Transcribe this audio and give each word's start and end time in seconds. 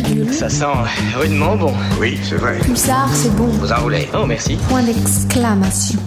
virgule. 0.00 0.32
Ça 0.32 0.48
sent 0.48 0.64
rudement 1.16 1.56
bon. 1.56 1.72
Oui, 2.00 2.18
c'est 2.22 2.36
vrai. 2.36 2.58
Pulsar, 2.60 3.08
c'est 3.14 3.34
bon. 3.36 3.46
Vous 3.46 3.72
enroulez. 3.72 4.08
Oh, 4.14 4.26
merci. 4.26 4.56
Point 4.68 4.82
d'exclamation. 4.82 5.98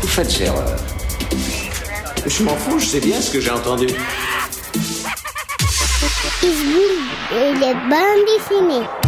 Vous 0.00 0.08
faites 0.08 0.40
erreur. 0.40 0.76
Je 2.26 2.42
m'en 2.42 2.56
fous, 2.56 2.78
je 2.78 2.84
sais 2.84 3.00
bien 3.00 3.20
ce 3.20 3.30
que 3.30 3.40
j'ai 3.40 3.50
entendu. 3.50 3.86
Et 7.32 7.52
les 7.54 7.74
bandes 7.74 8.26
dessinées. 8.26 8.99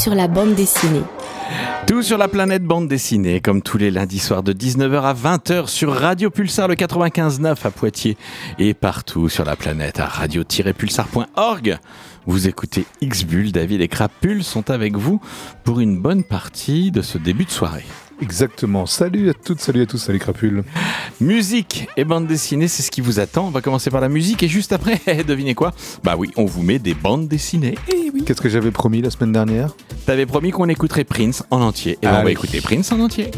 Sur 0.00 0.14
la 0.14 0.28
bande 0.28 0.54
dessinée. 0.54 1.02
Tout 1.86 2.02
sur 2.02 2.16
la 2.16 2.26
planète 2.26 2.64
bande 2.64 2.88
dessinée, 2.88 3.42
comme 3.42 3.60
tous 3.60 3.76
les 3.76 3.90
lundis 3.90 4.18
soirs 4.18 4.42
de 4.42 4.54
19h 4.54 5.02
à 5.02 5.12
20h 5.12 5.66
sur 5.66 5.92
Radio 5.92 6.30
Pulsar 6.30 6.68
le 6.68 6.74
95.9 6.74 7.66
à 7.66 7.70
Poitiers 7.70 8.16
et 8.58 8.72
partout 8.72 9.28
sur 9.28 9.44
la 9.44 9.56
planète 9.56 10.00
à 10.00 10.06
radio-pulsar.org. 10.06 11.78
Vous 12.24 12.48
écoutez 12.48 12.86
X-Bull, 13.02 13.52
David 13.52 13.82
et 13.82 13.88
Crapule 13.88 14.42
sont 14.42 14.70
avec 14.70 14.96
vous 14.96 15.20
pour 15.64 15.80
une 15.80 16.00
bonne 16.00 16.24
partie 16.24 16.90
de 16.90 17.02
ce 17.02 17.18
début 17.18 17.44
de 17.44 17.50
soirée. 17.50 17.84
Exactement. 18.20 18.86
Salut 18.86 19.30
à 19.30 19.34
toutes, 19.34 19.60
salut 19.60 19.82
à 19.82 19.86
tous, 19.86 19.98
salut 19.98 20.18
Crapule. 20.18 20.64
Musique 21.20 21.88
et 21.96 22.04
bande 22.04 22.26
dessinée, 22.26 22.68
c'est 22.68 22.82
ce 22.82 22.90
qui 22.90 23.00
vous 23.00 23.18
attend. 23.18 23.46
On 23.46 23.50
va 23.50 23.60
commencer 23.60 23.90
par 23.90 24.00
la 24.00 24.08
musique 24.08 24.42
et 24.42 24.48
juste 24.48 24.72
après, 24.72 25.00
devinez 25.26 25.54
quoi? 25.54 25.72
Bah 26.04 26.16
oui, 26.18 26.30
on 26.36 26.44
vous 26.44 26.62
met 26.62 26.78
des 26.78 26.94
bandes 26.94 27.28
dessinées. 27.28 27.76
Eh 27.88 28.10
oui. 28.12 28.24
Qu'est-ce 28.24 28.40
que 28.40 28.48
j'avais 28.48 28.70
promis 28.70 29.00
la 29.02 29.10
semaine 29.10 29.32
dernière? 29.32 29.74
T'avais 30.06 30.26
promis 30.26 30.50
qu'on 30.50 30.68
écouterait 30.68 31.04
Prince 31.04 31.44
en 31.50 31.60
entier. 31.60 31.98
Et 32.02 32.06
ben, 32.06 32.18
on 32.20 32.24
va 32.24 32.30
écouter 32.30 32.60
Prince 32.60 32.92
en 32.92 33.00
entier. 33.00 33.30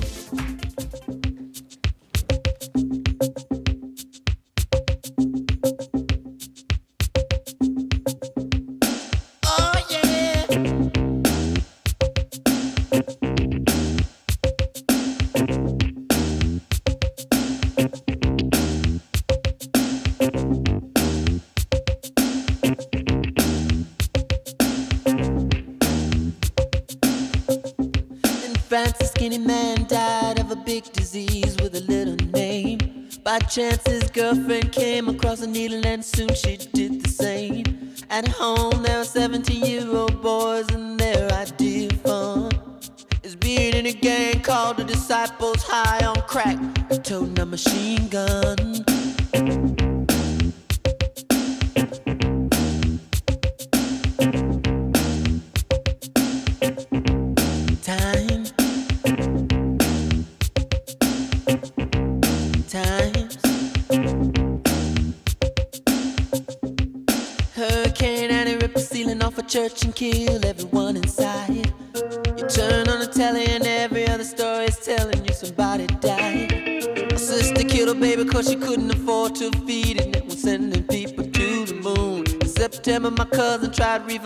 By 33.42 33.48
chance, 33.48 33.84
his 33.88 34.08
girlfriend 34.10 34.70
came 34.70 35.08
across 35.08 35.42
a 35.42 35.48
needle, 35.48 35.84
and 35.84 36.04
soon 36.04 36.32
she 36.32 36.58
did 36.58 37.03
the 37.03 37.08
same. 37.08 37.92
At 38.08 38.28
home, 38.28 38.84
there 38.84 38.98
were 38.98 39.04
17 39.04 39.41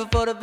for 0.05 0.27
the 0.27 0.36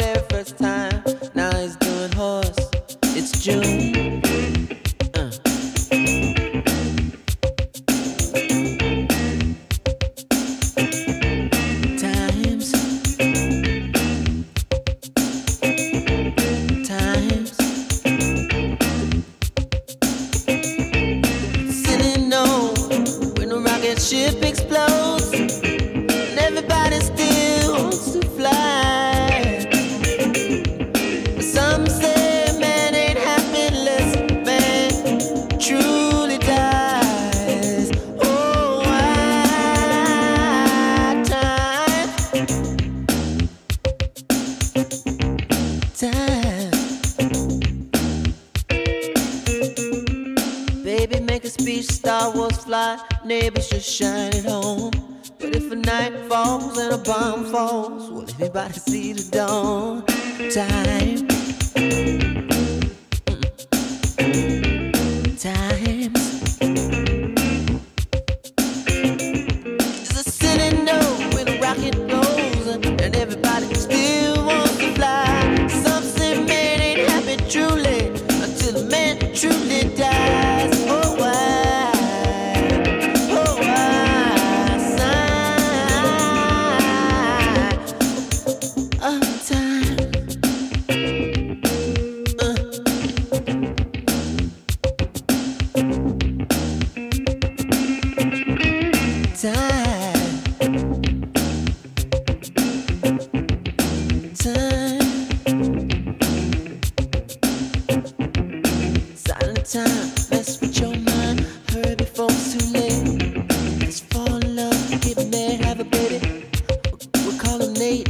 resonate 117.74 118.08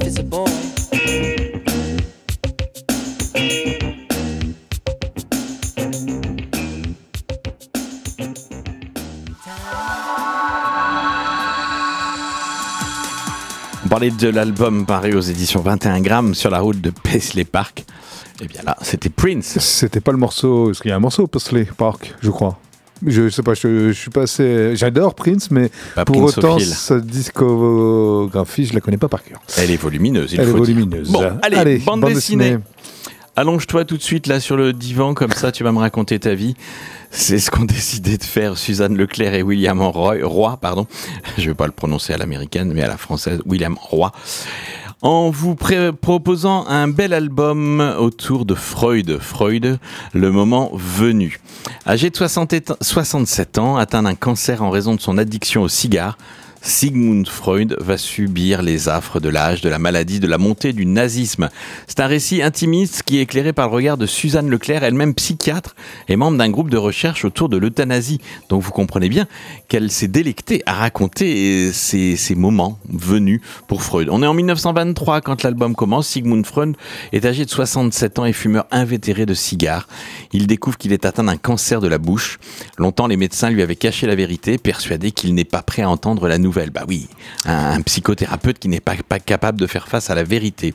if 0.00 0.22
de 14.18 14.28
l'album 14.28 14.84
paru 14.84 15.14
aux 15.14 15.20
éditions 15.20 15.60
21 15.60 16.00
grammes 16.00 16.34
sur 16.34 16.50
la 16.50 16.60
route 16.60 16.80
de 16.80 16.90
Paisley 16.90 17.44
Park. 17.44 17.84
Et 18.40 18.46
bien 18.46 18.62
là, 18.64 18.76
c'était 18.80 19.10
Prince. 19.10 19.58
C'était 19.60 20.00
pas 20.00 20.10
le 20.12 20.18
morceau, 20.18 20.66
parce 20.66 20.80
qu'il 20.80 20.88
y 20.88 20.92
a 20.92 20.96
un 20.96 21.00
morceau 21.00 21.26
Paisley 21.26 21.66
Park, 21.76 22.14
je 22.20 22.30
crois. 22.30 22.58
Je 23.06 23.28
sais 23.28 23.42
pas, 23.42 23.54
je, 23.54 23.88
je 23.88 23.92
suis 23.98 24.10
pas 24.10 24.22
assez. 24.22 24.76
J'adore 24.76 25.14
Prince, 25.14 25.50
mais 25.50 25.70
pour 26.06 26.22
Prince 26.22 26.38
autant, 26.38 26.58
sa 26.58 27.00
discographie, 27.00 28.66
je 28.66 28.74
la 28.74 28.80
connais 28.80 28.96
pas 28.96 29.08
par 29.08 29.22
cœur. 29.24 29.40
Elle 29.58 29.70
est 29.70 29.76
volumineuse, 29.76 30.32
il 30.32 30.40
Elle 30.40 30.48
est 30.48 30.52
dire. 30.52 30.56
volumineuse. 30.58 31.10
Bon, 31.10 31.38
allez, 31.42 31.78
bande, 31.78 32.04
dessinée. 32.04 32.58
Allonge-toi 33.34 33.86
tout 33.86 33.96
de 33.96 34.02
suite 34.02 34.26
là 34.26 34.40
sur 34.40 34.56
le 34.58 34.74
divan, 34.74 35.14
comme 35.14 35.32
ça 35.32 35.52
tu 35.52 35.64
vas 35.64 35.72
me 35.72 35.78
raconter 35.78 36.18
ta 36.18 36.34
vie. 36.34 36.54
C'est 37.10 37.38
ce 37.38 37.50
qu'ont 37.50 37.64
décidé 37.66 38.18
de 38.18 38.24
faire 38.24 38.58
Suzanne 38.58 38.94
Leclerc 38.96 39.32
et 39.34 39.42
William 39.42 39.80
Roy, 39.80 40.16
Roy, 40.22 40.58
pardon. 40.60 40.86
Je 41.38 41.48
vais 41.48 41.54
pas 41.54 41.64
le 41.66 41.72
prononcer 41.72 42.12
à 42.12 42.18
l'américaine, 42.18 42.72
mais 42.74 42.82
à 42.82 42.88
la 42.88 42.98
française, 42.98 43.40
William 43.46 43.76
Roy. 43.80 44.12
En 45.02 45.30
vous 45.30 45.56
proposant 45.56 46.64
un 46.68 46.86
bel 46.86 47.12
album 47.12 47.80
autour 47.98 48.44
de 48.44 48.54
Freud. 48.54 49.18
Freud, 49.18 49.80
le 50.14 50.30
moment 50.30 50.70
venu. 50.74 51.40
Âgé 51.88 52.08
de 52.08 52.16
60 52.16 52.52
et- 52.52 52.62
67 52.80 53.58
ans, 53.58 53.76
atteint 53.76 54.04
d'un 54.04 54.14
cancer 54.14 54.62
en 54.62 54.70
raison 54.70 54.94
de 54.94 55.00
son 55.00 55.18
addiction 55.18 55.62
au 55.62 55.68
cigare, 55.68 56.16
Sigmund 56.64 57.28
Freud 57.28 57.76
va 57.80 57.98
subir 57.98 58.62
les 58.62 58.88
affres 58.88 59.18
de 59.18 59.28
l'âge, 59.28 59.62
de 59.62 59.68
la 59.68 59.80
maladie, 59.80 60.20
de 60.20 60.28
la 60.28 60.38
montée 60.38 60.72
du 60.72 60.86
nazisme. 60.86 61.48
C'est 61.88 61.98
un 61.98 62.06
récit 62.06 62.40
intimiste 62.40 63.02
qui 63.02 63.18
est 63.18 63.22
éclairé 63.22 63.52
par 63.52 63.68
le 63.68 63.74
regard 63.74 63.96
de 63.96 64.06
Suzanne 64.06 64.48
Leclerc, 64.48 64.84
elle-même 64.84 65.12
psychiatre 65.14 65.74
et 66.08 66.14
membre 66.14 66.38
d'un 66.38 66.50
groupe 66.50 66.70
de 66.70 66.76
recherche 66.76 67.24
autour 67.24 67.48
de 67.48 67.56
l'euthanasie. 67.56 68.20
Donc 68.48 68.62
vous 68.62 68.70
comprenez 68.70 69.08
bien 69.08 69.26
qu'elle 69.66 69.90
s'est 69.90 70.06
délectée 70.06 70.62
à 70.64 70.74
raconter 70.74 71.72
ces, 71.72 72.16
moments 72.36 72.78
venus 72.88 73.40
pour 73.66 73.82
Freud. 73.82 74.08
On 74.10 74.22
est 74.22 74.26
en 74.26 74.34
1923 74.34 75.20
quand 75.20 75.42
l'album 75.42 75.74
commence. 75.74 76.06
Sigmund 76.06 76.46
Freud 76.46 76.76
est 77.12 77.26
âgé 77.26 77.44
de 77.44 77.50
67 77.50 78.20
ans 78.20 78.24
et 78.24 78.32
fumeur 78.32 78.66
invétéré 78.70 79.26
de 79.26 79.34
cigares. 79.34 79.88
Il 80.32 80.46
découvre 80.46 80.78
qu'il 80.78 80.92
est 80.92 81.06
atteint 81.06 81.24
d'un 81.24 81.36
cancer 81.36 81.80
de 81.80 81.88
la 81.88 81.98
bouche. 81.98 82.38
Longtemps, 82.78 83.08
les 83.08 83.16
médecins 83.16 83.50
lui 83.50 83.62
avaient 83.62 83.74
caché 83.74 84.06
la 84.06 84.14
vérité, 84.14 84.58
persuadés 84.58 85.10
qu'il 85.10 85.34
n'est 85.34 85.44
pas 85.44 85.62
prêt 85.62 85.82
à 85.82 85.90
entendre 85.90 86.28
la 86.28 86.38
nouvelle. 86.38 86.51
Bah 86.52 86.84
oui, 86.86 87.08
un, 87.46 87.80
psychothérapeute 87.80 88.58
qui 88.58 88.68
n'est 88.68 88.80
pas, 88.80 88.96
capable 89.18 89.58
de 89.58 89.66
faire 89.66 89.88
face 89.88 90.10
à 90.10 90.14
la 90.14 90.22
vérité. 90.22 90.74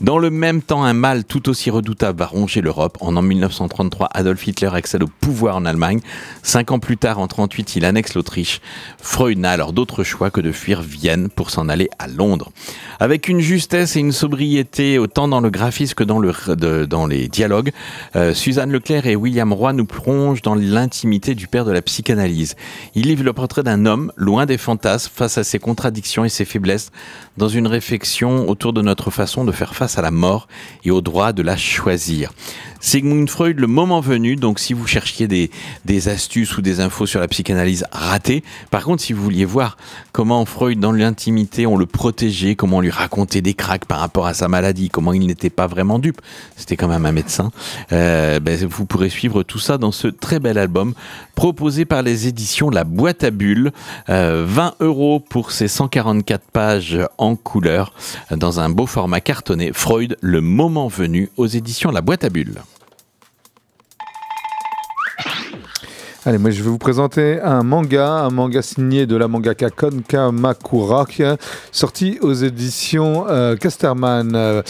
Dans 0.00 0.18
le 0.18 0.30
même 0.30 0.62
temps, 0.62 0.84
un 0.84 0.92
mal 0.92 1.24
tout 1.24 1.48
aussi 1.48 1.70
redoutable 1.70 2.18
va 2.18 2.26
ronger 2.26 2.60
l'Europe. 2.60 2.98
En, 3.00 3.16
en 3.16 3.22
1933, 3.22 4.10
Adolf 4.12 4.46
Hitler 4.46 4.70
accède 4.72 5.02
au 5.02 5.08
pouvoir 5.20 5.56
en 5.56 5.64
Allemagne. 5.64 6.00
Cinq 6.42 6.72
ans 6.72 6.78
plus 6.78 6.96
tard, 6.96 7.18
en 7.18 7.26
38, 7.26 7.76
il 7.76 7.84
annexe 7.84 8.14
l'Autriche. 8.14 8.60
Freud 8.98 9.38
n'a 9.38 9.50
alors 9.50 9.72
d'autre 9.72 10.04
choix 10.04 10.30
que 10.30 10.40
de 10.40 10.52
fuir 10.52 10.82
Vienne 10.82 11.28
pour 11.30 11.50
s'en 11.50 11.68
aller 11.68 11.88
à 11.98 12.06
Londres. 12.06 12.50
Avec 13.00 13.28
une 13.28 13.40
justesse 13.40 13.96
et 13.96 14.00
une 14.00 14.12
sobriété 14.12 14.98
autant 14.98 15.28
dans 15.28 15.40
le 15.40 15.50
graphisme 15.50 15.94
que 15.94 16.04
dans 16.04 17.06
les 17.06 17.28
dialogues, 17.28 17.72
euh, 18.16 18.34
Suzanne 18.34 18.70
Leclerc 18.70 19.06
et 19.06 19.16
William 19.16 19.52
Roy 19.52 19.72
nous 19.72 19.86
plongent 19.86 20.42
dans 20.42 20.54
l'intimité 20.54 21.34
du 21.34 21.46
père 21.46 21.64
de 21.64 21.72
la 21.72 21.82
psychanalyse. 21.82 22.56
Il 22.94 23.06
livre 23.06 23.24
le 23.24 23.32
portrait 23.32 23.62
d'un 23.62 23.86
homme 23.86 24.12
loin 24.16 24.46
des 24.46 24.58
fantasmes 24.58 25.10
face 25.14 25.38
à 25.38 25.44
ses 25.44 25.58
contradictions 25.58 26.24
et 26.24 26.28
ses 26.28 26.44
faiblesses 26.44 26.90
dans 27.36 27.48
une 27.48 27.66
réflexion 27.66 28.48
autour 28.48 28.72
de 28.72 28.82
notre 28.82 29.10
façon 29.10 29.44
de 29.44 29.52
faire 29.52 29.74
face 29.74 29.98
à 29.98 30.02
la 30.02 30.10
mort 30.10 30.48
et 30.84 30.90
au 30.90 31.00
droit 31.00 31.32
de 31.32 31.42
la 31.42 31.56
choisir. 31.56 32.32
Sigmund 32.80 33.30
Freud, 33.30 33.58
le 33.58 33.66
moment 33.66 34.00
venu, 34.00 34.36
donc 34.36 34.58
si 34.58 34.74
vous 34.74 34.86
cherchiez 34.86 35.26
des, 35.26 36.08
astuces 36.08 36.58
ou 36.58 36.62
des 36.62 36.80
infos 36.80 37.06
sur 37.06 37.18
la 37.18 37.28
psychanalyse, 37.28 37.86
ratez. 37.90 38.44
Par 38.70 38.84
contre, 38.84 39.02
si 39.02 39.14
vous 39.14 39.22
vouliez 39.22 39.46
voir 39.46 39.78
comment 40.12 40.44
Freud, 40.44 40.78
dans 40.78 40.92
l'intimité, 40.92 41.66
on 41.66 41.78
le 41.78 41.86
protégeait, 41.86 42.56
comment 42.56 42.78
on 42.78 42.80
lui 42.82 42.90
racontait 42.90 43.40
des 43.40 43.54
cracks 43.54 43.86
par 43.86 44.00
rapport 44.00 44.26
à 44.26 44.34
sa 44.34 44.48
maladie, 44.48 44.90
comment 44.90 45.14
il 45.14 45.26
n'était 45.26 45.48
pas 45.48 45.66
vraiment 45.66 45.98
dupe, 45.98 46.20
c'était 46.56 46.76
quand 46.76 46.88
même 46.88 47.06
un 47.06 47.12
médecin, 47.12 47.52
euh, 47.92 48.38
ben, 48.38 48.58
vous 48.66 48.84
pourrez 48.84 49.08
suivre 49.08 49.42
tout 49.44 49.58
ça 49.58 49.78
dans 49.78 49.92
ce 49.92 50.08
très 50.08 50.38
bel 50.38 50.58
album 50.58 50.92
proposé 51.34 51.84
par 51.86 52.02
les 52.02 52.28
éditions 52.28 52.68
La 52.68 52.84
Boîte 52.84 53.24
à 53.24 53.30
Bulles. 53.30 53.72
Euh, 54.08 54.44
20 54.46 54.74
euros 54.80 55.03
pour 55.28 55.52
ces 55.52 55.68
144 55.68 56.42
pages 56.50 56.98
en 57.18 57.36
couleur 57.36 57.92
euh, 58.32 58.36
dans 58.36 58.60
un 58.60 58.68
beau 58.70 58.86
format 58.86 59.20
cartonné. 59.20 59.72
Freud, 59.72 60.16
le 60.20 60.40
moment 60.40 60.88
venu 60.88 61.30
aux 61.36 61.46
éditions 61.46 61.90
La 61.90 62.00
Boîte 62.00 62.24
à 62.24 62.30
Bulles. 62.30 62.62
Allez, 66.26 66.38
moi 66.38 66.50
je 66.50 66.62
vais 66.62 66.70
vous 66.70 66.78
présenter 66.78 67.38
un 67.42 67.62
manga, 67.62 68.08
un 68.08 68.30
manga 68.30 68.62
signé 68.62 69.04
de 69.06 69.14
la 69.14 69.28
mangaka 69.28 69.68
Kon 69.68 70.00
Kamakura, 70.08 71.04
qui 71.04 71.22
a 71.22 71.36
sorti 71.70 72.18
aux 72.22 72.32
éditions 72.32 73.26
euh, 73.28 73.56
Casterman. 73.56 74.62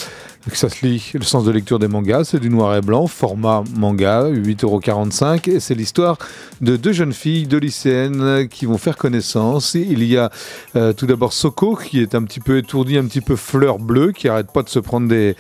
Ça 0.53 0.69
se 0.69 0.85
lit, 0.85 1.13
le 1.15 1.23
sens 1.23 1.45
de 1.45 1.51
lecture 1.51 1.79
des 1.79 1.89
mangas, 1.89 2.25
c'est 2.25 2.39
du 2.39 2.51
noir 2.51 2.77
et 2.77 2.83
blanc, 2.83 3.07
format 3.07 3.65
manga, 3.77 4.25
8,45€, 4.31 5.51
et 5.51 5.61
c'est 5.61 5.75
l'histoire 5.75 6.19
de 6.61 6.77
deux 6.77 6.93
jeunes 6.93 7.15
filles, 7.15 7.47
deux 7.47 7.59
lycéennes, 7.59 8.47
qui 8.49 8.67
vont 8.67 8.77
faire 8.77 8.97
connaissance. 8.97 9.75
Il 9.75 10.05
y 10.05 10.19
a 10.19 10.31
euh, 10.77 10.93
tout 10.93 11.07
d'abord 11.07 11.33
Soko, 11.33 11.77
qui 11.77 12.01
est 12.01 12.15
un 12.15 12.23
petit 12.25 12.41
peu 12.41 12.59
étourdi, 12.59 12.99
un 12.99 13.07
petit 13.07 13.23
peu 13.23 13.37
fleur 13.37 13.79
bleue, 13.79 14.13
qui 14.13 14.29
arrête 14.29 14.53
pas 14.53 14.63
de 14.63 14.69
se 14.69 14.79
prendre 14.79 15.09
des, 15.09 15.35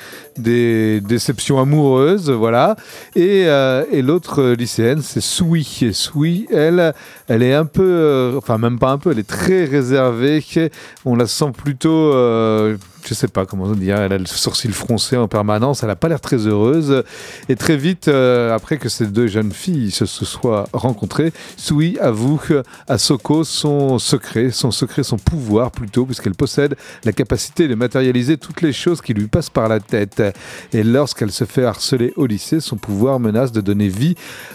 déceptions 1.00 1.60
amoureuses, 1.60 2.30
voilà. 2.30 2.76
Et, 3.14 3.44
euh, 3.46 3.84
et 3.92 4.00
l'autre 4.00 4.54
lycéenne, 4.54 5.02
c'est 5.02 5.20
Sui. 5.20 5.80
Et 5.82 5.92
Sui, 5.92 6.46
elle, 6.50 6.94
elle 7.28 7.42
est 7.42 7.54
un 7.54 7.66
peu, 7.66 7.82
euh, 7.82 8.38
enfin 8.38 8.56
même 8.56 8.78
pas 8.78 8.90
un 8.90 8.98
peu, 8.98 9.10
elle 9.10 9.18
est 9.18 9.28
très 9.28 9.64
réservée. 9.66 10.42
On 11.04 11.16
la 11.16 11.26
sent 11.26 11.52
plutôt, 11.56 12.12
je 13.06 13.14
sais 13.14 13.28
pas 13.28 13.46
comment 13.46 13.70
dire, 13.72 13.96
elle 13.98 14.12
a 14.12 14.18
le 14.18 14.26
sourcil 14.26 14.72
froncé 14.72 15.16
en 15.16 15.28
permanence. 15.28 15.82
Elle 15.82 15.90
a 15.90 15.96
pas 15.96 16.08
l'air 16.08 16.20
très 16.20 16.46
heureuse. 16.46 17.02
Et 17.48 17.56
très 17.56 17.76
vite, 17.76 18.08
euh, 18.08 18.54
après 18.54 18.78
que 18.78 18.88
ces 18.88 19.06
deux 19.06 19.26
jeunes 19.26 19.52
filles 19.52 19.90
se, 19.90 20.06
soient 20.06 20.66
rencontrées, 20.72 21.32
Sui 21.56 21.98
avoue 22.00 22.40
à 22.88 22.98
Soko 22.98 23.44
son 23.44 23.98
secret, 23.98 24.50
son 24.50 24.70
secret, 24.70 25.02
son 25.02 25.18
pouvoir 25.18 25.70
plutôt, 25.70 26.06
puisqu'elle 26.06 26.34
possède 26.34 26.76
la 27.04 27.12
capacité 27.12 27.68
de 27.68 27.74
matérialiser 27.74 28.38
toutes 28.38 28.62
les 28.62 28.72
choses 28.72 29.00
qui 29.00 29.14
lui 29.14 29.26
passent 29.26 29.50
par 29.50 29.68
la 29.68 29.80
tête. 29.80 30.22
Et 30.72 30.82
lorsqu'elle 30.82 31.32
se 31.32 31.44
fait 31.44 31.64
harceler 31.64 32.12
au 32.16 32.26
lycée, 32.26 32.60
son 32.60 32.76
pouvoir 32.76 33.20
menace 33.20 33.52
de 33.52 33.60
donner 33.60 33.88
vie 33.88 34.14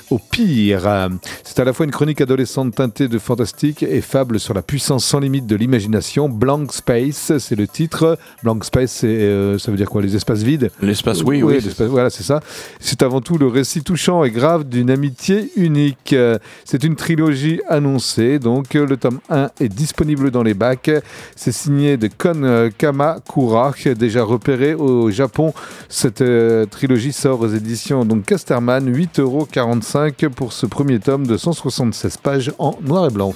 au 0.10 0.18
pire. 0.18 1.10
C'est 1.44 1.60
à 1.60 1.64
la 1.64 1.74
fois 1.74 1.86
une 1.86 1.92
chronique 1.92 2.22
adolescente 2.22 2.76
teintée 2.76 3.08
de 3.08 3.20
fantastique 3.20 3.84
et 3.84 4.02
fable 4.02 4.40
sur 4.40 4.54
la 4.54 4.62
puissance 4.62 5.06
sans 5.06 5.20
limite 5.20 5.46
de 5.46 5.56
l'imagination. 5.56 6.30
Blank 6.30 6.74
Space, 6.74 7.38
c'est 7.38 7.56
le 7.56 7.68
titre. 7.68 8.18
Blank 8.44 8.64
Space, 8.64 8.92
c'est, 8.92 9.08
euh, 9.08 9.58
ça 9.58 9.70
veut 9.72 9.78
dire 9.78 9.90
quoi 9.90 10.02
Les 10.02 10.16
espaces 10.16 10.42
vides 10.44 10.72
L'espace, 10.82 11.22
oui, 11.24 11.44
oui. 11.44 11.56
l'espace- 11.56 11.88
voilà, 11.90 12.10
c'est 12.10 12.24
ça. 12.24 12.40
C'est 12.80 13.02
avant 13.04 13.22
tout 13.22 13.38
le 13.38 13.48
récit 13.48 13.84
touchant 13.84 14.24
et 14.24 14.32
grave 14.32 14.64
d'une 14.64 14.90
amitié 14.90 15.52
unique. 15.56 16.14
Euh, 16.14 16.38
C'est 16.64 16.84
une 16.84 16.96
trilogie 16.96 17.60
annoncée, 17.68 18.40
donc 18.40 18.76
euh, 18.76 18.86
le 18.86 18.98
tome 18.98 19.20
1 19.30 19.50
est 19.60 19.70
disponible 19.70 20.32
dans 20.32 20.44
les 20.44 20.54
bacs. 20.54 20.90
C'est 21.36 21.52
signé 21.52 21.98
de 21.98 22.08
Kon 22.16 22.44
euh, 22.44 22.70
Kamakura, 22.78 23.74
déjà 23.98 24.24
repéré 24.24 24.74
au 24.74 25.10
Japon. 25.12 25.54
Cette 25.90 26.22
euh, 26.22 26.66
trilogie 26.66 27.12
sort 27.14 27.42
aux 27.42 27.48
éditions 27.50 28.06
donc 28.06 28.26
Casterman, 28.26 28.90
8,45€ 28.92 30.30
pour 30.30 30.54
ce 30.54 30.66
premier 30.66 31.00
tome 31.00 31.28
de 31.28 31.38
176 31.38 32.18
pages 32.18 32.52
en 32.60 32.76
noir 32.82 33.08
et 33.08 33.14
blanc. 33.14 33.34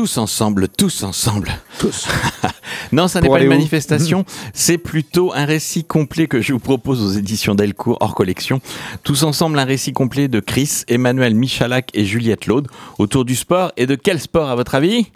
Tous 0.00 0.16
ensemble, 0.16 0.66
tous 0.66 1.02
ensemble. 1.02 1.52
Tous. 1.78 2.08
Non, 2.92 3.06
ça 3.06 3.20
n'est 3.20 3.28
pas 3.28 3.40
une 3.40 3.48
manifestation, 3.48 4.24
c'est 4.54 4.78
plutôt 4.78 5.32
un 5.34 5.44
récit 5.44 5.84
complet 5.84 6.26
que 6.26 6.40
je 6.40 6.54
vous 6.54 6.58
propose 6.58 7.02
aux 7.02 7.18
éditions 7.18 7.54
Delcourt 7.54 7.98
hors 8.00 8.14
collection. 8.14 8.62
Tous 9.04 9.22
ensemble, 9.24 9.58
un 9.58 9.64
récit 9.64 9.92
complet 9.92 10.26
de 10.26 10.40
Chris, 10.40 10.84
Emmanuel 10.88 11.34
Michalak 11.34 11.90
et 11.92 12.06
Juliette 12.06 12.46
Laude 12.46 12.68
autour 12.98 13.26
du 13.26 13.36
sport. 13.36 13.72
Et 13.76 13.86
de 13.86 13.94
quel 13.94 14.18
sport 14.20 14.48
à 14.48 14.56
votre 14.56 14.74
avis? 14.74 15.12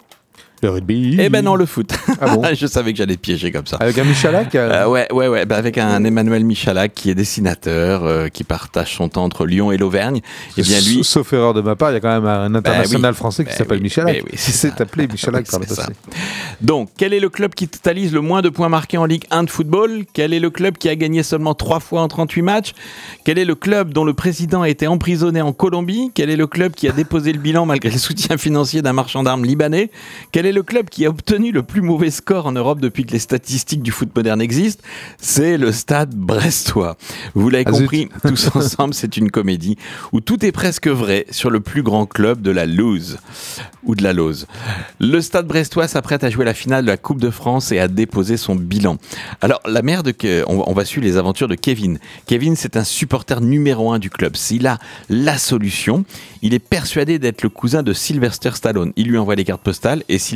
Le 0.65 0.71
rugby. 0.71 1.17
Eh 1.19 1.29
ben 1.29 1.45
non, 1.45 1.55
le 1.55 1.67
foot. 1.67 1.91
Ah 2.19 2.33
bon 2.33 2.41
je 2.55 2.65
savais 2.65 2.91
que 2.91 2.97
j'allais 2.97 3.17
te 3.17 3.21
piéger 3.21 3.51
comme 3.51 3.67
ça. 3.67 3.77
Avec 3.79 3.99
un 3.99 4.03
Michalak 4.03 4.55
euh, 4.55 4.85
Euh, 4.85 4.87
ouais, 4.87 5.07
ouais, 5.13 5.27
ouais, 5.27 5.45
bah 5.45 5.57
avec 5.57 5.77
un 5.77 6.03
Emmanuel 6.03 6.43
Michalak 6.43 6.91
qui 6.95 7.11
est 7.11 7.13
dessinateur, 7.13 8.03
euh, 8.03 8.29
qui 8.29 8.43
partage 8.43 8.95
son 8.95 9.07
temps 9.07 9.23
entre 9.25 9.45
Lyon 9.45 9.71
et 9.71 9.77
l'Auvergne. 9.77 10.21
Et 10.57 10.63
bien 10.63 10.79
lui, 10.81 11.03
Sauf 11.03 11.33
erreur 11.33 11.53
de 11.53 11.61
ma 11.61 11.75
part, 11.75 11.91
il 11.91 11.93
y 11.93 11.97
a 11.97 11.99
quand 11.99 12.19
même 12.19 12.25
un 12.25 12.55
international 12.55 13.11
oui. 13.11 13.15
français 13.15 13.43
qui 13.43 13.51
Bah 13.51 13.57
s'appelle 13.57 13.77
oui. 13.77 13.83
Michalak. 13.83 14.23
Oui, 14.25 14.31
c'est 14.33 14.81
appelé 14.81 15.07
Michalak 15.07 15.47
par 15.51 15.59
le 15.59 15.67
passé. 15.67 15.83
Donc, 16.61 16.89
quel 16.97 17.13
est 17.13 17.19
le 17.19 17.29
club 17.29 17.53
qui 17.53 17.67
totalise 17.67 18.11
le 18.11 18.21
moins 18.21 18.41
de 18.41 18.49
points 18.49 18.69
marqués 18.69 18.97
en 18.97 19.05
Ligue 19.05 19.25
1 19.29 19.43
de 19.43 19.49
football? 19.51 20.05
Quel 20.13 20.33
est 20.33 20.39
le 20.39 20.49
club 20.49 20.77
qui 20.79 20.89
a 20.89 20.95
gagné 20.95 21.21
seulement 21.21 21.53
3 21.53 21.79
fois 21.79 22.01
en 22.01 22.07
38 22.07 22.41
matchs? 22.41 22.73
Quel 23.23 23.37
est 23.37 23.45
le 23.45 23.53
club 23.53 23.93
dont 23.93 24.03
le 24.03 24.15
président 24.15 24.63
a 24.63 24.69
été 24.69 24.87
emprisonné 24.87 25.43
en 25.43 25.53
Colombie? 25.53 26.09
Quel 26.15 26.31
est 26.31 26.35
le 26.35 26.47
club 26.47 26.73
qui 26.73 26.87
a 26.87 26.91
déposé 26.91 27.33
le 27.33 27.39
bilan 27.39 27.67
malgré 27.67 27.91
le 27.91 27.99
soutien 27.99 28.37
financier 28.37 28.81
d'un 28.81 28.93
marchand 28.93 29.21
d'armes 29.21 29.45
libanais? 29.45 29.91
Quel 30.31 30.47
est 30.47 30.54
le 30.55 30.63
club 30.63 30.89
qui 30.89 31.05
a 31.05 31.09
obtenu 31.09 31.51
le 31.51 31.63
plus 31.63 31.81
mauvais 31.81 32.09
score 32.09 32.45
en 32.45 32.53
Europe 32.53 32.79
depuis 32.79 33.05
que 33.05 33.11
les 33.11 33.19
statistiques 33.19 33.83
du 33.83 33.91
foot 33.91 34.15
moderne 34.15 34.41
existent 34.41 34.81
C'est 35.17 35.57
le 35.57 35.73
stade 35.73 36.15
brestois. 36.15 36.95
Vous 37.33 37.49
l'avez 37.49 37.65
Ah, 37.67 37.71
compris, 37.71 38.07
tous 38.25 38.49
ensemble, 38.55 38.93
c'est 38.93 39.17
une 39.17 39.29
comédie 39.29 39.77
où 40.13 40.21
tout 40.21 40.45
est 40.45 40.53
presque 40.53 40.87
vrai 40.87 41.25
sur 41.29 41.49
le 41.49 41.59
plus 41.59 41.83
grand 41.83 42.05
club 42.05 42.41
de 42.41 42.51
la 42.51 42.65
Lose 42.65 43.17
ou 43.83 43.95
de 43.95 44.03
la 44.03 44.13
Lose. 44.13 44.47
Le 44.99 45.19
stade 45.19 45.45
brestois 45.45 45.89
s'apprête 45.89 46.23
à 46.23 46.29
jouer 46.29 46.45
la 46.45 46.53
finale 46.53 46.85
de 46.85 46.89
la 46.89 46.97
Coupe 46.97 47.19
de 47.19 47.29
France 47.29 47.73
et 47.73 47.79
à 47.79 47.89
déposer 47.89 48.37
son 48.37 48.55
bilan. 48.55 48.97
Alors, 49.41 49.59
la 49.65 49.81
mère 49.81 50.03
de 50.03 50.13
on 50.47 50.73
va 50.73 50.85
suivre 50.85 51.05
les 51.05 51.17
aventures 51.17 51.49
de 51.49 51.55
Kevin. 51.55 51.99
Kevin, 52.25 52.55
c'est 52.55 52.77
un 52.77 52.85
supporter 52.85 53.41
numéro 53.41 53.91
un 53.91 53.99
du 53.99 54.09
club. 54.09 54.37
S'il 54.37 54.65
a 54.67 54.79
la 55.09 55.37
solution, 55.37 56.05
il 56.41 56.53
est 56.53 56.59
persuadé 56.59 57.19
d'être 57.19 57.43
le 57.43 57.49
cousin 57.49 57.83
de 57.83 57.91
Sylvester 57.91 58.51
Stallone. 58.53 58.93
Il 58.95 59.07
lui 59.07 59.17
envoie 59.17 59.35
les 59.35 59.43
cartes 59.43 59.61
postales 59.61 60.03
et 60.07 60.17
Sylvester 60.17 60.34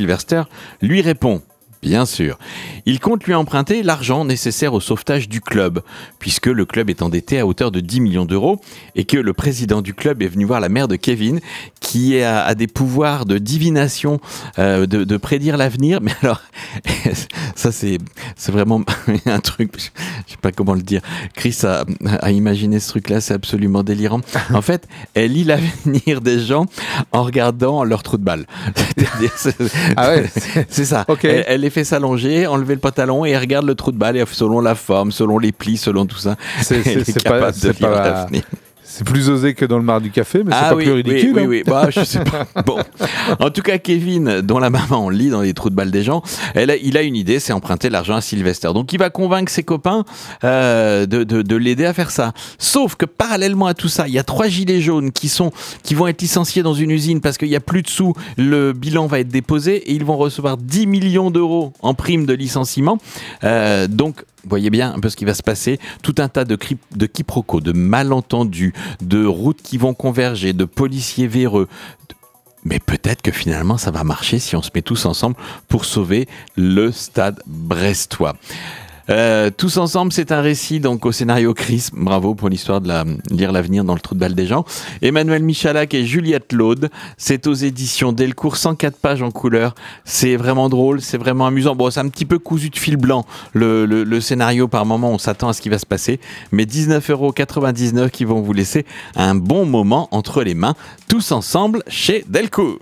lui 0.80 1.02
répond. 1.02 1.42
Bien 1.82 2.04
sûr. 2.04 2.38
Il 2.84 3.00
compte 3.00 3.24
lui 3.24 3.32
emprunter 3.34 3.82
l'argent 3.82 4.26
nécessaire 4.26 4.74
au 4.74 4.80
sauvetage 4.80 5.28
du 5.30 5.40
club, 5.40 5.80
puisque 6.18 6.46
le 6.46 6.66
club 6.66 6.90
est 6.90 7.00
endetté 7.00 7.38
à 7.38 7.46
hauteur 7.46 7.70
de 7.70 7.80
10 7.80 8.00
millions 8.00 8.24
d'euros 8.26 8.60
et 8.96 9.04
que 9.04 9.16
le 9.16 9.32
président 9.32 9.80
du 9.80 9.94
club 9.94 10.22
est 10.22 10.28
venu 10.28 10.44
voir 10.44 10.60
la 10.60 10.68
mère 10.68 10.88
de 10.88 10.96
Kevin, 10.96 11.40
qui 11.80 12.20
a, 12.20 12.44
a 12.44 12.54
des 12.54 12.66
pouvoirs 12.66 13.24
de 13.24 13.38
divination, 13.38 14.20
euh, 14.58 14.84
de, 14.84 15.04
de 15.04 15.16
prédire 15.16 15.56
l'avenir. 15.56 16.00
Mais 16.02 16.12
alors, 16.22 16.42
ça 17.54 17.72
c'est 17.72 17.98
c'est 18.36 18.52
vraiment 18.52 18.82
un 19.26 19.40
truc, 19.40 19.72
je 19.78 20.32
sais 20.32 20.36
pas 20.40 20.52
comment 20.52 20.74
le 20.74 20.82
dire. 20.82 21.00
Chris 21.34 21.56
a, 21.64 21.84
a 22.20 22.30
imaginé 22.30 22.78
ce 22.80 22.88
truc-là, 22.90 23.20
c'est 23.20 23.34
absolument 23.34 23.82
délirant. 23.82 24.20
En 24.52 24.62
fait, 24.62 24.86
elle 25.14 25.32
lit 25.32 25.44
l'avenir 25.44 26.20
des 26.20 26.40
gens 26.40 26.66
en 27.12 27.22
regardant 27.22 27.84
leur 27.84 28.02
trou 28.02 28.18
de 28.18 28.24
balle. 28.24 28.46
C'est- 29.36 29.56
Ah 29.96 30.10
ouais. 30.10 30.26
c'est 30.68 30.84
ça. 30.84 31.04
Ok. 31.08 31.24
Elle, 31.24 31.44
elle 31.46 31.69
les 31.70 31.74
fait 31.74 31.84
s'allonger, 31.84 32.46
enlever 32.46 32.74
le 32.74 32.80
pantalon 32.80 33.24
et 33.24 33.30
elle 33.30 33.40
regarde 33.40 33.66
le 33.66 33.74
trou 33.74 33.92
de 33.92 33.96
balle 33.96 34.16
et 34.16 34.24
selon 34.30 34.60
la 34.60 34.74
forme, 34.74 35.12
selon 35.12 35.38
les 35.38 35.52
plis, 35.52 35.76
selon 35.76 36.04
tout 36.04 36.18
ça. 36.18 36.36
C'est- 36.62 36.82
pas-. 37.24 38.26
C'est 38.92 39.04
plus 39.04 39.30
osé 39.30 39.54
que 39.54 39.64
dans 39.64 39.78
le 39.78 39.84
mar 39.84 40.00
du 40.00 40.10
café, 40.10 40.42
mais 40.44 40.50
c'est 40.50 40.58
Ah 40.60 40.70
pas 40.70 40.74
oui, 40.74 40.82
plus 40.84 40.92
ridicule. 40.94 41.32
Oui, 41.36 41.42
hein. 41.42 41.46
oui, 41.48 41.56
oui. 41.58 41.62
Bah, 41.64 41.88
je 41.90 42.02
sais 42.02 42.24
pas. 42.24 42.44
Bon. 42.66 42.76
En 43.38 43.50
tout 43.50 43.62
cas, 43.62 43.78
Kevin, 43.78 44.40
dont 44.40 44.58
la 44.58 44.68
maman 44.68 45.08
lit 45.10 45.30
dans 45.30 45.42
les 45.42 45.54
trous 45.54 45.70
de 45.70 45.76
balle 45.76 45.92
des 45.92 46.02
gens, 46.02 46.22
elle 46.56 46.70
a- 46.72 46.76
il 46.76 46.96
a 46.96 47.02
une 47.02 47.14
idée, 47.14 47.38
c'est 47.38 47.52
emprunter 47.52 47.88
l'argent 47.88 48.16
à 48.16 48.20
Sylvester. 48.20 48.72
Donc, 48.74 48.92
il 48.92 48.98
va 48.98 49.08
convaincre 49.08 49.52
ses 49.52 49.62
copains 49.62 50.04
euh, 50.42 51.06
de, 51.06 51.22
de- 51.22 51.42
de 51.42 51.56
l'aider 51.56 51.84
à 51.84 51.94
faire 51.94 52.10
ça. 52.10 52.32
Sauf 52.58 52.96
que 52.96 53.06
parallèlement 53.06 53.66
à 53.66 53.74
tout 53.74 53.88
ça, 53.88 54.08
il 54.08 54.12
y 54.14 54.18
a 54.18 54.24
trois 54.24 54.48
gilets 54.48 54.80
jaunes 54.80 55.12
qui 55.12 55.28
sont 55.28 55.52
qui 55.84 55.94
vont 55.94 56.08
être 56.08 56.20
licenciés 56.20 56.64
dans 56.64 56.74
une 56.74 56.90
usine 56.90 57.20
parce 57.20 57.38
qu'il 57.38 57.48
n'y 57.48 57.56
a 57.56 57.60
plus 57.60 57.82
de 57.82 57.88
sous. 57.88 58.12
Le 58.36 58.72
bilan 58.72 59.06
va 59.06 59.20
être 59.20 59.28
déposé 59.28 59.76
et 59.76 59.92
ils 59.94 60.04
vont 60.04 60.16
recevoir 60.16 60.56
10 60.56 60.88
millions 60.88 61.30
d'euros 61.30 61.72
en 61.80 61.94
prime 61.94 62.26
de 62.26 62.34
licenciement. 62.34 62.98
Euh, 63.44 63.86
donc, 63.86 64.24
voyez 64.48 64.70
bien 64.70 64.92
un 64.92 65.00
peu 65.00 65.08
ce 65.08 65.16
qui 65.16 65.24
va 65.24 65.34
se 65.34 65.42
passer. 65.42 65.78
Tout 66.02 66.14
un 66.18 66.28
tas 66.28 66.44
de, 66.44 66.58
de 66.96 67.06
quiproquos, 67.06 67.60
de 67.60 67.72
malentendus, 67.72 68.72
de 69.00 69.24
routes 69.24 69.62
qui 69.62 69.78
vont 69.78 69.94
converger, 69.94 70.52
de 70.52 70.64
policiers 70.64 71.26
véreux. 71.26 71.68
Mais 72.64 72.78
peut-être 72.78 73.22
que 73.22 73.30
finalement 73.30 73.78
ça 73.78 73.90
va 73.90 74.04
marcher 74.04 74.38
si 74.38 74.54
on 74.56 74.62
se 74.62 74.70
met 74.74 74.82
tous 74.82 75.06
ensemble 75.06 75.36
pour 75.68 75.84
sauver 75.84 76.28
le 76.56 76.92
stade 76.92 77.40
brestois. 77.46 78.36
Euh, 79.10 79.50
tous 79.56 79.76
ensemble, 79.76 80.12
c'est 80.12 80.30
un 80.30 80.40
récit 80.40 80.78
donc 80.78 81.04
au 81.04 81.12
scénario 81.12 81.52
Chris. 81.52 81.88
Bravo 81.92 82.34
pour 82.34 82.48
l'histoire 82.48 82.80
de 82.80 82.88
la, 82.88 83.04
lire 83.30 83.50
l'avenir 83.50 83.84
dans 83.84 83.94
le 83.94 84.00
trou 84.00 84.14
de 84.14 84.20
balle 84.20 84.34
des 84.34 84.46
gens. 84.46 84.64
Emmanuel 85.02 85.42
Michalak 85.42 85.94
et 85.94 86.06
Juliette 86.06 86.52
Laude. 86.52 86.90
C'est 87.16 87.46
aux 87.46 87.54
éditions 87.54 88.12
Delcourt, 88.12 88.56
104 88.56 88.96
pages 88.96 89.22
en 89.22 89.30
couleur. 89.30 89.74
C'est 90.04 90.36
vraiment 90.36 90.68
drôle, 90.68 91.00
c'est 91.00 91.18
vraiment 91.18 91.46
amusant. 91.46 91.74
Bon, 91.74 91.90
c'est 91.90 92.00
un 92.00 92.08
petit 92.08 92.24
peu 92.24 92.38
cousu 92.38 92.70
de 92.70 92.78
fil 92.78 92.96
blanc 92.96 93.24
le, 93.52 93.84
le- 93.84 94.20
scénario. 94.20 94.68
Par 94.68 94.86
moment, 94.86 95.10
on 95.10 95.18
s'attend 95.18 95.48
à 95.48 95.52
ce 95.54 95.60
qui 95.60 95.70
va 95.70 95.78
se 95.78 95.86
passer. 95.86 96.20
Mais 96.52 96.64
19,99 96.64 97.10
euros 97.10 98.08
qui 98.10 98.24
vont 98.24 98.40
vous 98.40 98.52
laisser 98.52 98.86
un 99.16 99.34
bon 99.34 99.66
moment 99.66 100.08
entre 100.12 100.42
les 100.42 100.54
mains. 100.54 100.74
Tous 101.08 101.32
ensemble 101.32 101.82
chez 101.88 102.24
Delcourt. 102.28 102.78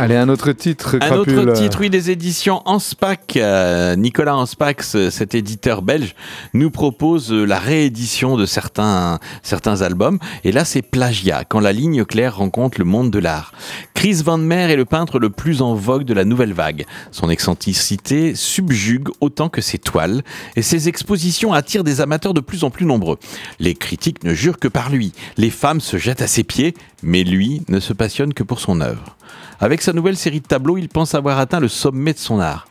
Allez, 0.00 0.14
un 0.14 0.28
autre 0.28 0.52
titre, 0.52 0.94
Un 0.96 0.98
Crapule. 1.00 1.38
autre 1.40 1.52
titre, 1.54 1.78
oui, 1.80 1.90
des 1.90 2.12
éditions 2.12 2.62
Anspach. 2.66 3.18
Euh, 3.36 3.96
Nicolas 3.96 4.36
Anspach, 4.36 4.76
ce- 4.82 5.10
cet 5.10 5.34
éditeur 5.34 5.82
belge, 5.82 6.14
nous 6.54 6.70
propose 6.70 7.32
euh, 7.32 7.44
la 7.44 7.58
réédition 7.58 8.36
de 8.36 8.46
certains, 8.46 9.18
certains 9.42 9.82
albums. 9.82 10.20
Et 10.44 10.52
là, 10.52 10.64
c'est 10.64 10.82
Plagiat, 10.82 11.42
quand 11.48 11.58
la 11.58 11.72
ligne 11.72 12.04
claire 12.04 12.36
rencontre 12.36 12.78
le 12.78 12.84
monde 12.84 13.10
de 13.10 13.18
l'art. 13.18 13.52
Chris 13.98 14.22
Van 14.24 14.38
Meer 14.38 14.70
est 14.70 14.76
le 14.76 14.84
peintre 14.84 15.18
le 15.18 15.28
plus 15.28 15.60
en 15.60 15.74
vogue 15.74 16.04
de 16.04 16.14
la 16.14 16.24
nouvelle 16.24 16.52
vague. 16.52 16.86
Son 17.10 17.28
excentricité 17.30 18.36
subjugue 18.36 19.08
autant 19.20 19.48
que 19.48 19.60
ses 19.60 19.80
toiles, 19.80 20.22
et 20.54 20.62
ses 20.62 20.88
expositions 20.88 21.52
attirent 21.52 21.82
des 21.82 22.00
amateurs 22.00 22.32
de 22.32 22.38
plus 22.38 22.62
en 22.62 22.70
plus 22.70 22.86
nombreux. 22.86 23.18
Les 23.58 23.74
critiques 23.74 24.22
ne 24.22 24.34
jurent 24.34 24.60
que 24.60 24.68
par 24.68 24.88
lui. 24.90 25.12
Les 25.36 25.50
femmes 25.50 25.80
se 25.80 25.96
jettent 25.96 26.22
à 26.22 26.28
ses 26.28 26.44
pieds, 26.44 26.74
mais 27.02 27.24
lui 27.24 27.62
ne 27.66 27.80
se 27.80 27.92
passionne 27.92 28.34
que 28.34 28.44
pour 28.44 28.60
son 28.60 28.80
œuvre. 28.80 29.16
Avec 29.58 29.82
sa 29.82 29.92
nouvelle 29.92 30.16
série 30.16 30.40
de 30.40 30.46
tableaux, 30.46 30.78
il 30.78 30.88
pense 30.88 31.16
avoir 31.16 31.40
atteint 31.40 31.58
le 31.58 31.66
sommet 31.66 32.12
de 32.12 32.18
son 32.18 32.38
art. 32.38 32.68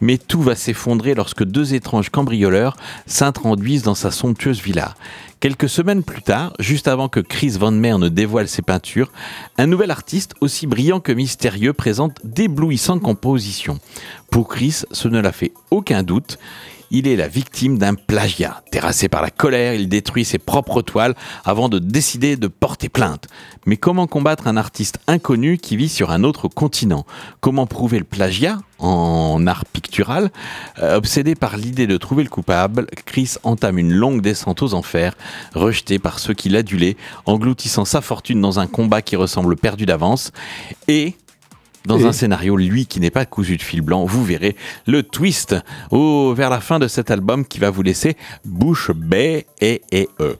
Mais 0.00 0.18
tout 0.18 0.42
va 0.42 0.54
s'effondrer 0.54 1.14
lorsque 1.14 1.44
deux 1.44 1.74
étranges 1.74 2.10
cambrioleurs 2.10 2.76
s'introduisent 3.06 3.82
dans 3.82 3.94
sa 3.94 4.10
somptueuse 4.10 4.60
villa. 4.60 4.94
Quelques 5.40 5.68
semaines 5.68 6.02
plus 6.02 6.22
tard, 6.22 6.54
juste 6.58 6.88
avant 6.88 7.10
que 7.10 7.20
Chris 7.20 7.50
Van 7.50 7.70
Meer 7.70 7.98
ne 7.98 8.08
dévoile 8.08 8.48
ses 8.48 8.62
peintures, 8.62 9.12
un 9.58 9.66
nouvel 9.66 9.90
artiste, 9.90 10.34
aussi 10.40 10.66
brillant 10.66 11.00
que 11.00 11.12
mystérieux, 11.12 11.74
présente 11.74 12.18
d'éblouissantes 12.24 13.02
compositions. 13.02 13.78
Pour 14.30 14.48
Chris, 14.48 14.84
ce 14.90 15.08
ne 15.08 15.20
l'a 15.20 15.32
fait 15.32 15.52
aucun 15.70 16.02
doute. 16.02 16.38
Il 16.96 17.08
est 17.08 17.16
la 17.16 17.26
victime 17.26 17.76
d'un 17.76 17.94
plagiat. 17.94 18.62
Terrassé 18.70 19.08
par 19.08 19.20
la 19.20 19.30
colère, 19.30 19.74
il 19.74 19.88
détruit 19.88 20.24
ses 20.24 20.38
propres 20.38 20.80
toiles 20.80 21.16
avant 21.44 21.68
de 21.68 21.80
décider 21.80 22.36
de 22.36 22.46
porter 22.46 22.88
plainte. 22.88 23.26
Mais 23.66 23.76
comment 23.76 24.06
combattre 24.06 24.46
un 24.46 24.56
artiste 24.56 25.00
inconnu 25.08 25.58
qui 25.58 25.76
vit 25.76 25.88
sur 25.88 26.12
un 26.12 26.22
autre 26.22 26.46
continent? 26.46 27.04
Comment 27.40 27.66
prouver 27.66 27.98
le 27.98 28.04
plagiat 28.04 28.58
en 28.78 29.44
art 29.48 29.64
pictural? 29.64 30.30
Euh, 30.78 30.96
Obsédé 30.96 31.34
par 31.34 31.56
l'idée 31.56 31.88
de 31.88 31.96
trouver 31.96 32.22
le 32.22 32.28
coupable, 32.28 32.86
Chris 33.06 33.34
entame 33.42 33.78
une 33.78 33.92
longue 33.92 34.20
descente 34.20 34.62
aux 34.62 34.72
enfers, 34.72 35.16
rejeté 35.52 35.98
par 35.98 36.20
ceux 36.20 36.34
qui 36.34 36.48
l'adulaient, 36.48 36.96
engloutissant 37.26 37.84
sa 37.84 38.02
fortune 38.02 38.40
dans 38.40 38.60
un 38.60 38.68
combat 38.68 39.02
qui 39.02 39.16
ressemble 39.16 39.56
perdu 39.56 39.84
d'avance, 39.84 40.30
et 40.86 41.16
dans 41.86 41.98
Et- 41.98 42.04
un 42.06 42.12
scénario, 42.12 42.56
lui, 42.56 42.86
qui 42.86 42.98
n'est 43.00 43.10
pas 43.10 43.26
cousu 43.26 43.56
de 43.56 43.62
fil 43.62 43.82
blanc, 43.82 44.04
vous 44.04 44.24
verrez 44.24 44.56
le 44.86 45.02
twist 45.02 45.54
au, 45.90 46.32
vers 46.34 46.48
la 46.50 46.60
fin 46.60 46.78
de 46.78 46.88
cet 46.88 47.10
album 47.10 47.44
qui 47.44 47.58
va 47.58 47.70
vous 47.70 47.82
laisser 47.82 48.16
bouche 48.44 48.90
bée 48.92 49.46
et 49.60 49.82
et 49.92 50.08
e. 50.20 50.36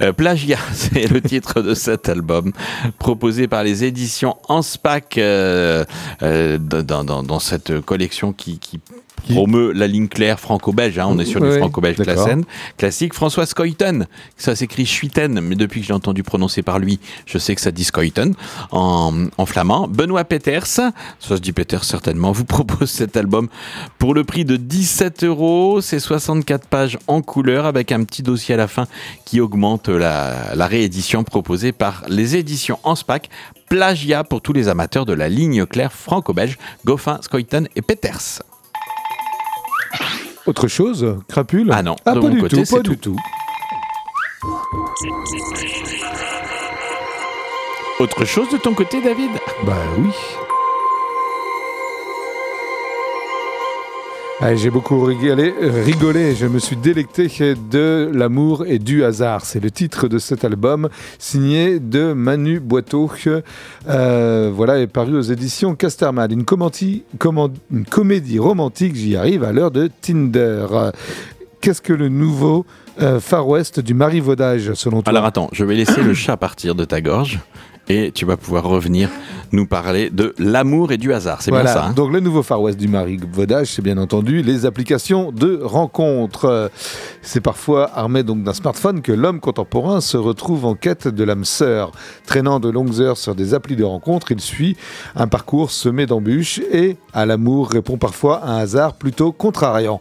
Euh, 0.00 0.12
Plagiat, 0.12 0.58
c'est 0.72 1.10
le 1.10 1.20
titre 1.20 1.60
de 1.62 1.74
cet 1.74 2.08
album, 2.08 2.52
proposé 2.98 3.46
par 3.48 3.62
les 3.62 3.84
éditions 3.84 4.36
Anspach 4.48 5.18
euh, 5.18 5.84
euh, 6.22 6.58
dans, 6.58 7.04
dans- 7.04 7.22
dans 7.22 7.40
cette 7.40 7.80
collection 7.82 8.32
qui, 8.32 8.58
qui 8.58 8.80
Qui- 9.26 9.34
promeut 9.34 9.72
la 9.72 9.86
ligne 9.86 10.08
claire 10.08 10.38
franco-belge. 10.40 10.98
hein. 10.98 11.06
on 11.08 11.18
est 11.18 11.24
sur 11.24 11.40
du 11.40 11.48
Ouais, 11.48 11.58
franco-belge 11.58 11.96
classique. 12.76 13.14
François 13.14 13.44
Scoyten, 13.46 14.06
ça 14.36 14.54
s'écrit 14.56 14.86
Schuiten, 14.86 15.40
mais 15.40 15.54
depuis 15.56 15.80
que 15.80 15.86
je 15.86 15.90
l'ai 15.92 15.96
entendu 15.96 16.22
prononcer 16.22 16.62
par 16.62 16.78
lui, 16.78 17.00
je 17.26 17.38
sais 17.38 17.54
que 17.54 17.60
ça 17.60 17.70
dit 17.70 17.84
Scoyten 17.84 18.34
en, 18.70 19.26
en 19.36 19.46
flamand. 19.46 19.88
Benoît 19.88 20.24
Peters, 20.24 20.66
ça 20.66 20.92
se 21.20 21.34
dit 21.34 21.52
Peters 21.52 21.84
certainement, 21.84 22.32
vous 22.32 22.44
propose 22.56 22.90
cet 22.90 23.16
album 23.16 23.48
pour 23.98 24.14
le 24.14 24.24
prix 24.24 24.44
de 24.44 24.56
17 24.56 25.24
euros. 25.24 25.80
C'est 25.80 25.98
64 26.00 26.66
pages 26.68 26.98
en 27.08 27.22
couleur 27.22 27.66
avec 27.66 27.92
un 27.92 28.04
petit 28.04 28.22
dossier 28.22 28.54
à 28.54 28.58
la 28.58 28.68
fin 28.68 28.86
qui 29.24 29.40
augmente 29.40 29.88
la, 29.88 30.54
la 30.54 30.66
réédition 30.66 31.24
proposée 31.24 31.72
par 31.72 32.04
les 32.08 32.36
éditions 32.36 32.78
Anspach. 32.84 33.22
Plagiat 33.68 34.22
pour 34.22 34.42
tous 34.42 34.52
les 34.52 34.68
amateurs 34.68 35.06
de 35.06 35.12
la 35.12 35.28
ligne 35.28 35.66
claire 35.66 35.92
franco-belge, 35.92 36.56
Goffin, 36.84 37.18
Scoyten 37.20 37.66
et 37.74 37.82
Peters. 37.82 38.40
Autre 40.46 40.68
chose, 40.68 41.16
Crapule 41.26 41.70
Ah 41.72 41.82
non, 41.82 41.96
ah, 42.04 42.14
de 42.14 42.20
pas 42.20 42.26
mon 42.26 42.32
du 42.32 42.40
côté, 42.40 42.62
tout, 42.64 42.96
tout. 42.96 43.16
Autre 47.98 48.24
chose 48.24 48.48
de 48.50 48.58
ton 48.58 48.72
côté, 48.74 49.02
David? 49.02 49.30
Bah 49.64 49.74
oui. 49.98 50.10
Ah, 54.38 54.54
J'ai 54.54 54.68
beaucoup 54.68 55.02
rigolé, 55.02 55.54
rigolé, 55.60 56.34
je 56.34 56.44
me 56.44 56.58
suis 56.58 56.76
délecté 56.76 57.26
de 57.70 58.10
l'amour 58.12 58.66
et 58.66 58.78
du 58.78 59.02
hasard. 59.02 59.46
C'est 59.46 59.60
le 59.60 59.70
titre 59.70 60.08
de 60.08 60.18
cet 60.18 60.44
album 60.44 60.90
signé 61.18 61.80
de 61.80 62.12
Manu 62.12 62.60
Boiteau. 62.60 63.10
Euh, 63.88 64.52
voilà, 64.54 64.78
est 64.78 64.88
paru 64.88 65.16
aux 65.16 65.22
éditions 65.22 65.74
Casterman. 65.74 66.30
Une, 66.30 66.44
comédie 66.44 68.38
romantique, 68.38 68.94
j'y 68.94 69.16
arrive, 69.16 69.42
à 69.42 69.52
l'heure 69.52 69.70
de 69.70 69.88
Tinder. 70.02 70.66
Qu'est-ce 71.62 71.80
que 71.80 71.94
le 71.94 72.10
nouveau 72.10 72.66
euh, 73.00 73.20
Far 73.20 73.48
West 73.48 73.80
du 73.80 73.94
marivaudage, 73.94 74.74
selon 74.74 75.00
toi? 75.00 75.10
Alors 75.10 75.24
attends, 75.24 75.48
je 75.52 75.64
vais 75.64 75.76
laisser 75.76 76.02
le 76.02 76.12
chat 76.12 76.36
partir 76.36 76.74
de 76.74 76.84
ta 76.84 77.00
gorge 77.00 77.40
et 77.88 78.10
tu 78.12 78.24
vas 78.24 78.36
pouvoir 78.36 78.64
revenir 78.64 79.08
nous 79.52 79.66
parler 79.66 80.10
de 80.10 80.34
l'amour 80.38 80.90
et 80.92 80.96
du 80.98 81.12
hasard. 81.12 81.40
C'est 81.40 81.50
Voilà. 81.50 81.64
bien 81.64 81.72
ça. 81.74 81.86
hein 81.86 81.92
Donc 81.92 82.12
le 82.12 82.20
nouveau 82.20 82.42
Far 82.42 82.60
West 82.60 82.78
du 82.78 82.88
marivaudage, 82.88 83.68
c'est 83.68 83.82
bien 83.82 83.96
entendu 83.98 84.42
les 84.42 84.66
applications 84.66 85.30
de 85.30 85.60
rencontres. 85.62 86.70
C'est 87.22 87.40
parfois 87.40 87.90
armé 87.94 88.22
donc 88.24 88.42
d'un 88.42 88.52
smartphone 88.52 89.02
que 89.02 89.12
l'homme 89.12 89.38
contemporain 89.40 90.00
se 90.00 90.16
retrouve 90.16 90.64
en 90.64 90.74
quête 90.74 91.06
de 91.08 91.24
l'âme 91.24 91.44
sœur. 91.44 91.92
Traînant 92.26 92.58
de 92.60 92.68
longues 92.68 93.00
heures 93.00 93.16
sur 93.16 93.34
des 93.34 93.54
applis 93.54 93.76
de 93.76 93.84
rencontres, 93.84 94.32
il 94.32 94.40
suit 94.40 94.76
un 95.14 95.28
parcours 95.28 95.70
semé 95.70 96.06
d'embûches 96.06 96.60
et 96.72 96.96
à 97.12 97.24
l'amour 97.24 97.70
répond 97.70 97.98
parfois 97.98 98.44
un 98.46 98.56
hasard 98.58 98.94
plutôt 98.94 99.30
contrariant. 99.32 100.00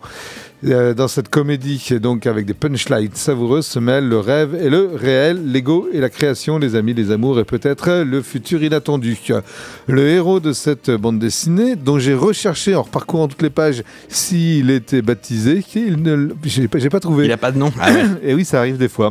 Euh, 0.64 0.94
Dans 0.94 1.08
cette 1.08 1.30
comédie, 1.30 2.00
donc 2.02 2.26
avec 2.26 2.46
des 2.46 2.54
punchlines 2.54 3.14
savoureuses, 3.14 3.66
se 3.66 3.80
mêlent 3.80 4.08
le 4.08 4.20
rêve 4.20 4.56
et 4.60 4.70
le 4.70 4.90
réel, 4.96 5.52
l'ego 5.52 5.88
et 5.92 6.00
la 6.00 6.10
création, 6.10 6.58
les 6.58 6.76
amis, 6.76 6.94
les 6.94 7.12
amours 7.12 7.40
et 7.40 7.44
peut-être 7.44 8.04
le 8.04 8.22
futur 8.22 8.64
inattendu. 8.64 9.18
Le 9.88 10.08
héros 10.08 10.40
de 10.40 10.54
cette 10.54 10.90
bande 10.90 11.20
dessinée, 11.20 11.76
dont 11.76 12.00
j'ai 12.00 12.14
recherché 12.14 12.76
en 12.76 12.84
parcourant 12.84 13.28
toutes 13.28 13.42
les 13.42 13.50
pages 13.50 13.84
s'il 14.08 14.70
était 14.72 15.02
baptisé, 15.02 15.64
il 15.76 16.02
ne, 16.02 16.30
j'ai 16.46 16.68
pas, 16.68 17.00
trouvé. 17.00 17.26
Il 17.26 17.30
n'a 17.30 17.38
pas 17.38 17.52
de 17.52 17.58
nom. 17.58 17.72
Ah 17.80 17.92
ouais. 17.92 18.06
Et 18.24 18.34
oui, 18.34 18.46
ça 18.46 18.60
arrive 18.60 18.78
des 18.78 18.90
fois. 18.90 19.10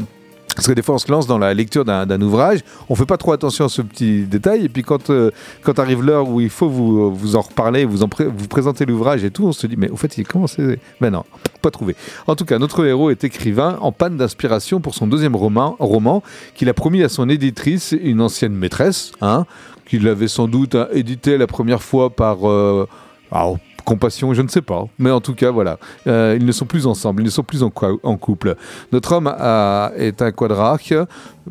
Parce 0.55 0.67
que 0.67 0.73
des 0.73 0.83
fois, 0.83 0.97
on 0.97 0.99
se 0.99 1.11
lance 1.11 1.27
dans 1.27 1.39
la 1.39 1.53
lecture 1.55 1.85
d'un 1.85 2.21
ouvrage, 2.21 2.61
on 2.89 2.95
fait 2.95 3.07
pas 3.07 3.17
trop 3.17 3.33
attention 3.33 3.65
à 3.65 3.69
ce 3.69 3.83
petit 3.83 4.23
détail, 4.23 4.65
et 4.65 4.69
puis 4.69 4.83
quand, 4.83 5.11
euh, 5.11 5.31
quand 5.63 5.79
arrive 5.79 6.03
l'heure 6.03 6.29
où 6.29 6.41
il 6.41 6.51
faut 6.51 6.69
vous, 6.69 7.15
vous 7.15 7.37
en 7.37 7.41
reparler, 7.41 7.85
vous, 7.85 8.03
en 8.03 8.09
présenter 8.09 8.87
l'ouvrage 8.87 9.25
et 9.25 9.31
tout, 9.31 9.47
on 9.47 9.53
se 9.53 9.67
dit, 9.67 9.77
mais 9.77 9.91
au 9.91 9.97
fait, 9.97 10.17
il 10.19 10.27
comment 10.27 10.47
c'est? 10.47 10.79
Ben 11.01 11.11
non, 11.11 11.25
pas 11.63 11.71
trouvé. 11.71 11.97
En 12.27 12.37
tout 12.37 12.45
cas, 12.45 12.59
notre 12.59 12.85
héros 12.85 13.11
est 13.11 13.25
écrivain 13.25 13.79
en 13.81 13.93
panne 13.93 14.17
d'inspiration 14.17 14.81
pour 14.81 14.95
son 14.95 15.07
deuxième 15.07 15.37
roman, 15.37 15.77
roman 15.79 16.23
qu'il 16.55 16.69
a 16.69 16.75
promis 16.75 17.03
à 17.03 17.09
son 17.09 17.29
éditrice, 17.29 17.95
une 18.01 18.21
ancienne 18.21 18.55
maîtresse, 18.55 19.13
hein, 19.21 19.47
qu'il 19.87 20.07
avait 20.09 20.29
sans 20.29 20.49
doute 20.49 20.75
hein, 20.75 20.89
édité 20.93 21.37
la 21.39 21.47
première 21.47 21.83
fois 21.83 22.11
par... 22.11 22.49
euh, 22.49 22.89
alors, 23.31 23.59
compassion, 23.85 24.35
je 24.35 24.43
ne 24.43 24.49
sais 24.49 24.63
pas. 24.63 24.87
Mais 24.99 25.11
en 25.11 25.21
tout 25.21 25.35
cas, 25.35 25.51
voilà. 25.51 25.79
Euh, 26.07 26.37
ils 26.39 26.45
ne 26.47 26.53
sont 26.53 26.65
plus 26.67 26.87
ensemble, 26.87 27.23
ils 27.23 27.27
ne 27.27 27.31
sont 27.31 27.43
plus 27.43 27.63
en, 27.63 27.71
couple. 27.71 28.57
Notre 28.93 29.13
homme 29.13 29.27
a- 29.27 29.93
est 29.97 30.23
un 30.23 30.33
quadraque, 30.33 30.95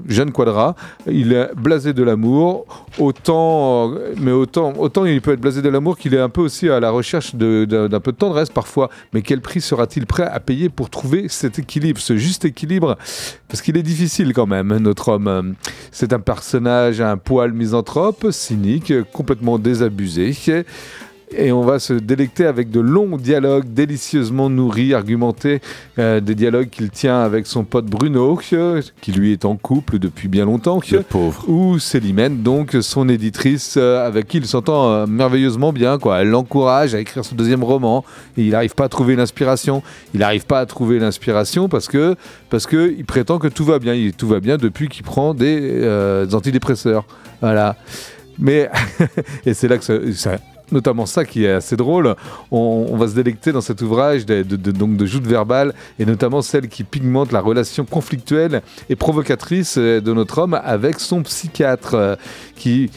jeune 0.07 0.31
quadra. 0.31 0.75
Il 1.07 1.33
est 1.33 1.51
blasé 1.55 1.93
de 1.93 2.03
l'amour. 2.03 2.65
Autant, 2.99 3.91
euh, 3.93 4.13
mais 4.19 4.31
autant, 4.31 4.73
autant 4.77 5.05
il 5.05 5.21
peut 5.21 5.33
être 5.33 5.41
blasé 5.41 5.61
de 5.61 5.69
l'amour 5.69 5.97
qu'il 5.97 6.13
est 6.13 6.19
un 6.19 6.29
peu 6.29 6.41
aussi 6.41 6.69
à 6.69 6.79
la 6.79 6.89
recherche 6.91 7.35
d'un 7.35 7.99
peu 7.99 8.11
de 8.11 8.17
tendresse 8.17 8.49
parfois. 8.49 8.89
Mais 9.13 9.21
quel 9.21 9.41
prix 9.41 9.61
sera-t-il 9.61 10.05
prêt 10.05 10.23
à 10.23 10.39
payer 10.39 10.69
pour 10.69 10.89
trouver 10.89 11.27
cet 11.29 11.59
équilibre, 11.59 11.99
ce 11.99 12.17
juste 12.17 12.45
équilibre? 12.45 12.97
Parce 13.47 13.61
qu'il 13.61 13.77
est 13.77 13.83
difficile 13.83 14.33
quand 14.33 14.47
même, 14.47 14.75
notre 14.77 15.09
homme. 15.09 15.55
C'est 15.91 16.13
un 16.13 16.19
personnage 16.19 17.01
un 17.01 17.17
poil 17.17 17.53
misanthrope, 17.53 18.27
cynique, 18.31 18.93
complètement 19.11 19.59
désabusé. 19.59 20.35
Et 21.37 21.51
on 21.51 21.61
va 21.61 21.79
se 21.79 21.93
délecter 21.93 22.45
avec 22.45 22.69
de 22.69 22.79
longs 22.79 23.17
dialogues 23.17 23.65
délicieusement 23.73 24.49
nourris, 24.49 24.93
argumentés, 24.93 25.61
euh, 25.97 26.19
des 26.19 26.35
dialogues 26.35 26.69
qu'il 26.69 26.89
tient 26.89 27.19
avec 27.21 27.47
son 27.47 27.63
pote 27.63 27.85
Bruno, 27.85 28.39
qui 29.01 29.11
lui 29.11 29.31
est 29.31 29.45
en 29.45 29.55
couple 29.55 29.99
depuis 29.99 30.27
bien 30.27 30.45
longtemps, 30.45 30.79
Le 30.91 31.01
pauvre. 31.01 31.43
ou 31.49 31.79
Célimène, 31.79 32.43
donc 32.43 32.77
son 32.81 33.09
éditrice, 33.09 33.75
euh, 33.77 34.05
avec 34.05 34.27
qui 34.27 34.37
il 34.37 34.45
s'entend 34.45 34.91
euh, 34.91 35.05
merveilleusement 35.07 35.73
bien. 35.73 35.97
Quoi. 35.97 36.21
Elle 36.21 36.29
l'encourage 36.29 36.93
à 36.93 36.99
écrire 36.99 37.25
son 37.25 37.35
deuxième 37.35 37.63
roman, 37.63 38.03
et 38.37 38.43
il 38.43 38.51
n'arrive 38.51 38.75
pas 38.75 38.85
à 38.85 38.89
trouver 38.89 39.15
l'inspiration. 39.15 39.81
Il 40.13 40.19
n'arrive 40.19 40.45
pas 40.45 40.59
à 40.59 40.65
trouver 40.65 40.99
l'inspiration 40.99 41.69
parce 41.69 41.87
que 41.87 42.15
parce 42.49 42.67
que 42.67 42.93
il 42.97 43.05
prétend 43.05 43.39
que 43.39 43.47
tout 43.47 43.65
va 43.65 43.79
bien. 43.79 43.93
Il, 43.93 44.13
tout 44.13 44.27
va 44.27 44.39
bien 44.39 44.57
depuis 44.57 44.87
qu'il 44.89 45.03
prend 45.03 45.33
des, 45.33 45.59
des 46.27 46.35
antidépresseurs. 46.35 47.05
Voilà. 47.41 47.75
Mais 48.39 48.69
et 49.45 49.53
c'est 49.53 49.67
là 49.67 49.77
que 49.77 49.83
ça, 49.83 49.93
ça- 50.13 50.37
notamment 50.73 51.05
ça 51.05 51.23
qui 51.23 51.45
est 51.45 51.51
assez 51.51 51.77
drôle. 51.77 52.15
On, 52.51 52.97
va 52.97 53.07
se 53.07 53.15
délecter 53.15 53.51
dans 53.51 53.61
cet 53.61 53.81
ouvrage 53.81 54.25
de, 54.25 54.43
de- 54.43 55.05
joutes 55.05 55.27
verbales 55.27 55.73
et 55.99 56.05
notamment 56.05 56.41
celle 56.41 56.67
qui 56.67 56.83
pigmente 56.83 57.31
la 57.31 57.39
relation 57.39 57.85
conflictuelle 57.85 58.61
et 58.89 58.95
provocatrice 58.95 59.77
euh, 59.77 60.01
de 60.01 60.13
notre 60.13 60.39
homme 60.39 60.59
avec 60.63 60.99
son 60.99 61.23
psychiatre 61.23 61.93
euh, 61.93 62.15
qui 62.55 62.89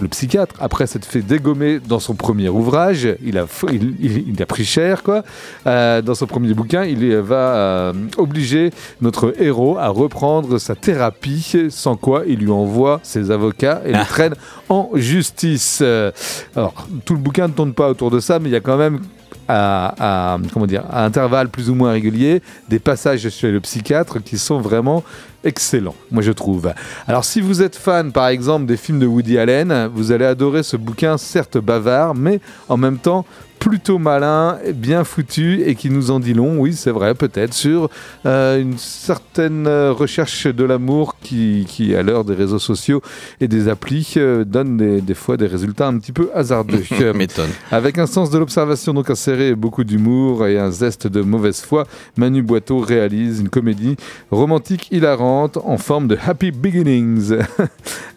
le 0.00 0.08
psychiatre, 0.08 0.54
après 0.60 0.86
s'être 0.86 1.04
fait 1.04 1.20
dégommer 1.22 1.78
dans 1.80 2.00
son 2.00 2.14
premier 2.14 2.48
ouvrage, 2.48 3.08
il 3.24 3.38
a, 3.38 3.46
il, 3.70 3.94
il- 4.00 4.28
il 4.34 4.42
a 4.42 4.46
pris 4.46 4.64
cher, 4.64 5.02
quoi. 5.02 5.22
Euh, 5.66 6.00
dans 6.02 6.14
son 6.14 6.26
premier 6.26 6.54
bouquin, 6.54 6.84
il 6.84 7.14
va 7.16 7.34
euh, 7.56 7.92
obliger 8.16 8.70
notre 9.00 9.34
héros 9.40 9.76
à 9.78 9.88
reprendre 9.88 10.58
sa 10.58 10.74
thérapie, 10.74 11.66
sans 11.70 11.96
quoi 11.96 12.22
il 12.26 12.38
lui 12.38 12.50
envoie 12.50 13.00
ses 13.02 13.30
avocats 13.30 13.82
et 13.84 13.92
le 13.92 14.04
traîne 14.04 14.34
en 14.68 14.90
justice. 14.94 15.80
Euh, 15.82 16.10
alors, 16.56 16.86
tout 17.04 17.14
le 17.14 17.20
bouquin 17.20 17.48
ne 17.48 17.52
tourne 17.52 17.72
pas 17.74 17.88
autour 17.90 18.10
de 18.10 18.20
ça, 18.20 18.38
mais 18.38 18.48
il 18.48 18.52
y 18.52 18.56
a 18.56 18.60
quand 18.60 18.76
même 18.78 19.00
à, 19.48 20.34
à- 20.34 20.38
comment 20.52 20.66
dire, 20.66 20.84
à 20.90 21.04
intervalles 21.04 21.48
plus 21.48 21.70
ou 21.70 21.74
moins 21.74 21.90
réguliers, 21.92 22.40
des 22.68 22.78
passages 22.78 23.28
chez 23.30 23.50
le 23.50 23.60
psychiatre 23.60 24.22
qui 24.22 24.38
sont 24.38 24.60
vraiment 24.60 25.02
excellents, 25.44 25.94
moi 26.10 26.22
je 26.22 26.32
trouve. 26.32 26.72
Alors 27.06 27.24
si 27.24 27.40
vous 27.40 27.62
êtes 27.62 27.76
fan 27.76 28.12
par 28.12 28.28
exemple 28.28 28.66
des 28.66 28.76
films 28.76 28.98
de 28.98 29.06
Woody 29.06 29.38
Allen, 29.38 29.90
vous 29.94 30.12
allez 30.12 30.24
adorer 30.24 30.62
ce 30.62 30.76
bouquin 30.76 31.18
certes 31.18 31.58
bavard, 31.58 32.14
mais 32.14 32.40
en 32.68 32.76
même 32.76 32.98
temps 32.98 33.24
plutôt 33.60 33.98
malin, 33.98 34.58
bien 34.74 35.04
foutu 35.04 35.62
et 35.64 35.74
qui 35.74 35.90
nous 35.90 36.10
en 36.10 36.18
dit 36.18 36.32
long, 36.32 36.58
oui 36.58 36.72
c'est 36.72 36.90
vrai 36.90 37.14
peut-être, 37.14 37.52
sur 37.52 37.90
euh, 38.24 38.60
une 38.60 38.78
certaine 38.78 39.66
euh, 39.66 39.92
recherche 39.92 40.46
de 40.46 40.64
l'amour 40.64 41.16
qui, 41.22 41.66
qui 41.68 41.94
à 41.94 42.02
l'heure 42.02 42.24
des 42.24 42.34
réseaux 42.34 42.58
sociaux 42.58 43.02
et 43.38 43.48
des 43.48 43.68
applis 43.68 44.14
euh, 44.16 44.44
donne 44.44 44.78
des, 44.78 45.02
des 45.02 45.14
fois 45.14 45.36
des 45.36 45.46
résultats 45.46 45.86
un 45.86 45.98
petit 45.98 46.12
peu 46.12 46.30
hasardeux. 46.34 46.82
M'étonne. 47.14 47.50
avec 47.70 47.98
un 47.98 48.06
sens 48.06 48.30
de 48.30 48.38
l'observation 48.38 48.94
donc 48.94 49.10
inséré, 49.10 49.54
beaucoup 49.54 49.84
d'humour 49.84 50.46
et 50.46 50.58
un 50.58 50.70
zeste 50.70 51.06
de 51.06 51.20
mauvaise 51.20 51.60
foi, 51.60 51.86
Manu 52.16 52.42
Boiteau 52.42 52.78
réalise 52.78 53.40
une 53.40 53.50
comédie 53.50 53.96
romantique 54.30 54.88
hilarante 54.90 55.58
en 55.58 55.76
forme 55.76 56.08
de 56.08 56.18
Happy 56.26 56.50
Beginnings. 56.50 57.36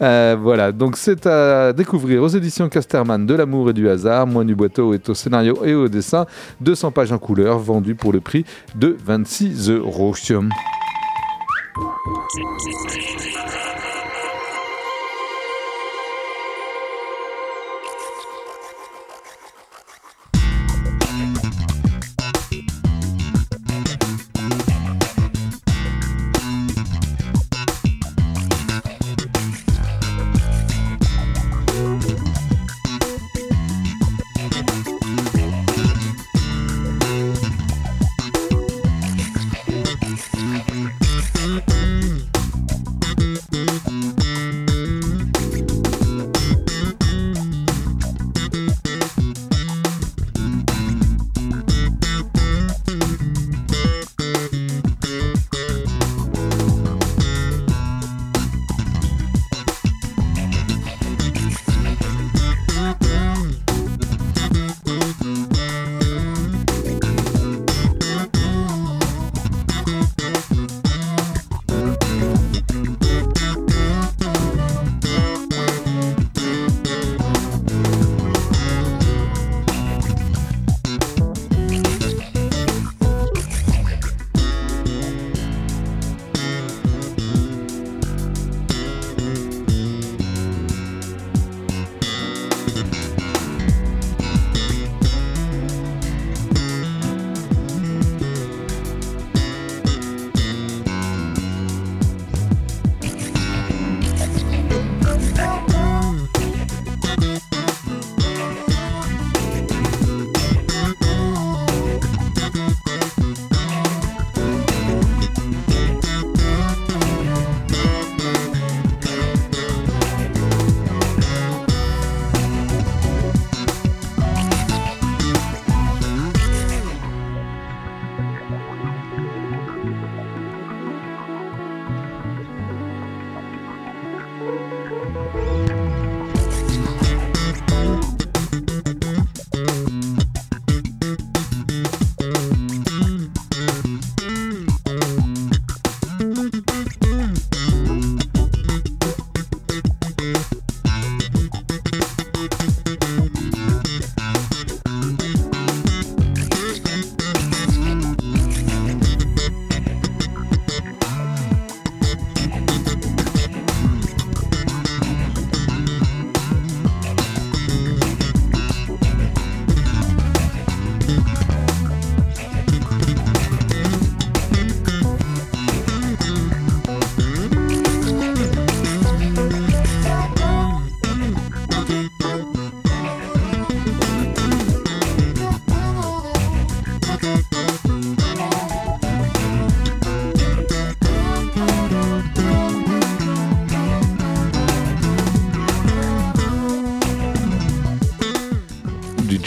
Euh, 0.02 0.36
voilà, 0.38 0.74
donc 0.74 0.98
c'est 0.98 1.26
à 1.28 1.72
découvrir 1.72 2.24
aux 2.24 2.28
éditions 2.28 2.68
Casterman 2.68 3.26
de 3.26 3.34
l'amour 3.36 3.70
et 3.70 3.74
du 3.74 3.88
hasard. 3.88 4.28
Manu 4.28 4.54
Boiteau 4.54 4.94
est 4.94 5.08
au 5.08 5.14
scénario 5.14 5.33
et 5.42 5.74
au 5.74 5.88
dessin. 5.88 6.26
200 6.62 6.92
pages 6.92 7.12
en 7.12 7.20
couleur 7.20 7.60
vendues 7.60 7.96
pour 7.96 8.14
le 8.14 8.22
prix 8.22 8.46
de 8.76 8.96
26 9.06 9.70
euros. 9.70 10.14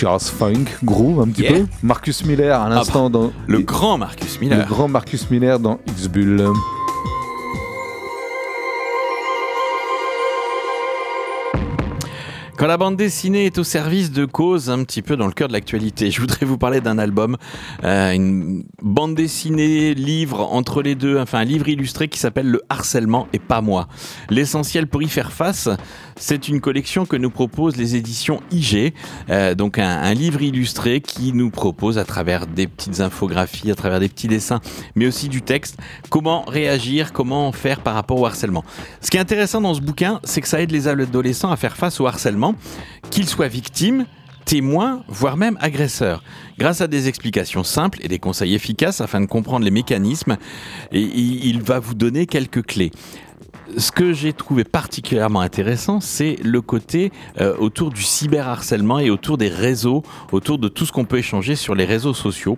Jazz 0.06 0.30
funk, 0.30 0.66
groove 0.84 1.20
un 1.20 1.28
petit 1.28 1.42
Yeah. 1.42 1.52
peu. 1.54 1.66
Marcus 1.82 2.24
Miller 2.24 2.60
à 2.60 2.68
l'instant 2.68 3.10
dans 3.10 3.32
Le 3.48 3.58
grand 3.60 3.98
Marcus 3.98 4.34
le 4.40 4.40
Miller. 4.48 4.66
grand 4.68 4.86
Marcus 4.88 5.28
Miller 5.30 5.58
dans 5.58 5.80
X-Bull. 5.88 6.44
La 12.66 12.78
bande 12.78 12.96
dessinée 12.96 13.46
est 13.46 13.58
au 13.58 13.64
service 13.64 14.10
de 14.10 14.24
causes 14.24 14.70
un 14.70 14.82
petit 14.82 15.00
peu 15.00 15.16
dans 15.16 15.28
le 15.28 15.32
cœur 15.32 15.46
de 15.46 15.52
l'actualité, 15.52 16.10
je 16.10 16.20
voudrais 16.20 16.44
vous 16.44 16.58
parler 16.58 16.80
d'un 16.80 16.98
album, 16.98 17.36
euh, 17.84 18.10
une 18.10 18.64
bande 18.82 19.14
dessinée, 19.14 19.94
livre 19.94 20.40
entre 20.52 20.82
les 20.82 20.96
deux, 20.96 21.16
enfin 21.16 21.38
un 21.38 21.44
livre 21.44 21.68
illustré 21.68 22.08
qui 22.08 22.18
s'appelle 22.18 22.50
Le 22.50 22.62
harcèlement 22.68 23.28
et 23.32 23.38
pas 23.38 23.60
moi. 23.60 23.86
L'essentiel 24.30 24.88
pour 24.88 25.00
y 25.00 25.08
faire 25.08 25.32
face, 25.32 25.68
c'est 26.16 26.48
une 26.48 26.60
collection 26.60 27.06
que 27.06 27.14
nous 27.14 27.30
proposent 27.30 27.76
les 27.76 27.94
éditions 27.94 28.40
IG, 28.50 28.94
euh, 29.30 29.54
donc 29.54 29.78
un, 29.78 29.88
un 29.88 30.14
livre 30.14 30.42
illustré 30.42 31.00
qui 31.00 31.32
nous 31.32 31.50
propose 31.50 31.98
à 31.98 32.04
travers 32.04 32.48
des 32.48 32.66
petites 32.66 32.98
infographies, 32.98 33.70
à 33.70 33.76
travers 33.76 34.00
des 34.00 34.08
petits 34.08 34.28
dessins, 34.28 34.60
mais 34.96 35.06
aussi 35.06 35.28
du 35.28 35.40
texte, 35.40 35.78
comment 36.10 36.42
réagir, 36.42 37.12
comment 37.12 37.52
faire 37.52 37.80
par 37.80 37.94
rapport 37.94 38.20
au 38.20 38.26
harcèlement. 38.26 38.64
Ce 39.00 39.10
qui 39.10 39.18
est 39.18 39.20
intéressant 39.20 39.60
dans 39.60 39.74
ce 39.74 39.80
bouquin, 39.80 40.20
c'est 40.24 40.40
que 40.40 40.48
ça 40.48 40.60
aide 40.60 40.72
les 40.72 40.88
adolescents 40.88 41.52
à 41.52 41.56
faire 41.56 41.76
face 41.76 42.00
au 42.00 42.06
harcèlement, 42.08 42.55
qu'ils 43.10 43.28
soient 43.28 43.48
victimes, 43.48 44.06
témoins, 44.44 45.02
voire 45.08 45.36
même 45.36 45.58
agresseurs. 45.60 46.22
Grâce 46.58 46.80
à 46.80 46.86
des 46.86 47.08
explications 47.08 47.64
simples 47.64 47.98
et 48.02 48.08
des 48.08 48.18
conseils 48.18 48.54
efficaces 48.54 49.00
afin 49.00 49.20
de 49.20 49.26
comprendre 49.26 49.64
les 49.64 49.70
mécanismes, 49.70 50.36
il 50.92 51.60
va 51.62 51.78
vous 51.78 51.94
donner 51.94 52.26
quelques 52.26 52.64
clés. 52.64 52.92
Ce 53.76 53.90
que 53.90 54.12
j'ai 54.12 54.32
trouvé 54.32 54.62
particulièrement 54.62 55.40
intéressant, 55.40 56.00
c'est 56.00 56.36
le 56.42 56.60
côté 56.60 57.10
euh, 57.40 57.56
autour 57.58 57.90
du 57.90 58.02
cyberharcèlement 58.02 59.00
et 59.00 59.10
autour 59.10 59.38
des 59.38 59.48
réseaux, 59.48 60.04
autour 60.30 60.58
de 60.58 60.68
tout 60.68 60.86
ce 60.86 60.92
qu'on 60.92 61.04
peut 61.04 61.18
échanger 61.18 61.56
sur 61.56 61.74
les 61.74 61.84
réseaux 61.84 62.14
sociaux. 62.14 62.56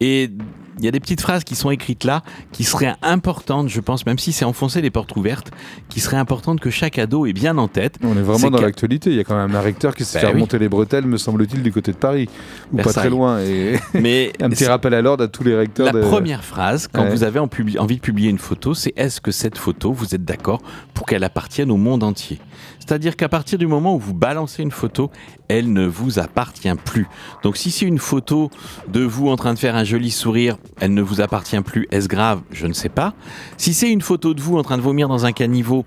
Et 0.00 0.30
il 0.78 0.84
y 0.84 0.88
a 0.88 0.90
des 0.90 1.00
petites 1.00 1.20
phrases 1.20 1.44
qui 1.44 1.54
sont 1.54 1.70
écrites 1.70 2.04
là, 2.04 2.22
qui 2.52 2.64
seraient 2.64 2.94
importantes, 3.02 3.68
je 3.68 3.80
pense, 3.80 4.06
même 4.06 4.18
si 4.18 4.32
c'est 4.32 4.44
enfoncer 4.44 4.80
les 4.80 4.90
portes 4.90 5.14
ouvertes, 5.16 5.50
qui 5.88 6.00
seraient 6.00 6.16
importantes 6.16 6.60
que 6.60 6.70
chaque 6.70 6.98
ado 6.98 7.26
ait 7.26 7.32
bien 7.32 7.58
en 7.58 7.68
tête. 7.68 7.98
On 8.02 8.16
est 8.16 8.22
vraiment 8.22 8.50
dans 8.50 8.60
l'actualité. 8.60 9.10
Il 9.10 9.16
y 9.16 9.20
a 9.20 9.24
quand 9.24 9.36
même 9.36 9.54
un 9.54 9.60
recteur 9.60 9.94
qui 9.94 10.04
s'est 10.04 10.18
Bah 10.18 10.20
fait 10.20 10.26
oui. 10.28 10.32
remonter 10.34 10.58
les 10.58 10.68
bretelles, 10.68 11.06
me 11.06 11.18
semble-t-il, 11.18 11.62
du 11.62 11.72
côté 11.72 11.92
de 11.92 11.96
Paris. 11.98 12.28
Ou 12.72 12.76
pas 12.76 12.82
Versailles. 12.84 13.02
très 13.02 13.10
loin. 13.10 13.40
Et 13.40 13.76
Mais 13.94 14.32
un 14.40 14.48
petit 14.50 14.66
rappel 14.66 14.94
à 14.94 15.02
l'ordre 15.02 15.24
à 15.24 15.28
tous 15.28 15.44
les 15.44 15.54
recteurs. 15.54 15.86
La 15.86 15.92
de... 15.92 16.00
première 16.00 16.42
phrase, 16.44 16.88
quand 16.92 17.02
Ouais. 17.02 17.10
vous 17.10 17.24
avez 17.24 17.38
en 17.38 17.48
envie 17.78 17.96
de 17.96 18.00
publier 18.00 18.30
une 18.30 18.38
photo, 18.38 18.74
c'est 18.74 18.92
est-ce 18.96 19.20
que 19.20 19.30
cette 19.30 19.58
photo, 19.58 19.92
vous 19.92 20.14
êtes 20.14 20.24
d'accord 20.24 20.62
pour 20.94 21.06
qu'elle 21.06 21.24
appartienne 21.24 21.70
au 21.70 21.76
monde 21.76 22.02
entier? 22.02 22.38
C'est-à-dire 22.84 23.16
qu'à 23.16 23.28
partir 23.28 23.58
du 23.58 23.68
moment 23.68 23.94
où 23.94 23.98
vous 24.00 24.12
balancez 24.12 24.60
une 24.60 24.72
photo, 24.72 25.08
elle 25.46 25.72
ne 25.72 25.86
vous 25.86 26.18
appartient 26.18 26.74
plus. 26.84 27.06
Donc 27.44 27.56
si 27.56 27.70
c'est 27.70 27.86
une 27.86 28.00
photo 28.00 28.50
de 28.88 29.04
vous 29.04 29.28
en 29.28 29.36
train 29.36 29.54
de 29.54 29.58
faire 29.58 29.76
un 29.76 29.84
joli 29.84 30.10
sourire, 30.10 30.58
elle 30.80 30.92
ne 30.92 31.00
vous 31.00 31.20
appartient 31.20 31.60
plus. 31.60 31.86
Est-ce 31.92 32.08
grave? 32.08 32.40
Je 32.50 32.66
ne 32.66 32.72
sais 32.72 32.88
pas. 32.88 33.14
Si 33.56 33.72
c'est 33.72 33.88
une 33.88 34.00
photo 34.00 34.34
de 34.34 34.40
vous 34.40 34.58
en 34.58 34.62
train 34.62 34.78
de 34.78 34.82
vomir 34.82 35.06
dans 35.06 35.26
un 35.26 35.30
caniveau, 35.30 35.84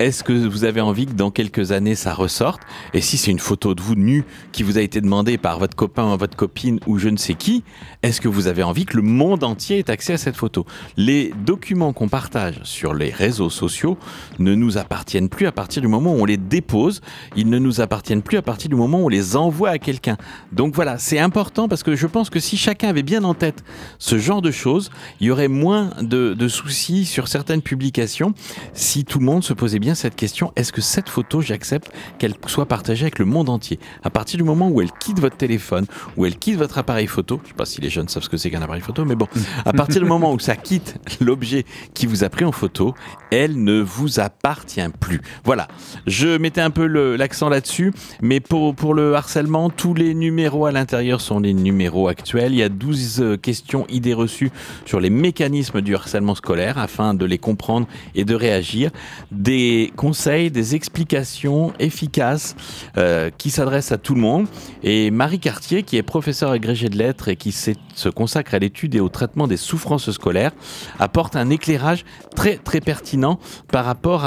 est-ce 0.00 0.24
que 0.24 0.32
vous 0.32 0.64
avez 0.64 0.80
envie 0.80 1.06
que 1.06 1.12
dans 1.12 1.30
quelques 1.30 1.70
années 1.70 1.94
ça 1.94 2.14
ressorte? 2.14 2.62
Et 2.94 3.00
si 3.00 3.16
c'est 3.16 3.30
une 3.30 3.38
photo 3.38 3.74
de 3.74 3.80
vous 3.80 3.94
nu 3.94 4.24
qui 4.50 4.64
vous 4.64 4.76
a 4.76 4.80
été 4.80 5.00
demandée 5.00 5.38
par 5.38 5.58
votre 5.60 5.76
copain, 5.76 6.16
votre 6.16 6.36
copine 6.36 6.80
ou 6.86 6.98
je 6.98 7.08
ne 7.08 7.16
sais 7.16 7.34
qui, 7.34 7.62
est-ce 8.02 8.20
que 8.20 8.26
vous 8.26 8.48
avez 8.48 8.64
envie 8.64 8.86
que 8.86 8.96
le 8.96 9.02
monde 9.02 9.44
entier 9.44 9.78
ait 9.78 9.90
accès 9.90 10.14
à 10.14 10.18
cette 10.18 10.36
photo? 10.36 10.66
Les 10.96 11.32
documents 11.46 11.92
qu'on 11.92 12.08
partage 12.08 12.60
sur 12.64 12.92
les 12.92 13.10
réseaux 13.10 13.50
sociaux 13.50 13.96
ne 14.40 14.54
nous 14.54 14.78
appartiennent 14.78 15.28
plus 15.28 15.46
à 15.46 15.52
partir 15.52 15.80
du 15.80 15.88
moment 15.88 16.12
où 16.12 16.22
on 16.22 16.24
les 16.24 16.38
dépose. 16.38 17.00
Ils 17.36 17.48
ne 17.48 17.58
nous 17.58 17.80
appartiennent 17.80 18.22
plus 18.22 18.36
à 18.36 18.42
partir 18.42 18.70
du 18.70 18.76
moment 18.76 19.02
où 19.02 19.06
on 19.06 19.08
les 19.08 19.36
envoie 19.36 19.70
à 19.70 19.78
quelqu'un. 19.78 20.16
Donc 20.50 20.74
voilà, 20.74 20.98
c'est 20.98 21.20
important 21.20 21.68
parce 21.68 21.84
que 21.84 21.94
je 21.94 22.06
pense 22.08 22.30
que 22.30 22.40
si 22.40 22.56
chacun 22.56 22.88
avait 22.88 23.04
bien 23.04 23.22
en 23.22 23.34
tête 23.34 23.62
ce 23.98 24.18
genre 24.18 24.42
de 24.42 24.50
choses, 24.50 24.90
il 25.20 25.28
y 25.28 25.30
aurait 25.30 25.48
moins 25.48 25.90
de, 26.00 26.34
de 26.34 26.48
soucis 26.48 27.04
sur 27.04 27.28
certaines 27.28 27.62
publications 27.62 28.34
si 28.72 29.04
tout 29.04 29.20
le 29.20 29.24
monde 29.24 29.44
se 29.44 29.52
posait 29.52 29.78
bien 29.84 29.94
cette 29.94 30.16
question 30.16 30.50
est-ce 30.56 30.72
que 30.72 30.80
cette 30.80 31.10
photo, 31.10 31.42
j'accepte 31.42 31.92
qu'elle 32.18 32.32
soit 32.46 32.64
partagée 32.64 33.02
avec 33.02 33.18
le 33.18 33.26
monde 33.26 33.50
entier? 33.50 33.78
À 34.02 34.08
partir 34.08 34.38
du 34.38 34.42
moment 34.42 34.70
où 34.70 34.80
elle 34.80 34.90
quitte 34.92 35.20
votre 35.20 35.36
téléphone, 35.36 35.84
où 36.16 36.24
elle 36.24 36.38
quitte 36.38 36.56
votre 36.56 36.78
appareil 36.78 37.06
photo, 37.06 37.38
je 37.44 37.48
sais 37.48 37.54
pas 37.54 37.66
si 37.66 37.82
les 37.82 37.90
jeunes 37.90 38.08
savent 38.08 38.22
ce 38.22 38.30
que 38.30 38.38
c'est 38.38 38.50
qu'un 38.50 38.62
appareil 38.62 38.80
photo, 38.80 39.04
mais 39.04 39.14
bon, 39.14 39.28
à 39.66 39.72
partir 39.74 40.00
du 40.00 40.08
moment 40.08 40.32
où 40.32 40.38
ça 40.38 40.56
quitte 40.56 40.96
l'objet 41.20 41.66
qui 41.92 42.06
vous 42.06 42.24
a 42.24 42.30
pris 42.30 42.46
en 42.46 42.52
photo, 42.52 42.94
elle 43.30 43.62
ne 43.62 43.78
vous 43.82 44.20
appartient 44.20 44.80
plus. 45.00 45.20
Voilà, 45.44 45.68
je 46.06 46.38
mettais 46.38 46.62
un 46.62 46.70
peu 46.70 46.86
l'accent 46.86 47.50
là-dessus, 47.50 47.92
mais 48.22 48.40
pour, 48.40 48.74
pour 48.74 48.94
le 48.94 49.14
harcèlement, 49.14 49.68
tous 49.68 49.92
les 49.92 50.14
numéros 50.14 50.64
à 50.64 50.72
l'intérieur 50.72 51.20
sont 51.20 51.40
les 51.40 51.52
numéros 51.52 52.08
actuels. 52.08 52.52
Il 52.52 52.58
y 52.58 52.62
a 52.62 52.70
12 52.70 53.20
euh, 53.20 53.36
questions, 53.36 53.86
idées 53.90 54.14
reçues 54.14 54.50
sur 54.86 54.98
les 54.98 55.10
mécanismes 55.10 55.82
du 55.82 55.94
harcèlement 55.94 56.34
scolaire 56.34 56.78
afin 56.78 57.12
de 57.12 57.26
les 57.26 57.36
comprendre 57.36 57.86
et 58.14 58.24
de 58.24 58.34
réagir. 58.34 58.90
Des 59.30 59.73
conseils, 59.96 60.50
des 60.50 60.74
explications 60.74 61.72
efficaces 61.78 62.56
euh, 62.96 63.30
qui 63.36 63.50
s'adressent 63.50 63.92
à 63.92 63.98
tout 63.98 64.14
le 64.14 64.20
monde. 64.20 64.46
Et 64.82 65.10
Marie 65.10 65.38
Cartier, 65.38 65.82
qui 65.82 65.96
est 65.96 66.02
professeure 66.02 66.50
agrégée 66.50 66.88
de 66.88 66.96
lettres 66.96 67.28
et 67.28 67.36
qui 67.36 67.52
se 67.52 68.08
consacre 68.08 68.54
à 68.54 68.58
l'étude 68.58 68.94
et 68.94 69.00
au 69.00 69.08
traitement 69.08 69.46
des 69.46 69.56
souffrances 69.56 70.10
scolaires, 70.10 70.52
apporte 70.98 71.36
un 71.36 71.50
éclairage 71.50 72.04
très 72.34 72.56
très 72.56 72.80
pertinent 72.80 73.38
par 73.70 73.84
rapport 73.84 74.24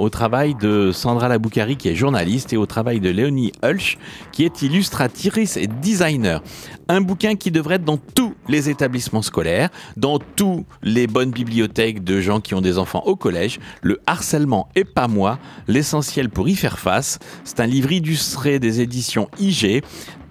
au 0.00 0.08
travail 0.08 0.54
de 0.54 0.92
Sandra 0.92 1.28
Laboukari, 1.28 1.76
qui 1.76 1.88
est 1.88 1.94
journaliste, 1.94 2.52
et 2.52 2.56
au 2.56 2.66
travail 2.66 3.00
de 3.00 3.10
Léonie 3.10 3.52
Hulch, 3.62 3.98
qui 4.32 4.44
est 4.44 4.62
illustratrice 4.62 5.56
et 5.56 5.66
designer. 5.66 6.42
Un 6.88 7.00
bouquin 7.00 7.36
qui 7.36 7.50
devrait 7.50 7.76
être 7.76 7.84
dans 7.84 7.98
tous 7.98 8.34
les 8.48 8.68
établissements 8.68 9.22
scolaires, 9.22 9.70
dans 9.96 10.18
toutes 10.18 10.66
les 10.82 11.06
bonnes 11.06 11.30
bibliothèques 11.30 12.02
de 12.02 12.20
gens 12.20 12.40
qui 12.40 12.54
ont 12.54 12.60
des 12.60 12.78
enfants 12.78 13.02
au 13.06 13.16
collège. 13.16 13.60
Le 13.82 14.00
harcèlement 14.06 14.68
et 14.74 14.84
pas 14.90 15.08
moi, 15.08 15.38
l'essentiel 15.68 16.28
pour 16.28 16.48
y 16.48 16.54
faire 16.54 16.78
face. 16.78 17.18
C'est 17.44 17.60
un 17.60 17.66
livre 17.66 17.92
illustré 17.92 18.58
des 18.58 18.80
éditions 18.80 19.28
IG. 19.38 19.82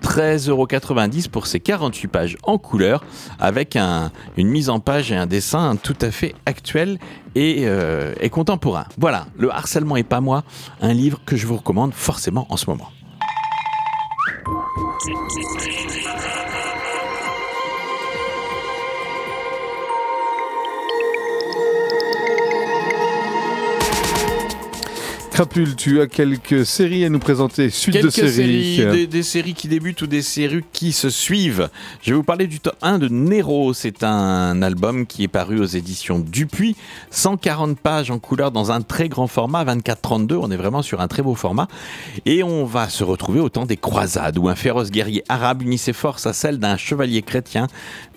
13,90€ 0.02 1.28
pour 1.28 1.46
ces 1.46 1.60
48 1.60 2.08
pages 2.08 2.38
en 2.44 2.58
couleur 2.58 3.04
avec 3.38 3.76
un- 3.76 4.12
une 4.38 4.48
mise 4.48 4.70
en 4.70 4.80
page 4.80 5.12
et 5.12 5.16
un 5.16 5.26
dessin 5.26 5.76
tout 5.76 5.98
à 6.02 6.10
fait 6.10 6.36
actuel 6.46 7.00
et, 7.36 7.64
euh, 7.66 8.14
contemporain. 8.32 8.86
Voilà, 8.98 9.28
Le 9.38 9.52
harcèlement 9.54 9.98
et 9.98 10.04
pas 10.04 10.22
moi, 10.22 10.44
un 10.82 10.94
livre 10.94 11.20
que 11.26 11.36
je 11.36 11.46
vous 11.46 11.58
recommande 11.58 11.94
forcément 11.94 12.48
en 12.50 12.56
ce 12.56 12.70
moment. 12.70 12.90
Crapule, 25.40 25.78
tu 25.78 26.02
as 26.02 26.08
quelques 26.08 26.66
séries 26.66 27.06
à 27.06 27.10
nous 27.10 27.18
présenter. 27.18 27.70
Suite 27.70 27.96
Quelques 27.96 28.08
de 28.08 28.10
séries. 28.10 28.76
séries, 28.76 28.92
des, 28.92 29.08
des 29.08 29.24
séries 29.24 29.54
qui 29.54 29.70
débutent 29.70 30.02
ou 30.02 30.06
des 30.06 30.22
séries 30.22 30.66
qui 30.74 30.92
se 30.92 31.10
suivent. 31.10 31.70
Je 32.02 32.10
vais 32.10 32.18
vous 32.18 32.24
parler 32.24 32.46
du 32.46 32.60
top 32.60 32.76
1 32.82 33.00
de 33.00 33.08
Nero. 33.08 33.74
C'est 33.74 34.04
un 34.04 34.62
album 34.62 35.06
qui 35.06 35.24
est 35.24 35.30
paru 35.30 35.62
aux 35.62 35.66
éditions 35.66 36.20
Dupuis. 36.20 36.76
140 37.12 37.80
pages 37.80 38.12
en 38.12 38.20
couleur 38.20 38.52
dans 38.52 38.74
un 38.74 38.82
très 38.82 39.08
grand 39.08 39.28
format, 39.28 39.64
24-32. 39.64 40.34
On 40.42 40.52
est 40.52 40.58
vraiment 40.58 40.82
sur 40.82 41.00
un 41.00 41.08
très 41.08 41.22
beau 41.22 41.36
format. 41.36 41.70
Et 42.26 42.44
on 42.44 42.66
va 42.66 42.90
se 42.90 43.06
retrouver 43.06 43.40
au 43.40 43.48
temps 43.48 43.66
des 43.66 43.78
croisades 43.78 44.38
où 44.38 44.50
un 44.50 44.56
féroce 44.56 44.92
guerrier 44.92 45.24
arabe 45.30 45.62
unit 45.62 45.78
ses 45.78 45.94
forces 45.94 46.28
à 46.28 46.34
celles 46.34 46.60
d'un 46.60 46.76
chevalier 46.76 47.22
chrétien 47.22 47.68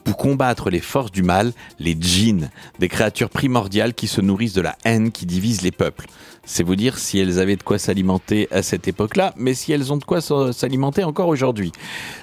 pour 0.04 0.16
combattre 0.16 0.70
les 0.70 0.80
forces 0.80 1.12
du 1.12 1.22
mal, 1.22 1.52
les 1.78 1.96
djinns, 1.98 2.50
des 2.78 2.88
créatures 2.88 3.30
primordiales 3.30 3.94
qui 3.94 4.06
se 4.06 4.20
nourrissent 4.20 4.54
de 4.54 4.60
la 4.60 4.76
haine 4.84 5.12
qui 5.12 5.26
divise 5.26 5.62
les 5.62 5.70
peuples. 5.70 6.06
C'est 6.44 6.64
vous 6.64 6.74
dire 6.74 6.98
si 6.98 7.20
elles 7.20 7.38
avaient 7.38 7.54
de 7.54 7.62
quoi 7.62 7.78
s'alimenter 7.78 8.48
à 8.50 8.62
cette 8.62 8.88
époque-là, 8.88 9.32
mais 9.36 9.54
si 9.54 9.70
elles 9.70 9.92
ont 9.92 9.96
de 9.96 10.02
quoi 10.02 10.20
s'alimenter 10.20 11.04
encore 11.04 11.28
aujourd'hui. 11.28 11.70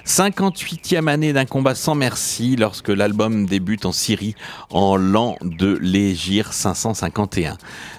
58e 0.04 1.08
année 1.08 1.32
d'un 1.32 1.46
combat 1.46 1.74
sans 1.74 1.94
merci 1.94 2.54
lorsque 2.56 2.90
l'album 2.90 3.46
débute 3.46 3.86
en 3.86 3.92
Syrie 3.92 4.34
en 4.68 4.96
l'an 4.96 5.36
de 5.40 5.78
l'Égir 5.80 6.52
551. 6.52 7.56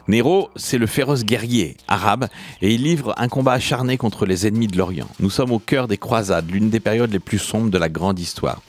Nero, 0.07 0.51
c'est 0.55 0.77
le 0.77 0.85
féroce 0.85 1.23
guerrier 1.23 1.75
arabe 1.87 2.27
et 2.61 2.71
il 2.71 2.83
livre 2.83 3.15
un 3.17 3.27
combat 3.27 3.53
acharné 3.53 3.97
contre 3.97 4.27
les 4.27 4.45
ennemis 4.45 4.67
de 4.67 4.77
l'Orient. 4.77 5.07
Nous 5.19 5.31
sommes 5.31 5.51
au 5.51 5.59
cœur 5.59 5.87
des 5.87 5.97
croisades, 5.97 6.51
l'une 6.51 6.69
des 6.69 6.79
périodes 6.79 7.11
les 7.11 7.19
plus 7.19 7.39
sombres 7.39 7.71
de 7.71 7.77
la 7.79 7.89
grande 7.89 8.19
histoire. 8.19 8.61